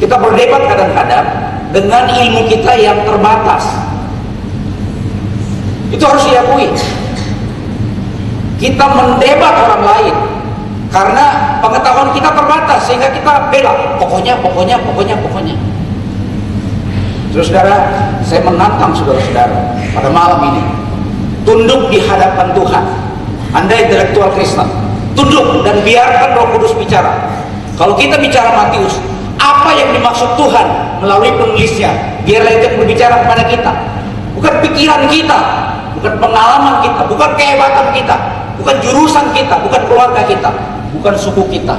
[0.00, 1.26] Kita berdebat kadang-kadang
[1.76, 3.68] dengan ilmu kita yang terbatas.
[5.92, 6.72] Itu harus diakui.
[8.56, 10.16] Kita mendebat orang lain
[10.88, 15.56] karena pengetahuan kita terbatas sehingga kita bela pokoknya pokoknya pokoknya pokoknya.
[17.30, 17.76] Saudara,
[18.26, 20.62] saya menantang saudara-saudara pada malam ini
[21.44, 22.84] tunduk di hadapan Tuhan.
[23.50, 24.66] Anda intelektual Kristen,
[25.18, 27.34] tunduk dan biarkan Roh Kudus bicara.
[27.74, 29.00] Kalau kita bicara Matius,
[29.40, 30.66] apa yang dimaksud Tuhan
[31.02, 32.20] melalui penulisnya?
[32.22, 33.72] Biarlah itu berbicara kepada kita,
[34.38, 35.38] bukan pikiran kita,
[35.98, 38.16] bukan pengalaman kita, bukan kehebatan kita,
[38.60, 40.50] bukan jurusan kita, bukan keluarga kita,
[40.94, 41.74] bukan suku kita.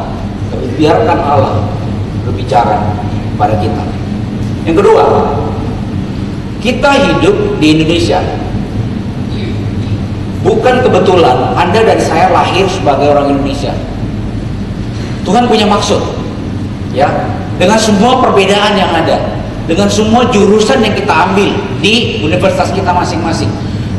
[0.52, 1.64] Tapi biarkan Allah
[2.28, 2.84] berbicara
[3.32, 3.84] kepada kita.
[4.68, 5.04] Yang kedua,
[6.60, 8.20] kita hidup di Indonesia.
[10.42, 13.74] Bukan kebetulan Anda dan saya lahir sebagai orang Indonesia.
[15.22, 16.02] Tuhan punya maksud.
[16.92, 17.08] Ya,
[17.62, 19.22] dengan semua perbedaan yang ada,
[19.70, 23.48] dengan semua jurusan yang kita ambil di universitas kita masing-masing,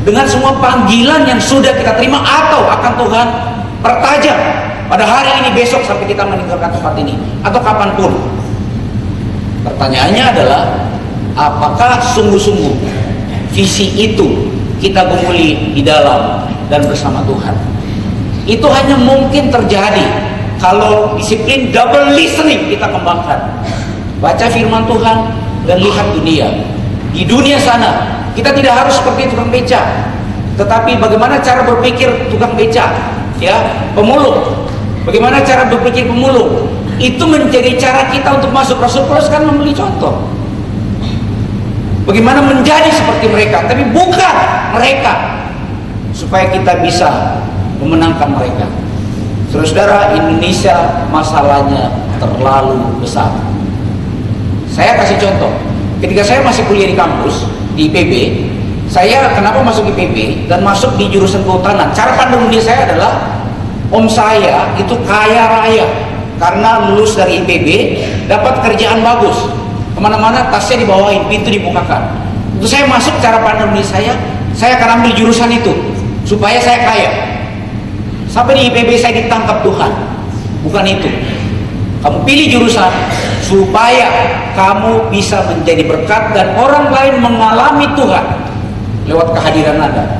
[0.03, 3.27] dengan semua panggilan yang sudah kita terima atau akan Tuhan
[3.81, 4.39] pertajam
[4.91, 8.11] pada hari ini besok sampai kita meninggalkan tempat ini atau kapan pun.
[9.63, 10.61] Pertanyaannya adalah
[11.33, 12.75] apakah sungguh-sungguh
[13.55, 14.53] visi itu
[14.83, 17.55] kita gumuli di dalam dan bersama Tuhan.
[18.43, 20.03] Itu hanya mungkin terjadi
[20.59, 23.63] kalau disiplin double listening kita kembangkan.
[24.19, 25.17] Baca firman Tuhan
[25.63, 26.51] dan lihat dunia.
[27.15, 29.79] Di dunia sana kita tidak harus seperti tukang beca,
[30.59, 32.91] tetapi bagaimana cara berpikir tukang beca,
[33.39, 33.55] ya
[33.95, 34.67] pemulung.
[35.07, 36.67] Bagaimana cara berpikir pemulung?
[36.99, 38.79] Itu menjadi cara kita untuk masuk.
[38.79, 40.42] Rasul Paulus kan membeli contoh.
[42.03, 44.35] Bagaimana menjadi seperti mereka, tapi bukan
[44.75, 45.39] mereka
[46.11, 47.39] supaya kita bisa
[47.79, 48.67] memenangkan mereka.
[49.47, 53.31] Saudara-saudara, Indonesia masalahnya terlalu besar.
[54.67, 55.53] Saya kasih contoh.
[56.03, 57.47] Ketika saya masih kuliah di kampus
[57.79, 58.13] di IPB,
[58.91, 61.95] saya kenapa masuk IPB dan masuk di jurusan kehutanan?
[61.95, 63.39] Cara pandang dunia saya adalah
[63.93, 65.87] om saya itu kaya raya
[66.41, 67.67] karena lulus dari IPB
[68.27, 69.62] dapat kerjaan bagus
[69.93, 72.17] ke mana-mana tasnya dibawain pintu dibukakan.
[72.57, 74.13] Itu saya masuk cara dunia saya
[74.53, 75.73] saya akan ambil jurusan itu
[76.25, 77.11] supaya saya kaya.
[78.29, 79.91] Sampai di IPB saya ditangkap Tuhan.
[80.65, 81.09] Bukan itu.
[82.01, 82.91] Kamu pilih jurusan
[83.43, 84.09] supaya
[84.57, 88.25] kamu bisa menjadi berkat dan orang lain mengalami Tuhan
[89.07, 90.19] lewat kehadiran Anda.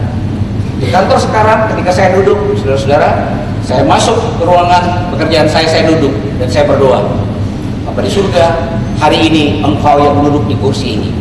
[0.79, 6.11] Di kantor sekarang ketika saya duduk saudara-saudara saya masuk ke ruangan pekerjaan saya, saya duduk
[6.35, 6.99] dan saya berdoa.
[7.87, 11.11] Bapak di surga, hari ini engkau yang duduk di kursi ini.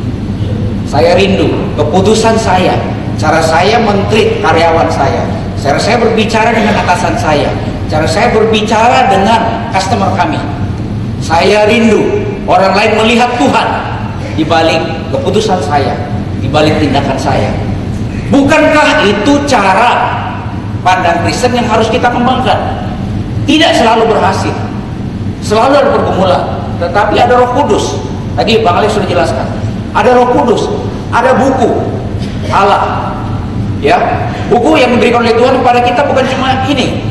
[0.87, 2.79] Saya rindu keputusan saya,
[3.19, 5.27] cara saya menteri karyawan saya,
[5.59, 7.51] cara saya berbicara dengan atasan saya,
[7.91, 10.39] cara saya berbicara dengan customer kami.
[11.19, 13.69] Saya rindu orang lain melihat Tuhan
[14.39, 15.99] di balik keputusan saya,
[16.39, 17.51] di balik tindakan saya.
[18.31, 20.23] Bukankah itu cara
[20.87, 22.79] pandang Kristen yang harus kita kembangkan.
[23.43, 24.55] Tidak selalu berhasil.
[25.43, 26.62] Selalu ada pergumulan.
[26.83, 28.03] Tetapi ada roh kudus.
[28.35, 29.47] Tadi Bang Alex sudah jelaskan.
[29.95, 30.67] Ada roh kudus.
[31.15, 31.71] Ada buku.
[32.51, 33.15] Allah.
[33.83, 33.99] Ya,
[34.47, 37.03] buku yang diberikan oleh Tuhan kepada kita bukan cuma ini.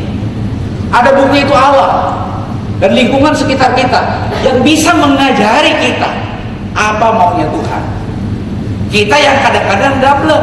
[0.91, 2.19] Ada buku itu Allah
[2.83, 6.09] dan lingkungan sekitar kita yang bisa mengajari kita
[6.75, 7.83] apa maunya Tuhan.
[8.91, 10.39] Kita yang kadang-kadang double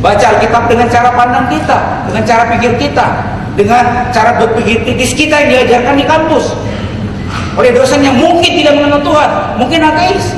[0.00, 3.06] Baca Alkitab dengan cara pandang kita, dengan cara pikir kita,
[3.52, 6.56] dengan cara berpikir kritis kita yang diajarkan di kampus.
[7.58, 10.34] Oleh dosen yang mungkin tidak mengenal Tuhan, mungkin ateis.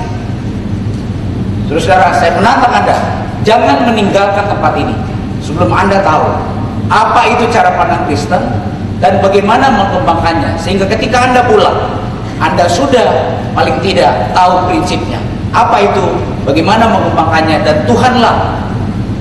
[1.68, 2.97] Terus saudara, saya menantang Anda,
[3.44, 4.97] jangan meninggalkan tempat ini
[5.40, 6.24] sebelum Anda tahu
[6.93, 8.40] apa itu cara pandang Kristen
[9.01, 10.60] dan bagaimana mengembangkannya.
[10.60, 12.01] Sehingga ketika Anda pulang,
[12.36, 15.20] Anda sudah paling tidak tahu prinsipnya.
[15.52, 16.05] Apa itu?
[16.48, 18.60] Bagaimana mengembangkannya dan Tuhanlah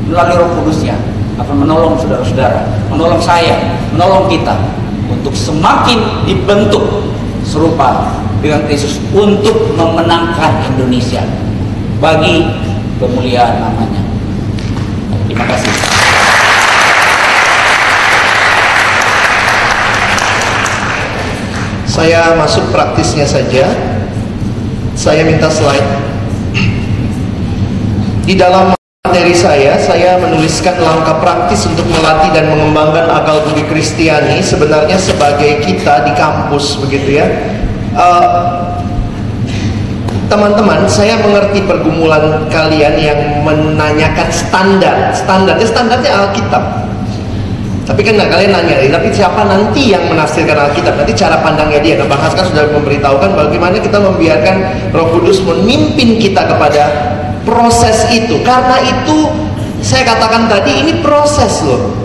[0.07, 0.95] melalui roh kudusnya
[1.39, 3.55] akan menolong saudara-saudara, menolong saya,
[3.95, 4.55] menolong kita
[5.07, 6.84] untuk semakin dibentuk
[7.52, 11.19] serupa dengan Kristus untuk memenangkan Indonesia
[11.99, 12.48] bagi
[12.95, 14.02] kemuliaan namanya.
[15.28, 15.73] Terima kasih.
[21.91, 23.68] Saya masuk praktisnya saja.
[24.95, 25.84] Saya minta slide.
[28.23, 34.45] Di dalam materi saya, saya menuliskan langkah praktis untuk melatih dan mengembangkan akal budi Kristiani
[34.45, 37.26] sebenarnya sebagai kita di kampus begitu ya.
[37.98, 38.72] Uh,
[40.30, 46.64] teman-teman, saya mengerti pergumulan kalian yang menanyakan standar, standarnya standarnya Alkitab.
[47.90, 50.94] Tapi kan kalian nanya, tapi siapa nanti yang menafsirkan Alkitab?
[50.95, 51.98] Nanti cara pandangnya dia.
[51.98, 54.56] Nah, bahas kan sudah memberitahukan bagaimana kita membiarkan
[54.94, 56.84] Roh Kudus memimpin kita kepada
[57.43, 58.41] proses itu.
[58.45, 59.30] Karena itu
[59.81, 62.01] saya katakan tadi ini proses loh.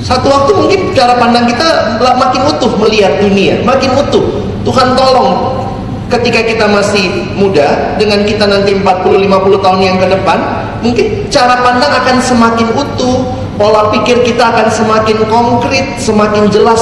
[0.00, 4.48] Satu waktu mungkin cara pandang kita makin utuh melihat dunia makin utuh.
[4.64, 5.60] Tuhan tolong
[6.08, 10.38] ketika kita masih muda dengan kita nanti 40-50 tahun yang ke depan
[10.82, 13.28] mungkin cara pandang akan semakin utuh
[13.60, 16.80] pola pikir kita akan semakin konkret semakin jelas.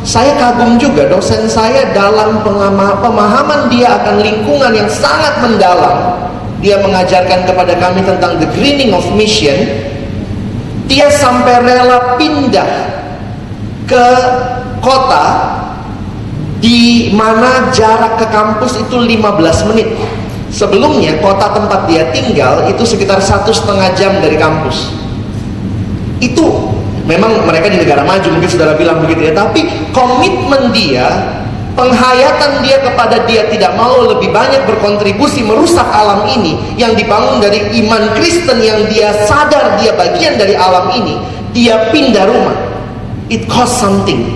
[0.00, 2.40] Saya kagum juga dosen saya dalam
[3.04, 6.16] pemahaman dia akan lingkungan yang sangat mendalam
[6.60, 9.56] dia mengajarkan kepada kami tentang the greening of mission.
[10.86, 12.70] Dia sampai rela pindah
[13.88, 14.06] ke
[14.84, 15.26] kota
[16.60, 19.88] di mana jarak ke kampus itu 15 menit.
[20.50, 24.92] Sebelumnya kota tempat dia tinggal itu sekitar satu setengah jam dari kampus.
[26.20, 26.74] Itu
[27.06, 29.64] memang mereka di negara maju mungkin saudara bilang begitu ya, tapi
[29.94, 31.39] komitmen dia
[31.74, 37.62] penghayatan dia kepada dia tidak mau lebih banyak berkontribusi merusak alam ini yang dibangun dari
[37.84, 41.18] iman Kristen yang dia sadar dia bagian dari alam ini.
[41.50, 42.56] Dia pindah rumah.
[43.30, 44.26] It cost something.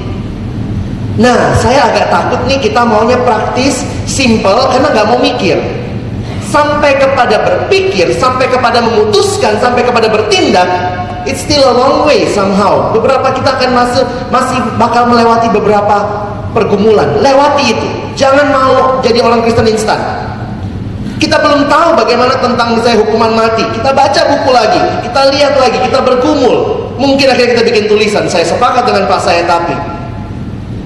[1.15, 5.59] Nah saya agak takut nih kita maunya praktis simple karena nggak mau mikir.
[6.45, 10.67] Sampai kepada berpikir sampai kepada memutuskan sampai kepada bertindak
[11.27, 12.95] it's still a long way somehow.
[12.95, 15.97] Beberapa kita akan masih masih bakal melewati beberapa
[16.55, 17.19] pergumulan.
[17.19, 17.89] Lewati itu.
[18.15, 19.99] Jangan mau jadi orang Kristen instan.
[21.19, 23.67] Kita belum tahu bagaimana tentang misalnya hukuman mati.
[23.75, 26.55] Kita baca buku lagi kita lihat lagi kita bergumul.
[26.95, 29.75] Mungkin akhirnya kita bikin tulisan saya sepakat dengan Pak saya tapi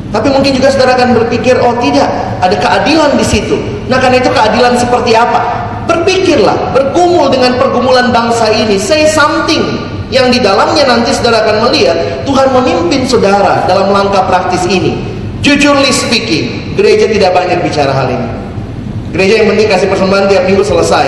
[0.08, 2.08] tapi mungkin juga saudara akan berpikir oh tidak
[2.40, 3.56] ada keadilan di situ.
[3.92, 5.68] Nah karena itu keadilan seperti apa?
[5.84, 8.80] Berpikirlah bergumul dengan pergumulan bangsa ini.
[8.80, 14.64] Say something yang di dalamnya nanti saudara akan melihat Tuhan memimpin saudara dalam langkah praktis
[14.64, 18.28] ini Jujurly speaking, gereja tidak banyak bicara hal ini.
[19.14, 21.06] Gereja yang penting kasih persembahan tiap minggu selesai.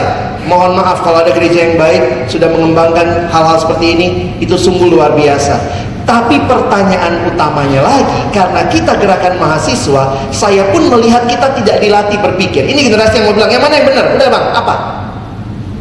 [0.49, 4.07] Mohon maaf kalau ada gereja yang baik sudah mengembangkan hal-hal seperti ini,
[4.41, 5.61] itu sungguh luar biasa.
[6.09, 12.65] Tapi pertanyaan utamanya lagi, karena kita gerakan mahasiswa, saya pun melihat kita tidak dilatih berpikir.
[12.65, 14.05] Ini generasi yang mau bilang, yang mana yang benar?
[14.17, 14.75] Udah bang, apa?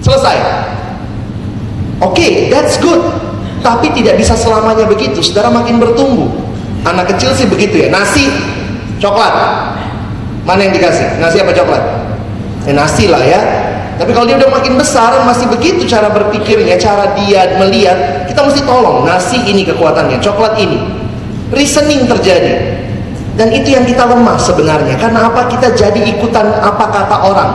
[0.04, 0.38] Selesai.
[2.04, 3.00] Oke, okay, that's good.
[3.64, 5.24] Tapi tidak bisa selamanya begitu.
[5.24, 6.49] Saudara makin bertumbuh
[6.88, 7.88] Anak kecil sih begitu ya.
[7.92, 8.30] Nasi,
[9.00, 9.34] coklat.
[10.48, 11.20] Mana yang dikasih?
[11.20, 11.84] Nasi apa coklat?
[12.68, 13.42] Ya nasi lah ya.
[14.00, 18.64] Tapi kalau dia udah makin besar, masih begitu cara berpikirnya, cara dia melihat, kita mesti
[18.64, 19.04] tolong.
[19.04, 20.80] Nasi ini kekuatannya, coklat ini.
[21.52, 22.80] Reasoning terjadi.
[23.36, 24.96] Dan itu yang kita lemah sebenarnya.
[25.00, 25.48] Karena apa?
[25.48, 27.52] Kita jadi ikutan apa kata orang.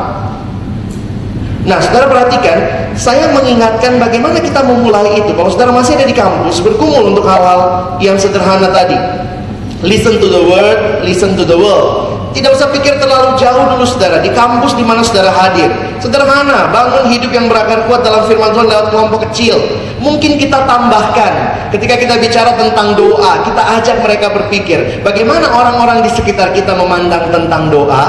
[1.64, 2.56] Nah, saudara perhatikan,
[2.92, 5.32] saya mengingatkan bagaimana kita memulai itu.
[5.32, 8.96] Kalau saudara masih ada di kampus, berkumul untuk hal-hal yang sederhana tadi.
[9.80, 12.14] Listen to the word, listen to the world.
[12.34, 15.70] Tidak usah pikir terlalu jauh dulu saudara Di kampus di mana saudara hadir
[16.02, 19.54] Sederhana, bangun hidup yang berakar kuat dalam firman Tuhan lewat kelompok kecil
[20.02, 21.32] Mungkin kita tambahkan
[21.70, 27.30] Ketika kita bicara tentang doa Kita ajak mereka berpikir Bagaimana orang-orang di sekitar kita memandang
[27.30, 28.04] tentang doa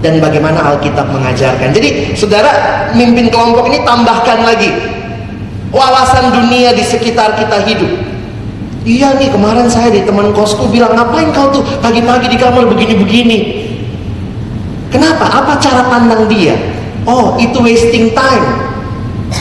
[0.00, 1.72] dan bagaimana Alkitab mengajarkan.
[1.72, 2.50] Jadi, saudara
[2.96, 4.72] mimpin kelompok ini tambahkan lagi
[5.70, 7.92] wawasan dunia di sekitar kita hidup.
[8.80, 13.38] Iya nih kemarin saya di teman kosku bilang ngapain kau tuh pagi-pagi di kamar begini-begini.
[14.88, 15.28] Kenapa?
[15.28, 16.56] Apa cara pandang dia?
[17.04, 18.46] Oh itu wasting time.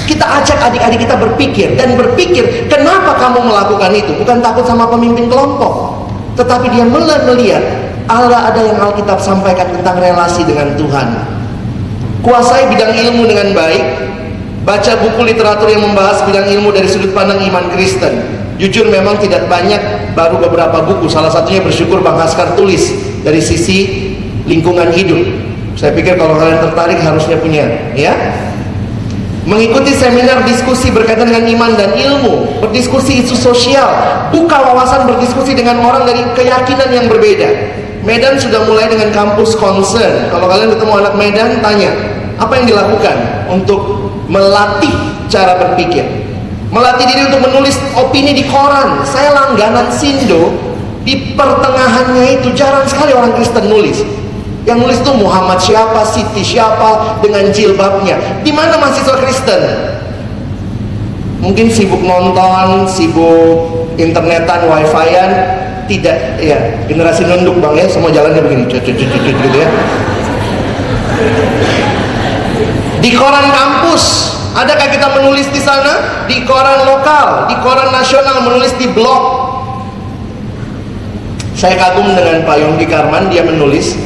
[0.06, 4.11] Kita ajak adik-adik kita berpikir dan berpikir kenapa kamu melakukan itu?
[4.22, 6.06] Bukan takut sama pemimpin kelompok,
[6.38, 7.26] tetapi dia melihat
[8.10, 11.07] Allah ada yang Alkitab sampaikan tentang relasi dengan Tuhan.
[12.26, 14.10] Kuasai bidang ilmu dengan baik.
[14.65, 18.41] Baca buku literatur yang membahas bidang ilmu dari sudut pandang iman Kristen.
[18.60, 19.80] Jujur memang tidak banyak,
[20.18, 21.07] baru beberapa buku.
[21.07, 22.91] Salah satunya bersyukur Bang Haskar tulis
[23.22, 24.11] dari sisi
[24.49, 25.22] lingkungan hidup.
[25.80, 27.64] Saya pikir kalau kalian tertarik harusnya punya,
[27.95, 28.11] ya.
[29.48, 33.88] Mengikuti seminar diskusi berkaitan dengan iman dan ilmu, berdiskusi isu sosial,
[34.36, 37.78] buka wawasan berdiskusi dengan orang dari keyakinan yang berbeda.
[37.99, 40.31] Medan sudah mulai dengan kampus concern.
[40.31, 41.91] Kalau kalian ketemu anak Medan, tanya
[42.39, 43.15] apa yang dilakukan
[43.51, 43.81] untuk
[44.31, 44.93] melatih
[45.27, 46.07] cara berpikir.
[46.71, 49.03] Melatih diri untuk menulis opini di koran.
[49.03, 50.53] Saya langganan Sindo
[51.03, 53.99] di pertengahannya itu jarang sekali orang Kristen nulis.
[54.63, 58.45] Yang nulis itu Muhammad siapa, Siti siapa dengan jilbabnya.
[58.45, 59.61] Di mana mahasiswa Kristen?
[61.39, 65.31] Mungkin sibuk nonton, sibuk internetan, wifi-an,
[65.89, 69.69] tidak ya generasi nunduk bang ya semua jalannya begini cut, cut, cut, gitu ya.
[73.01, 74.03] Di koran kampus
[74.53, 76.23] adakah kita menulis di sana?
[76.29, 79.49] Di koran lokal di koran nasional menulis di blog.
[81.57, 83.97] Saya kagum dengan Pak Yongki Karman dia menulis.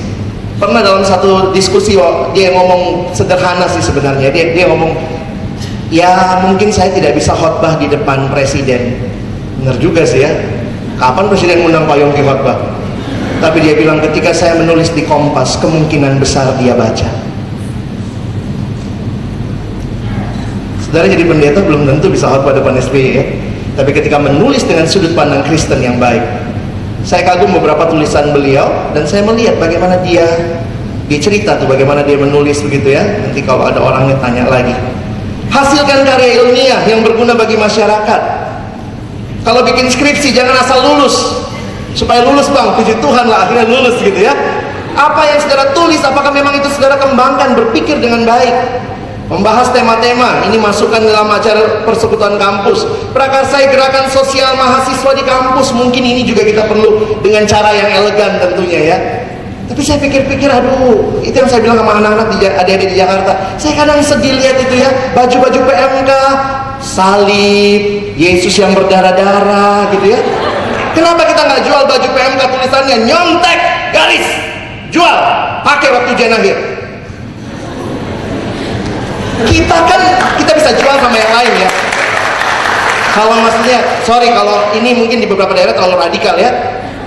[0.58, 2.00] Pernah dalam satu diskusi
[2.32, 4.32] dia ngomong sederhana sih sebenarnya.
[4.32, 4.96] Dia dia ngomong
[5.92, 9.04] ya mungkin saya tidak bisa khotbah di depan presiden.
[9.60, 10.32] Benar juga sih ya
[10.98, 12.58] Kapan Presiden mengundang Pak Yongki khotbah?
[13.42, 17.10] Tapi dia bilang ketika saya menulis di Kompas, kemungkinan besar dia baca.
[20.80, 23.26] Saudara jadi pendeta belum tentu bisa khotbah depan SBY ya.
[23.74, 26.22] Tapi ketika menulis dengan sudut pandang Kristen yang baik,
[27.04, 30.24] saya kagum beberapa tulisan beliau dan saya melihat bagaimana dia
[31.12, 33.04] dia cerita tuh bagaimana dia menulis begitu ya.
[33.04, 34.72] Nanti kalau ada orangnya tanya lagi.
[35.52, 38.22] Hasilkan karya ilmiah yang berguna bagi masyarakat
[39.44, 41.46] kalau bikin skripsi jangan asal lulus.
[41.94, 44.34] Supaya lulus bang, puji Tuhan lah akhirnya lulus gitu ya.
[44.98, 48.56] Apa yang saudara tulis, apakah memang itu saudara kembangkan, berpikir dengan baik?
[49.32, 52.84] membahas tema-tema ini masukkan dalam acara persekutuan kampus
[53.16, 58.44] prakarsai gerakan sosial mahasiswa di kampus mungkin ini juga kita perlu dengan cara yang elegan
[58.44, 58.98] tentunya ya
[59.72, 63.74] tapi saya pikir-pikir aduh itu yang saya bilang sama anak-anak di adik-adik di Jakarta saya
[63.80, 66.12] kadang sedih lihat itu ya baju-baju PMK
[66.84, 70.20] salib Yesus yang berdarah-darah gitu ya.
[70.94, 72.98] Kenapa kita nggak jual baju PMK tulisannya?
[73.08, 73.60] Nyontek
[73.96, 74.28] garis
[74.94, 75.16] jual
[75.66, 76.58] pakai waktu ujian akhir.
[79.44, 80.02] Kita kan
[80.38, 81.70] kita bisa jual sama yang lain ya.
[83.14, 86.52] Kalau maksudnya sorry kalau ini mungkin di beberapa daerah terlalu radikal ya.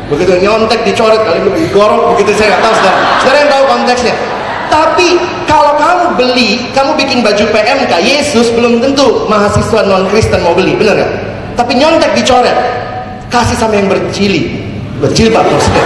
[0.07, 2.99] Begitu nyontek dicoret kali itu digorok begitu saya nggak tahu saudara.
[3.23, 4.15] Saudara yang tahu konteksnya
[4.69, 10.53] tapi kalau kamu beli kamu bikin baju PMK Yesus belum tentu mahasiswa non Kristen mau
[10.53, 11.13] beli benar nggak?
[11.57, 12.57] Tapi nyontek dicoret.
[13.27, 14.65] Kasih sama yang bercili.
[14.97, 15.85] Berjilbab maksudnya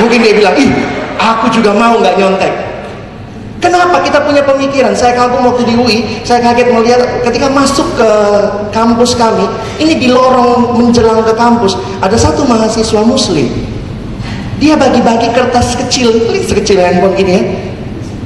[0.00, 0.70] mungkin dia bilang ih
[1.16, 2.52] aku juga mau nggak nyontek.
[3.56, 4.92] Kenapa kita punya pemikiran?
[4.92, 8.10] Saya kagum waktu di UI, saya kaget melihat ketika masuk ke
[8.70, 9.48] kampus kami,
[9.80, 11.74] ini di lorong menjelang ke kampus,
[12.04, 13.48] ada satu mahasiswa muslim.
[14.56, 17.42] Dia bagi-bagi kertas kecil, sekecil handphone gini ya.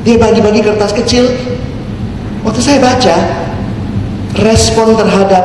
[0.07, 1.27] Dia bagi-bagi kertas kecil.
[2.47, 3.17] Waktu saya baca,
[4.39, 5.45] respon terhadap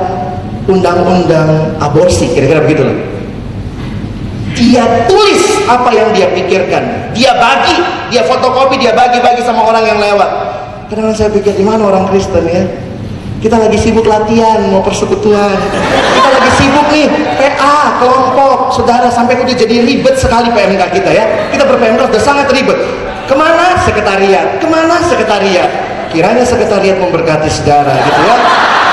[0.69, 2.97] undang-undang aborsi, kira-kira begitu lah.
[4.55, 7.11] Dia tulis apa yang dia pikirkan.
[7.11, 7.75] Dia bagi,
[8.13, 10.29] dia fotokopi, dia bagi-bagi sama orang yang lewat.
[10.87, 12.63] Kadang saya pikir di mana orang Kristen ya?
[13.43, 15.59] Kita lagi sibuk latihan, mau persekutuan.
[15.59, 17.07] Kita lagi sibuk nih,
[17.99, 21.25] kelompok, saudara sampai udah jadi ribet sekali PMK kita ya.
[21.51, 22.77] Kita ber-PMK udah sangat ribet.
[23.25, 24.61] Ke mana sekretariat?
[24.61, 25.69] Ke mana sekretariat?
[26.13, 28.35] Kiranya sekretariat memberkati saudara gitu ya.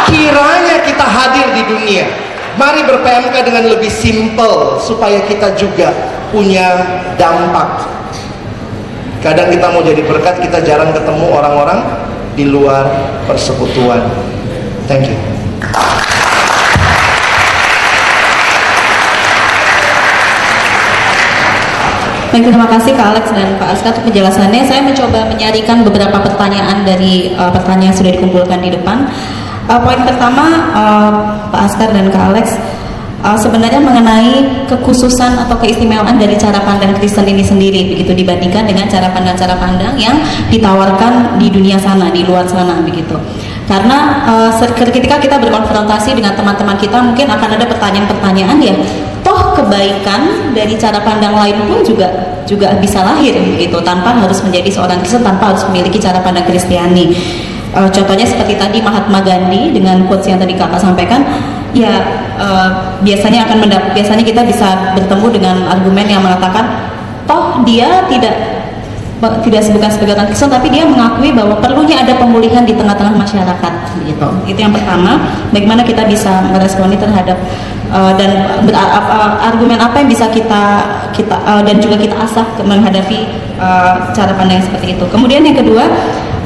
[0.08, 2.04] Kiranya kita hadir di dunia.
[2.58, 5.92] Mari ber-PMK dengan lebih simple supaya kita juga
[6.32, 6.68] punya
[7.16, 7.88] dampak.
[9.22, 11.80] Kadang kita mau jadi berkat, kita jarang ketemu orang-orang
[12.34, 12.90] di luar
[13.24, 14.02] persekutuan.
[14.90, 16.11] Thank you.
[22.32, 24.64] Baik, terima kasih Kak Alex dan Pak Aska untuk penjelasannya.
[24.64, 29.04] Saya mencoba menyaringkan beberapa pertanyaan dari uh, pertanyaan yang sudah dikumpulkan di depan.
[29.68, 31.12] Uh, poin pertama, uh,
[31.52, 32.56] Pak Askar dan Kak Alex,
[33.20, 38.88] uh, sebenarnya mengenai kekhususan atau keistimewaan dari cara pandang Kristen ini sendiri, begitu dibandingkan dengan
[38.88, 40.16] cara pandang-cara pandang yang
[40.48, 43.12] ditawarkan di dunia sana, di luar sana, begitu.
[43.68, 48.72] Karena uh, ketika kita berkonfrontasi dengan teman-teman kita, mungkin akan ada pertanyaan-pertanyaan ya,
[49.54, 52.08] kebaikan dari cara pandang lain pun juga
[52.44, 57.14] juga bisa lahir gitu tanpa harus menjadi seorang Kristen tanpa harus memiliki cara pandang Kristiani.
[57.72, 61.24] Uh, contohnya seperti tadi Mahatma Gandhi dengan quotes yang tadi kakak sampaikan,
[61.72, 62.04] ya
[62.36, 66.68] uh, biasanya akan mendap biasanya kita bisa bertemu dengan argumen yang mengatakan
[67.24, 68.36] toh dia tidak
[69.22, 73.72] tidak bukan sebagai orang Kristen tapi dia mengakui bahwa perlunya ada pemulihan di tengah-tengah masyarakat
[74.02, 75.22] gitu itu yang pertama
[75.54, 77.38] bagaimana kita bisa meresponi terhadap
[77.93, 80.62] uh, dan ber, uh, argumen apa yang bisa kita
[81.12, 83.28] kita uh, dan juga kita asah menghadapi
[83.60, 85.85] uh, cara pandang seperti itu kemudian yang kedua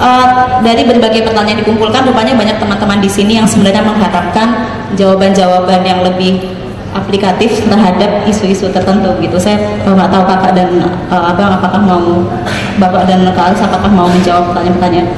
[0.02, 4.68] uh, dari berbagai pertanyaan dikumpulkan rupanya banyak teman-teman di sini yang sebenarnya mengharapkan
[4.98, 6.42] jawaban-jawaban yang lebih
[6.96, 9.36] aplikatif terhadap isu-isu tertentu gitu.
[9.36, 10.70] Saya nggak tahu kakak dan
[11.12, 12.24] uh, abang apakah mau
[12.80, 15.08] bapak dan kak Alex apakah mau menjawab pertanyaan-pertanyaan.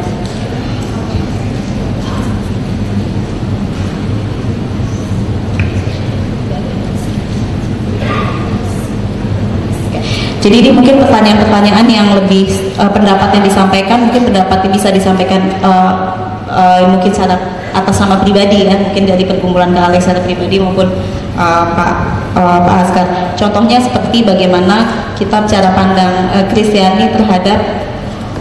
[10.38, 12.46] Jadi ini mungkin pertanyaan-pertanyaan yang lebih
[12.78, 16.14] uh, pendapat yang disampaikan mungkin pendapat yang bisa disampaikan uh,
[16.46, 17.34] uh, mungkin secara
[17.74, 20.86] atas nama pribadi ya mungkin dari perkumpulan ke Alex secara pribadi maupun
[21.34, 21.92] uh, Pak
[22.38, 23.06] uh, Pak Askar.
[23.34, 27.58] Contohnya seperti bagaimana kita cara pandang uh, Kristiani terhadap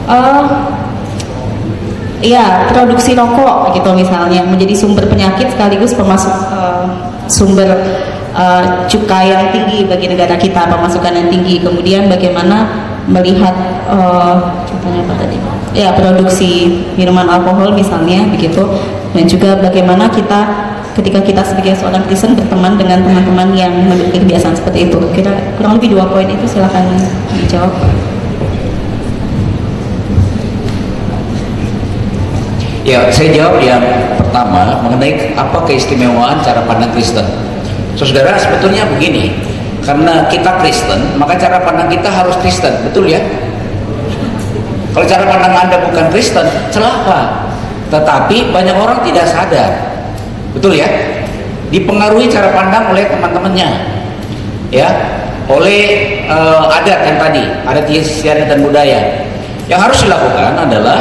[0.05, 0.45] uh,
[2.21, 6.85] ya produksi rokok gitu misalnya menjadi sumber penyakit sekaligus pemasuk uh,
[7.29, 7.69] sumber
[8.37, 11.59] uh, cukai yang tinggi bagi negara kita pemasukan yang tinggi.
[11.59, 13.55] Kemudian bagaimana melihat
[13.89, 15.35] uh, apa tadi?
[15.75, 18.63] Ya produksi minuman alkohol misalnya begitu.
[19.11, 24.53] Dan juga bagaimana kita ketika kita sebagai seorang Kristen berteman dengan teman-teman yang memiliki kebiasaan
[24.57, 24.99] seperti itu.
[25.13, 26.85] Kira kurang lebih dua poin itu silahkan
[27.45, 27.73] dijawab.
[32.87, 33.83] Ya, saya jawab yang
[34.15, 37.46] pertama mengenai apa keistimewaan cara pandang Kristen.
[37.97, 39.33] Saudara, sebetulnya begini,
[39.81, 43.17] karena kita Kristen, maka cara pandang kita harus Kristen, betul ya?
[44.93, 47.49] Kalau cara pandang Anda bukan Kristen, celaka.
[47.89, 49.71] Tetapi banyak orang tidak sadar,
[50.53, 50.85] betul ya?
[51.73, 53.69] Dipengaruhi cara pandang oleh teman-temannya,
[54.69, 54.89] ya,
[55.49, 55.83] oleh
[56.29, 59.25] uh, adat yang tadi, adat istiadat dan budaya.
[59.67, 60.99] Yang harus dilakukan adalah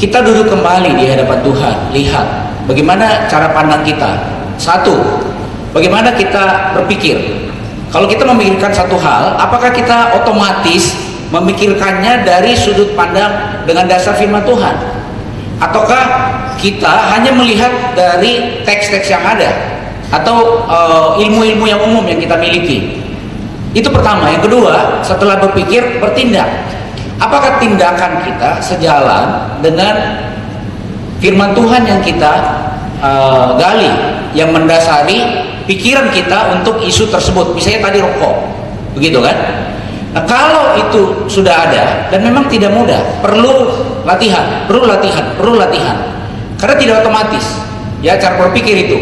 [0.00, 2.26] kita duduk kembali di hadapan Tuhan, lihat
[2.66, 4.16] bagaimana cara pandang kita.
[4.58, 4.94] Satu,
[5.72, 7.48] bagaimana kita berpikir.
[7.92, 10.96] Kalau kita memikirkan satu hal, apakah kita otomatis
[11.28, 14.72] memikirkannya dari sudut pandang dengan dasar firman Tuhan?
[15.60, 16.04] Ataukah
[16.56, 19.52] kita hanya melihat dari teks-teks yang ada
[20.08, 23.02] atau eh, ilmu-ilmu yang umum yang kita miliki?
[23.72, 24.28] Itu pertama.
[24.28, 26.48] Yang kedua, setelah berpikir, bertindak.
[27.16, 29.94] Apakah tindakan kita sejalan dengan
[31.22, 32.32] firman Tuhan yang kita
[32.98, 33.92] uh, gali,
[34.34, 37.56] yang mendasari pikiran kita untuk isu tersebut?
[37.56, 38.34] Misalnya tadi rokok,
[38.92, 39.36] begitu kan?
[40.12, 43.72] Nah, kalau itu sudah ada dan memang tidak mudah, perlu
[44.04, 45.96] latihan, perlu latihan, perlu latihan.
[46.60, 47.44] Karena tidak otomatis.
[48.04, 48.98] Ya, cara berpikir itu.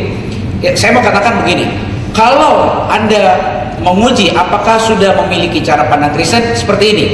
[0.63, 1.67] Ya, saya mau katakan begini,
[2.15, 3.35] kalau Anda
[3.81, 7.07] menguji apakah sudah memiliki cara pandang Kristen seperti ini.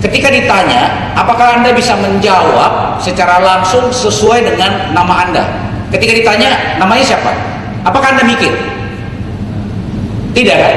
[0.00, 5.44] Ketika ditanya, apakah Anda bisa menjawab secara langsung sesuai dengan nama Anda?
[5.92, 7.53] Ketika ditanya, namanya siapa?
[7.84, 8.52] Apakah Anda mikir?
[10.34, 10.74] Tidak kan?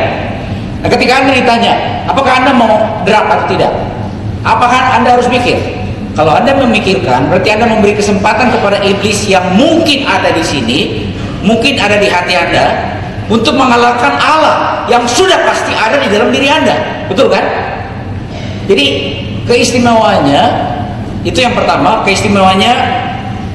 [0.83, 1.73] Nah, ketika Anda ditanya,
[2.05, 3.71] apakah Anda mau drop atau tidak?
[4.45, 5.57] Apakah Anda harus mikir?
[6.13, 10.79] Kalau Anda memikirkan, berarti Anda memberi kesempatan kepada iblis yang mungkin ada di sini,
[11.41, 12.65] mungkin ada di hati Anda,
[13.27, 17.05] untuk mengalahkan Allah yang sudah pasti ada di dalam diri Anda.
[17.11, 17.43] Betul kan?
[18.67, 18.85] Jadi
[19.47, 20.43] keistimewaannya
[21.23, 22.73] itu yang pertama, keistimewaannya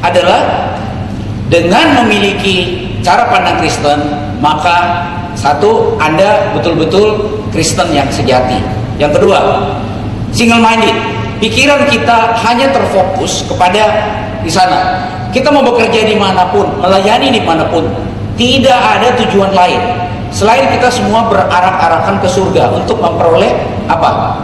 [0.02, 0.40] adalah
[1.48, 3.98] dengan memiliki cara pandang Kristen,
[4.38, 8.62] maka satu Anda betul-betul Kristen yang sejati.
[8.96, 9.38] Yang kedua,
[10.30, 10.94] single minded.
[11.42, 13.82] Pikiran kita hanya terfokus kepada
[14.46, 15.10] di sana.
[15.34, 17.82] Kita mau bekerja di mana pun, melayani di mana pun,
[18.38, 19.80] tidak ada tujuan lain
[20.32, 23.52] selain kita semua berarak-arakan ke surga untuk memperoleh
[23.86, 24.40] apa?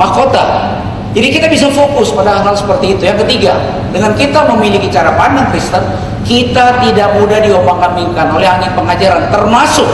[0.00, 0.74] Mahkota.
[1.12, 3.02] Jadi kita bisa fokus pada hal seperti itu.
[3.04, 3.56] Yang ketiga,
[3.92, 5.84] dengan kita memiliki cara pandang Kristen,
[6.28, 9.88] kita tidak mudah diombang-ambingkan oleh angin pengajaran, termasuk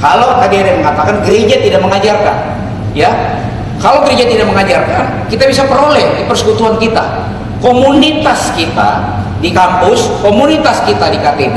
[0.00, 2.36] kalau tadi ada yang mengatakan gereja tidak mengajarkan,
[2.96, 3.12] ya.
[3.78, 7.30] Kalau gereja tidak mengajarkan, kita bisa peroleh di persekutuan kita,
[7.62, 11.56] komunitas kita di kampus, komunitas kita di KTB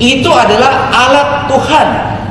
[0.00, 1.88] itu adalah alat Tuhan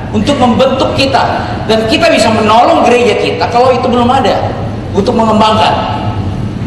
[0.10, 4.50] untuk membentuk kita dan kita bisa menolong gereja kita kalau itu belum ada
[4.98, 6.02] untuk mengembangkan.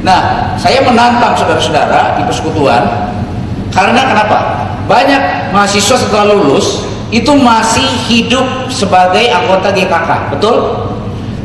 [0.06, 3.10] Nah, saya menantang saudara-saudara di persekutuan
[3.72, 4.38] karena kenapa?
[4.84, 10.56] Banyak mahasiswa setelah lulus itu masih hidup sebagai anggota GKK, betul?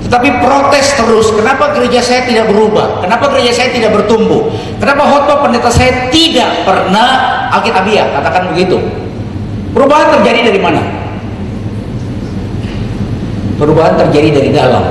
[0.07, 3.03] Tetapi protes terus, kenapa gereja saya tidak berubah?
[3.03, 4.47] Kenapa gereja saya tidak bertumbuh?
[4.79, 7.09] Kenapa khotbah pendeta saya tidak pernah
[7.51, 8.15] alkitabiah?
[8.15, 8.79] Katakan begitu.
[9.75, 10.79] Perubahan terjadi dari mana?
[13.59, 14.85] Perubahan terjadi dari dalam.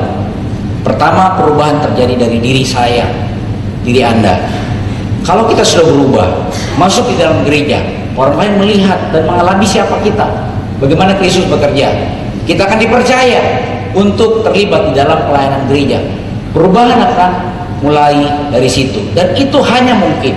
[0.85, 3.09] Pertama, perubahan terjadi dari diri saya,
[3.81, 4.66] diri Anda.
[5.27, 6.27] Kalau kita sudah berubah,
[6.79, 7.83] masuk di dalam gereja,
[8.15, 10.23] orang lain melihat dan mengalami siapa kita,
[10.79, 11.91] bagaimana Kristus bekerja.
[12.47, 13.43] Kita akan dipercaya
[13.91, 15.99] untuk terlibat di dalam pelayanan gereja.
[16.55, 17.31] Perubahan akan
[17.83, 18.23] mulai
[18.55, 20.33] dari situ dan itu hanya mungkin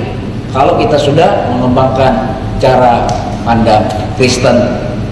[0.52, 3.08] kalau kita sudah mengembangkan cara
[3.48, 3.88] pandang
[4.20, 4.58] Kristen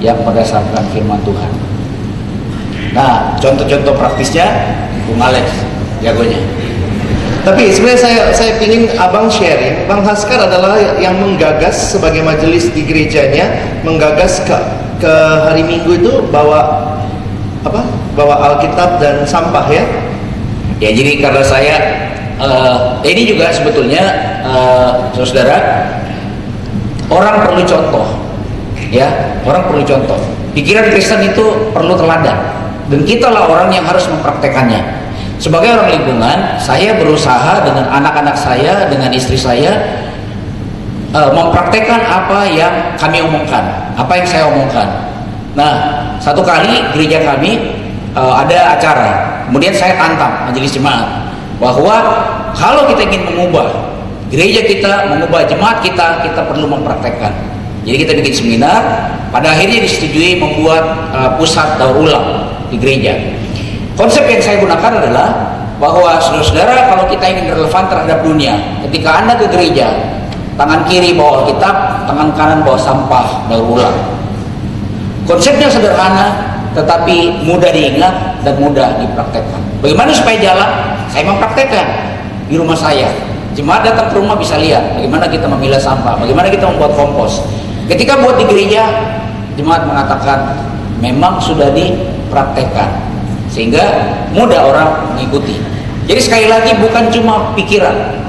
[0.04, 1.52] yang berdasarkan firman Tuhan.
[2.92, 4.74] Nah, contoh-contoh praktisnya
[5.06, 5.46] Bung Alex
[6.02, 6.42] jagonya.
[7.48, 9.88] Tapi sebenarnya saya saya ingin abang sharing.
[9.88, 13.48] Bang Haskar adalah yang menggagas sebagai majelis di gerejanya,
[13.88, 14.52] menggagas ke
[15.00, 15.14] ke
[15.48, 16.92] hari Minggu itu bawa
[17.64, 17.88] apa?
[18.20, 19.80] Bawa Alkitab dan sampah ya.
[20.84, 21.76] Ya, jadi karena saya
[22.36, 24.04] uh, ini juga sebetulnya
[24.44, 25.88] uh, saudara
[27.08, 28.28] orang perlu contoh,
[28.92, 29.08] ya
[29.48, 30.20] orang perlu contoh.
[30.52, 32.38] Pikiran Kristen itu perlu teladan
[32.92, 34.97] dan kita lah orang yang harus mempraktekannya.
[35.38, 40.02] Sebagai orang lingkungan, saya berusaha dengan anak-anak saya, dengan istri saya
[41.14, 44.88] uh, mempraktekkan apa yang kami omongkan, apa yang saya omongkan.
[45.54, 45.74] Nah,
[46.18, 47.78] satu kali gereja kami
[48.18, 49.10] uh, ada acara,
[49.46, 51.06] kemudian saya tantang majelis jemaat
[51.62, 51.96] bahwa
[52.58, 53.94] kalau kita ingin mengubah
[54.34, 57.30] gereja kita, mengubah jemaat kita, kita perlu mempraktekkan.
[57.86, 58.82] Jadi kita bikin seminar,
[59.30, 63.16] pada akhirnya disetujui membuat uh, pusat daur ulang di gereja.
[63.98, 65.28] Konsep yang saya gunakan adalah
[65.82, 68.54] bahwa saudara-saudara kalau kita ingin relevan terhadap dunia,
[68.86, 69.90] ketika anda ke gereja,
[70.54, 73.98] tangan kiri bawa kitab, tangan kanan bawa sampah daur ulang.
[75.26, 79.62] Konsepnya sederhana, tetapi mudah diingat dan mudah dipraktekkan.
[79.82, 80.70] Bagaimana supaya jalan?
[81.10, 81.88] Saya mempraktekkan
[82.54, 83.10] di rumah saya.
[83.58, 87.42] Jemaat datang ke rumah bisa lihat bagaimana kita memilah sampah, bagaimana kita membuat kompos.
[87.90, 88.86] Ketika buat di gereja,
[89.58, 90.54] jemaat mengatakan
[91.02, 93.07] memang sudah dipraktekkan
[93.58, 95.58] sehingga mudah orang mengikuti.
[96.06, 98.22] Jadi sekali lagi bukan cuma pikiran,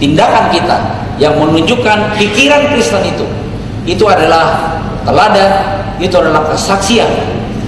[0.00, 3.28] tindakan kita yang menunjukkan pikiran Kristen itu
[3.84, 5.52] itu adalah teladan,
[6.00, 7.06] itu adalah kesaksian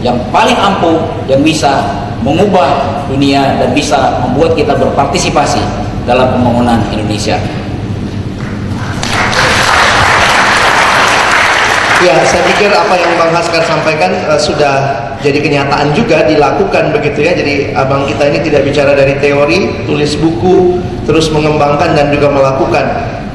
[0.00, 1.84] yang paling ampuh yang bisa
[2.24, 5.60] mengubah dunia dan bisa membuat kita berpartisipasi
[6.08, 7.36] dalam pembangunan Indonesia.
[12.04, 17.26] Ya, saya pikir apa yang Bang Haskar sampaikan eh, sudah jadi kenyataan juga dilakukan begitu
[17.26, 17.34] ya.
[17.34, 22.86] Jadi abang kita ini tidak bicara dari teori, tulis buku, terus mengembangkan dan juga melakukan.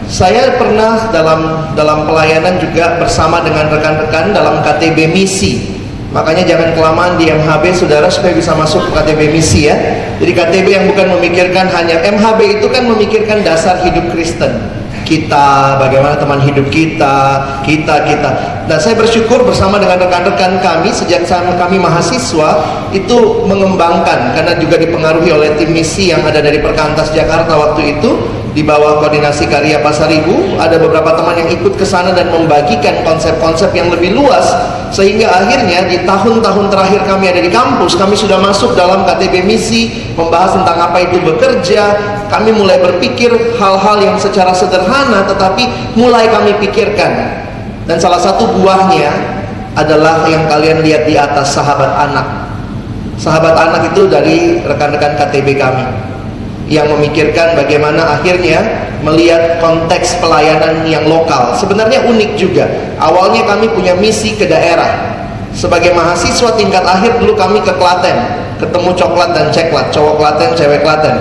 [0.07, 5.83] Saya pernah dalam dalam pelayanan juga bersama dengan rekan-rekan dalam KTB misi.
[6.11, 9.75] Makanya jangan kelamaan di MHB saudara supaya bisa masuk ke KTB misi ya.
[10.19, 14.80] Jadi KTB yang bukan memikirkan hanya MHB itu kan memikirkan dasar hidup Kristen
[15.11, 18.29] kita, bagaimana teman hidup kita, kita, kita.
[18.71, 22.63] Nah, saya bersyukur bersama dengan rekan-rekan kami sejak saat kami mahasiswa
[22.95, 28.40] itu mengembangkan karena juga dipengaruhi oleh tim misi yang ada dari Perkantas Jakarta waktu itu
[28.51, 32.99] di bawah koordinasi karya Pasar Ibu ada beberapa teman yang ikut ke sana dan membagikan
[33.07, 34.43] konsep-konsep yang lebih luas
[34.91, 40.11] sehingga akhirnya di tahun-tahun terakhir kami ada di kampus kami sudah masuk dalam KTB misi
[40.19, 41.83] membahas tentang apa itu bekerja.
[42.27, 47.39] Kami mulai berpikir hal-hal yang secara sederhana tetapi mulai kami pikirkan.
[47.87, 49.11] Dan salah satu buahnya
[49.79, 52.27] adalah yang kalian lihat di atas sahabat anak.
[53.15, 56.10] Sahabat anak itu dari rekan-rekan KTB kami
[56.71, 58.63] yang memikirkan bagaimana akhirnya
[59.03, 61.51] melihat konteks pelayanan yang lokal.
[61.59, 62.63] Sebenarnya unik juga.
[62.95, 65.19] Awalnya kami punya misi ke daerah.
[65.51, 68.15] Sebagai mahasiswa tingkat akhir dulu kami ke Klaten,
[68.55, 71.19] ketemu coklat dan ceklat, cowok Klaten, cewek Klaten.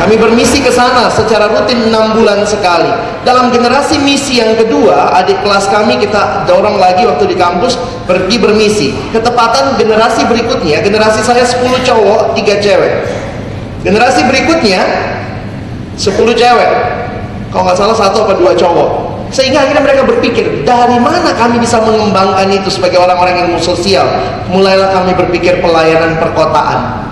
[0.00, 2.88] Kami bermisi ke sana secara rutin 6 bulan sekali.
[3.20, 7.76] Dalam generasi misi yang kedua, adik kelas kami kita dorong lagi waktu di kampus
[8.08, 8.96] pergi bermisi.
[9.12, 12.92] Ketepatan generasi berikutnya, generasi saya 10 cowok, 3 cewek.
[13.80, 14.80] Generasi berikutnya
[15.96, 16.70] 10 cewek.
[17.50, 18.90] Kalau nggak salah satu apa dua cowok.
[19.30, 24.06] Sehingga akhirnya mereka berpikir, dari mana kami bisa mengembangkan itu sebagai orang-orang ilmu sosial?
[24.50, 27.10] Mulailah kami berpikir pelayanan perkotaan.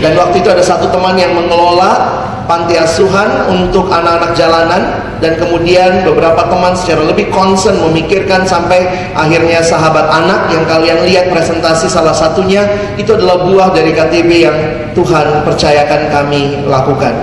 [0.00, 4.82] Dan waktu itu ada satu teman yang mengelola panti asuhan untuk anak-anak jalanan
[5.24, 8.84] dan kemudian beberapa teman secara lebih concern memikirkan sampai
[9.16, 12.68] akhirnya sahabat anak yang kalian lihat presentasi salah satunya
[13.00, 14.58] itu adalah buah dari KTB yang
[14.92, 17.14] Tuhan percayakan kami lakukan.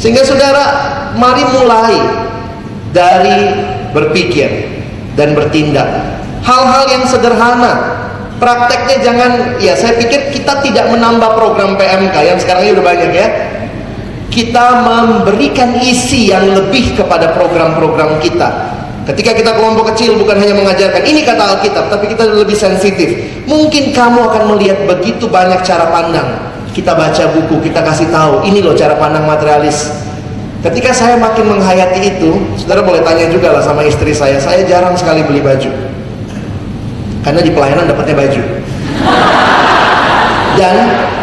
[0.00, 0.64] Sehingga saudara,
[1.18, 1.94] mari mulai
[2.94, 3.38] dari
[3.92, 4.48] berpikir
[5.18, 5.86] dan bertindak.
[6.40, 8.00] Hal-hal yang sederhana.
[8.40, 13.10] Prakteknya jangan, ya saya pikir kita tidak menambah program PMK yang sekarang ini udah banyak
[13.12, 13.28] ya.
[14.30, 18.78] Kita memberikan isi yang lebih kepada program-program kita.
[19.10, 23.42] Ketika kita kelompok kecil bukan hanya mengajarkan ini kata Alkitab, tapi kita lebih sensitif.
[23.50, 26.46] Mungkin kamu akan melihat begitu banyak cara pandang.
[26.70, 29.90] Kita baca buku, kita kasih tahu, ini loh cara pandang materialis.
[30.62, 34.94] Ketika saya makin menghayati itu, saudara boleh tanya juga lah sama istri saya, saya jarang
[34.94, 35.70] sekali beli baju.
[37.26, 38.42] Karena di pelayanan dapatnya baju.
[40.54, 40.76] Dan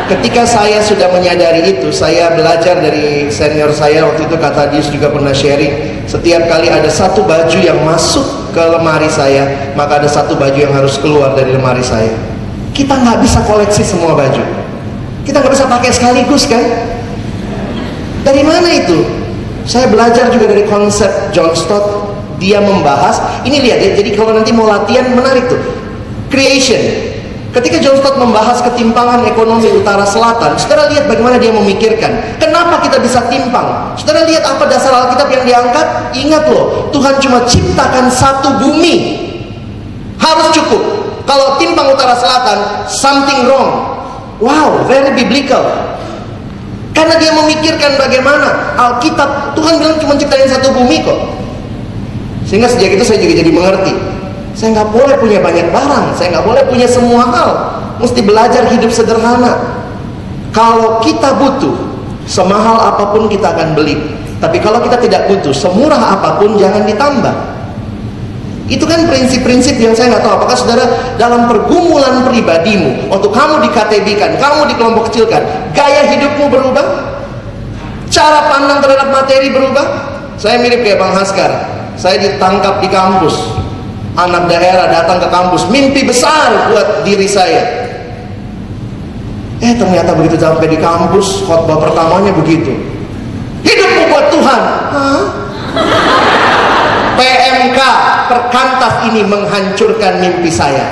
[0.07, 5.11] ketika saya sudah menyadari itu, saya belajar dari senior saya waktu itu kata Dius juga
[5.11, 6.03] pernah sharing.
[6.07, 8.23] Setiap kali ada satu baju yang masuk
[8.55, 12.15] ke lemari saya, maka ada satu baju yang harus keluar dari lemari saya.
[12.71, 14.43] Kita nggak bisa koleksi semua baju.
[15.27, 16.63] Kita nggak bisa pakai sekaligus kan?
[18.23, 19.03] Dari mana itu?
[19.67, 22.15] Saya belajar juga dari konsep John Stott.
[22.37, 25.57] Dia membahas, ini lihat ya, jadi kalau nanti mau latihan menarik tuh.
[26.29, 27.06] Creation.
[27.55, 32.37] Ketika John Stott membahas ketimpangan ekonomi utara selatan, saudara lihat bagaimana dia memikirkan.
[32.37, 33.95] Kenapa kita bisa timpang?
[33.95, 35.87] Saudara lihat apa dasar Alkitab yang diangkat?
[36.11, 39.25] Ingat loh, Tuhan cuma ciptakan satu bumi.
[40.19, 40.81] Harus cukup.
[41.23, 43.95] Kalau timpang utara selatan, something wrong.
[44.43, 45.63] Wow, very biblical.
[46.91, 51.19] Karena dia memikirkan bagaimana Alkitab, Tuhan bilang cuma ciptain satu bumi kok.
[52.47, 54.16] Sehingga sejak itu saya juga jadi mengerti.
[54.57, 57.49] Saya nggak boleh punya banyak barang, saya nggak boleh punya semua hal.
[58.01, 59.85] Mesti belajar hidup sederhana.
[60.49, 61.77] Kalau kita butuh,
[62.25, 64.17] semahal apa pun kita akan beli.
[64.41, 67.35] Tapi kalau kita tidak butuh, semurah apa pun jangan ditambah.
[68.65, 70.85] Itu kan prinsip-prinsip yang saya nggak tahu apakah saudara
[71.21, 75.39] dalam pergumulan pribadimu, waktu kamu di KTB kan, kamu di kelompok kecil kan,
[75.71, 76.85] gaya hidupmu berubah,
[78.09, 80.17] cara pandang terhadap materi berubah.
[80.35, 81.49] Saya mirip kayak Bang Haskar.
[81.97, 83.57] Saya ditangkap di kampus,
[84.17, 87.85] anak daerah datang ke kampus, mimpi besar buat diri saya.
[89.61, 92.73] Eh ternyata begitu sampai di kampus, khotbah pertamanya begitu.
[93.61, 94.61] Hidupmu buat Tuhan.
[97.17, 97.79] PMK
[98.29, 100.85] perkantas ini menghancurkan mimpi saya.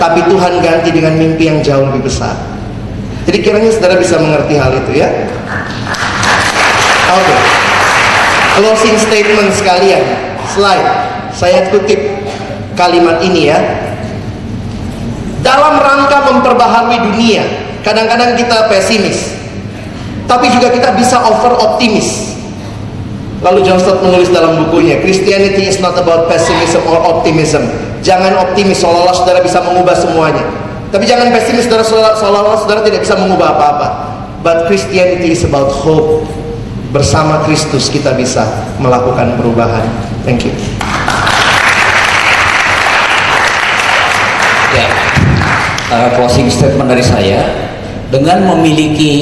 [0.00, 2.36] Tapi Tuhan ganti dengan mimpi yang jauh lebih besar.
[3.24, 5.08] Jadi kiranya saudara bisa mengerti hal itu ya.
[7.14, 7.36] Oke.
[8.54, 10.04] closing statement sekalian.
[10.54, 11.03] Slide.
[11.34, 11.98] Saya kutip
[12.78, 13.58] kalimat ini ya.
[15.44, 17.44] Dalam rangka memperbaharui dunia,
[17.84, 19.36] kadang-kadang kita pesimis.
[20.24, 22.32] Tapi juga kita bisa over optimis.
[23.44, 27.68] Lalu John Stott menulis dalam bukunya, Christianity is not about pessimism or optimism.
[28.00, 30.40] Jangan optimis seolah-olah saudara bisa mengubah semuanya.
[30.88, 31.84] Tapi jangan pesimis saudara
[32.16, 33.88] seolah-olah saudara tidak bisa mengubah apa-apa.
[34.40, 36.24] But Christianity is about hope.
[36.94, 38.46] Bersama Kristus kita bisa
[38.78, 39.82] melakukan perubahan.
[40.22, 40.54] Thank you.
[44.72, 44.86] Ya,
[45.90, 47.40] uh, closing statement dari saya,
[48.08, 49.12] dengan memiliki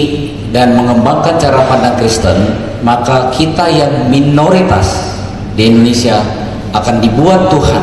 [0.53, 2.37] dan mengembangkan cara pandang Kristen,
[2.85, 5.17] maka kita yang minoritas
[5.57, 6.21] di Indonesia
[6.77, 7.83] akan dibuat Tuhan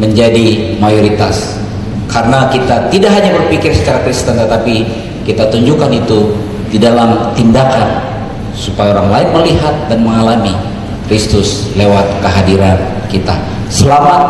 [0.00, 1.60] menjadi mayoritas.
[2.06, 4.86] Karena kita tidak hanya berpikir secara Kristen, tetapi
[5.26, 6.32] kita tunjukkan itu
[6.70, 8.06] di dalam tindakan
[8.56, 10.54] supaya orang lain melihat dan mengalami
[11.06, 12.78] Kristus lewat kehadiran
[13.12, 13.36] kita.
[13.68, 14.22] Selamat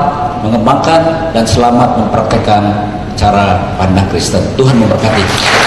[0.43, 2.63] mengembangkan dan selamat mempraktekkan
[3.17, 4.45] cara pandang Kristen.
[4.55, 5.66] Tuhan memberkati.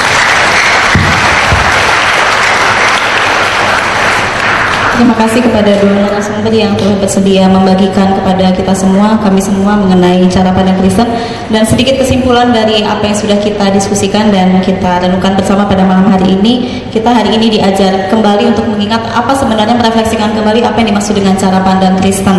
[5.00, 10.28] Terima kasih kepada dua narasumber yang telah bersedia membagikan kepada kita semua, kami semua mengenai
[10.28, 11.08] cara pandang Kristen
[11.48, 16.04] dan sedikit kesimpulan dari apa yang sudah kita diskusikan dan kita renungkan bersama pada malam
[16.12, 16.84] hari ini.
[16.92, 21.40] Kita hari ini diajar kembali untuk mengingat apa sebenarnya merefleksikan kembali apa yang dimaksud dengan
[21.40, 22.36] cara pandang Kristen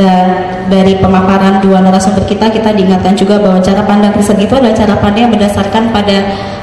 [0.00, 0.24] dan
[0.72, 4.96] dari pemaparan dua narasumber kita kita diingatkan juga bahwa cara pandang Kristen itu adalah cara
[4.96, 6.16] pandang yang berdasarkan pada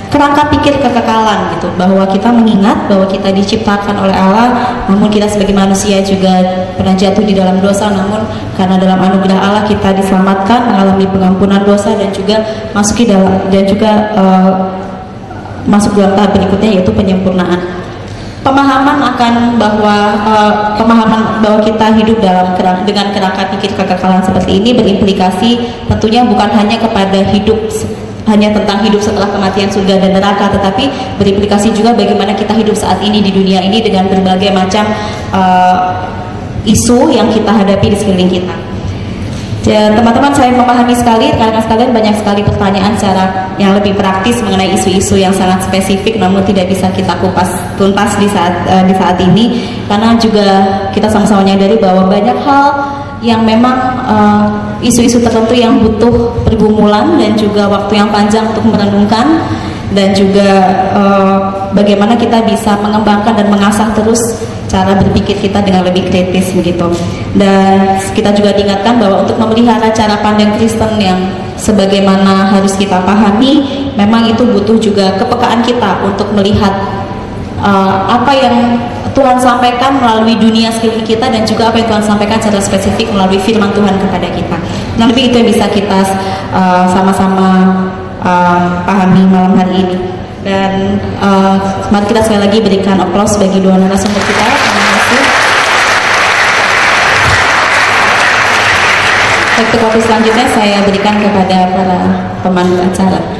[0.07, 1.67] kerangka pikir kekekalan gitu.
[1.75, 7.23] Bahwa kita mengingat bahwa kita diciptakan oleh Allah namun kita sebagai manusia juga pernah jatuh
[7.23, 8.23] di dalam dosa namun
[8.55, 13.91] karena dalam anugerah Allah kita diselamatkan mengalami pengampunan dosa dan juga masuki dalam dan juga
[14.15, 14.51] uh,
[15.67, 17.59] masuk dalam tahap berikutnya yaitu penyempurnaan.
[18.41, 24.63] Pemahaman akan bahwa uh, pemahaman bahwa kita hidup dalam kerang, dengan kerangka pikir kekekalan seperti
[24.63, 27.59] ini berimplikasi tentunya bukan hanya kepada hidup
[28.27, 32.99] hanya tentang hidup setelah kematian surga dan neraka tetapi berimplikasi juga bagaimana kita hidup saat
[32.99, 34.83] ini di dunia ini dengan berbagai macam
[35.31, 36.05] uh,
[36.67, 38.55] isu yang kita hadapi di sekeliling kita.
[39.67, 45.19] Teman-teman saya memahami sekali karena sekalian banyak sekali pertanyaan secara yang lebih praktis mengenai isu-isu
[45.19, 49.59] yang sangat spesifik namun tidak bisa kita kupas tuntas di saat uh, di saat ini.
[49.91, 50.47] Karena juga
[50.95, 53.77] kita sama-sama menyadari bahwa banyak hal yang memang
[54.81, 59.41] isu isu-isu tertentu yang butuh pergumulan dan juga waktu yang panjang untuk merenungkan
[59.95, 60.49] dan juga
[60.91, 61.37] uh,
[61.71, 66.91] bagaimana kita bisa mengembangkan dan mengasah terus cara berpikir kita dengan lebih kritis begitu.
[67.39, 71.19] Dan kita juga diingatkan bahwa untuk memelihara cara pandang Kristen yang
[71.55, 76.73] sebagaimana harus kita pahami memang itu butuh juga kepekaan kita untuk melihat
[77.63, 78.55] uh, apa yang
[79.13, 83.37] Tuhan sampaikan melalui dunia sekeliling kita dan juga apa yang Tuhan sampaikan secara spesifik melalui
[83.37, 84.57] firman Tuhan kepada kita.
[84.97, 86.01] Nah, lebih itu yang bisa kita
[86.55, 87.47] uh, sama-sama
[88.23, 89.97] uh, pahami malam hari ini.
[90.47, 91.59] Dan uh,
[91.91, 94.45] mari kita sekali lagi berikan aplaus bagi dua narasumber kita.
[94.47, 95.21] Terima kasih.
[99.57, 101.99] Untuk kopi selanjutnya saya berikan kepada para
[102.45, 103.36] pemandu acara.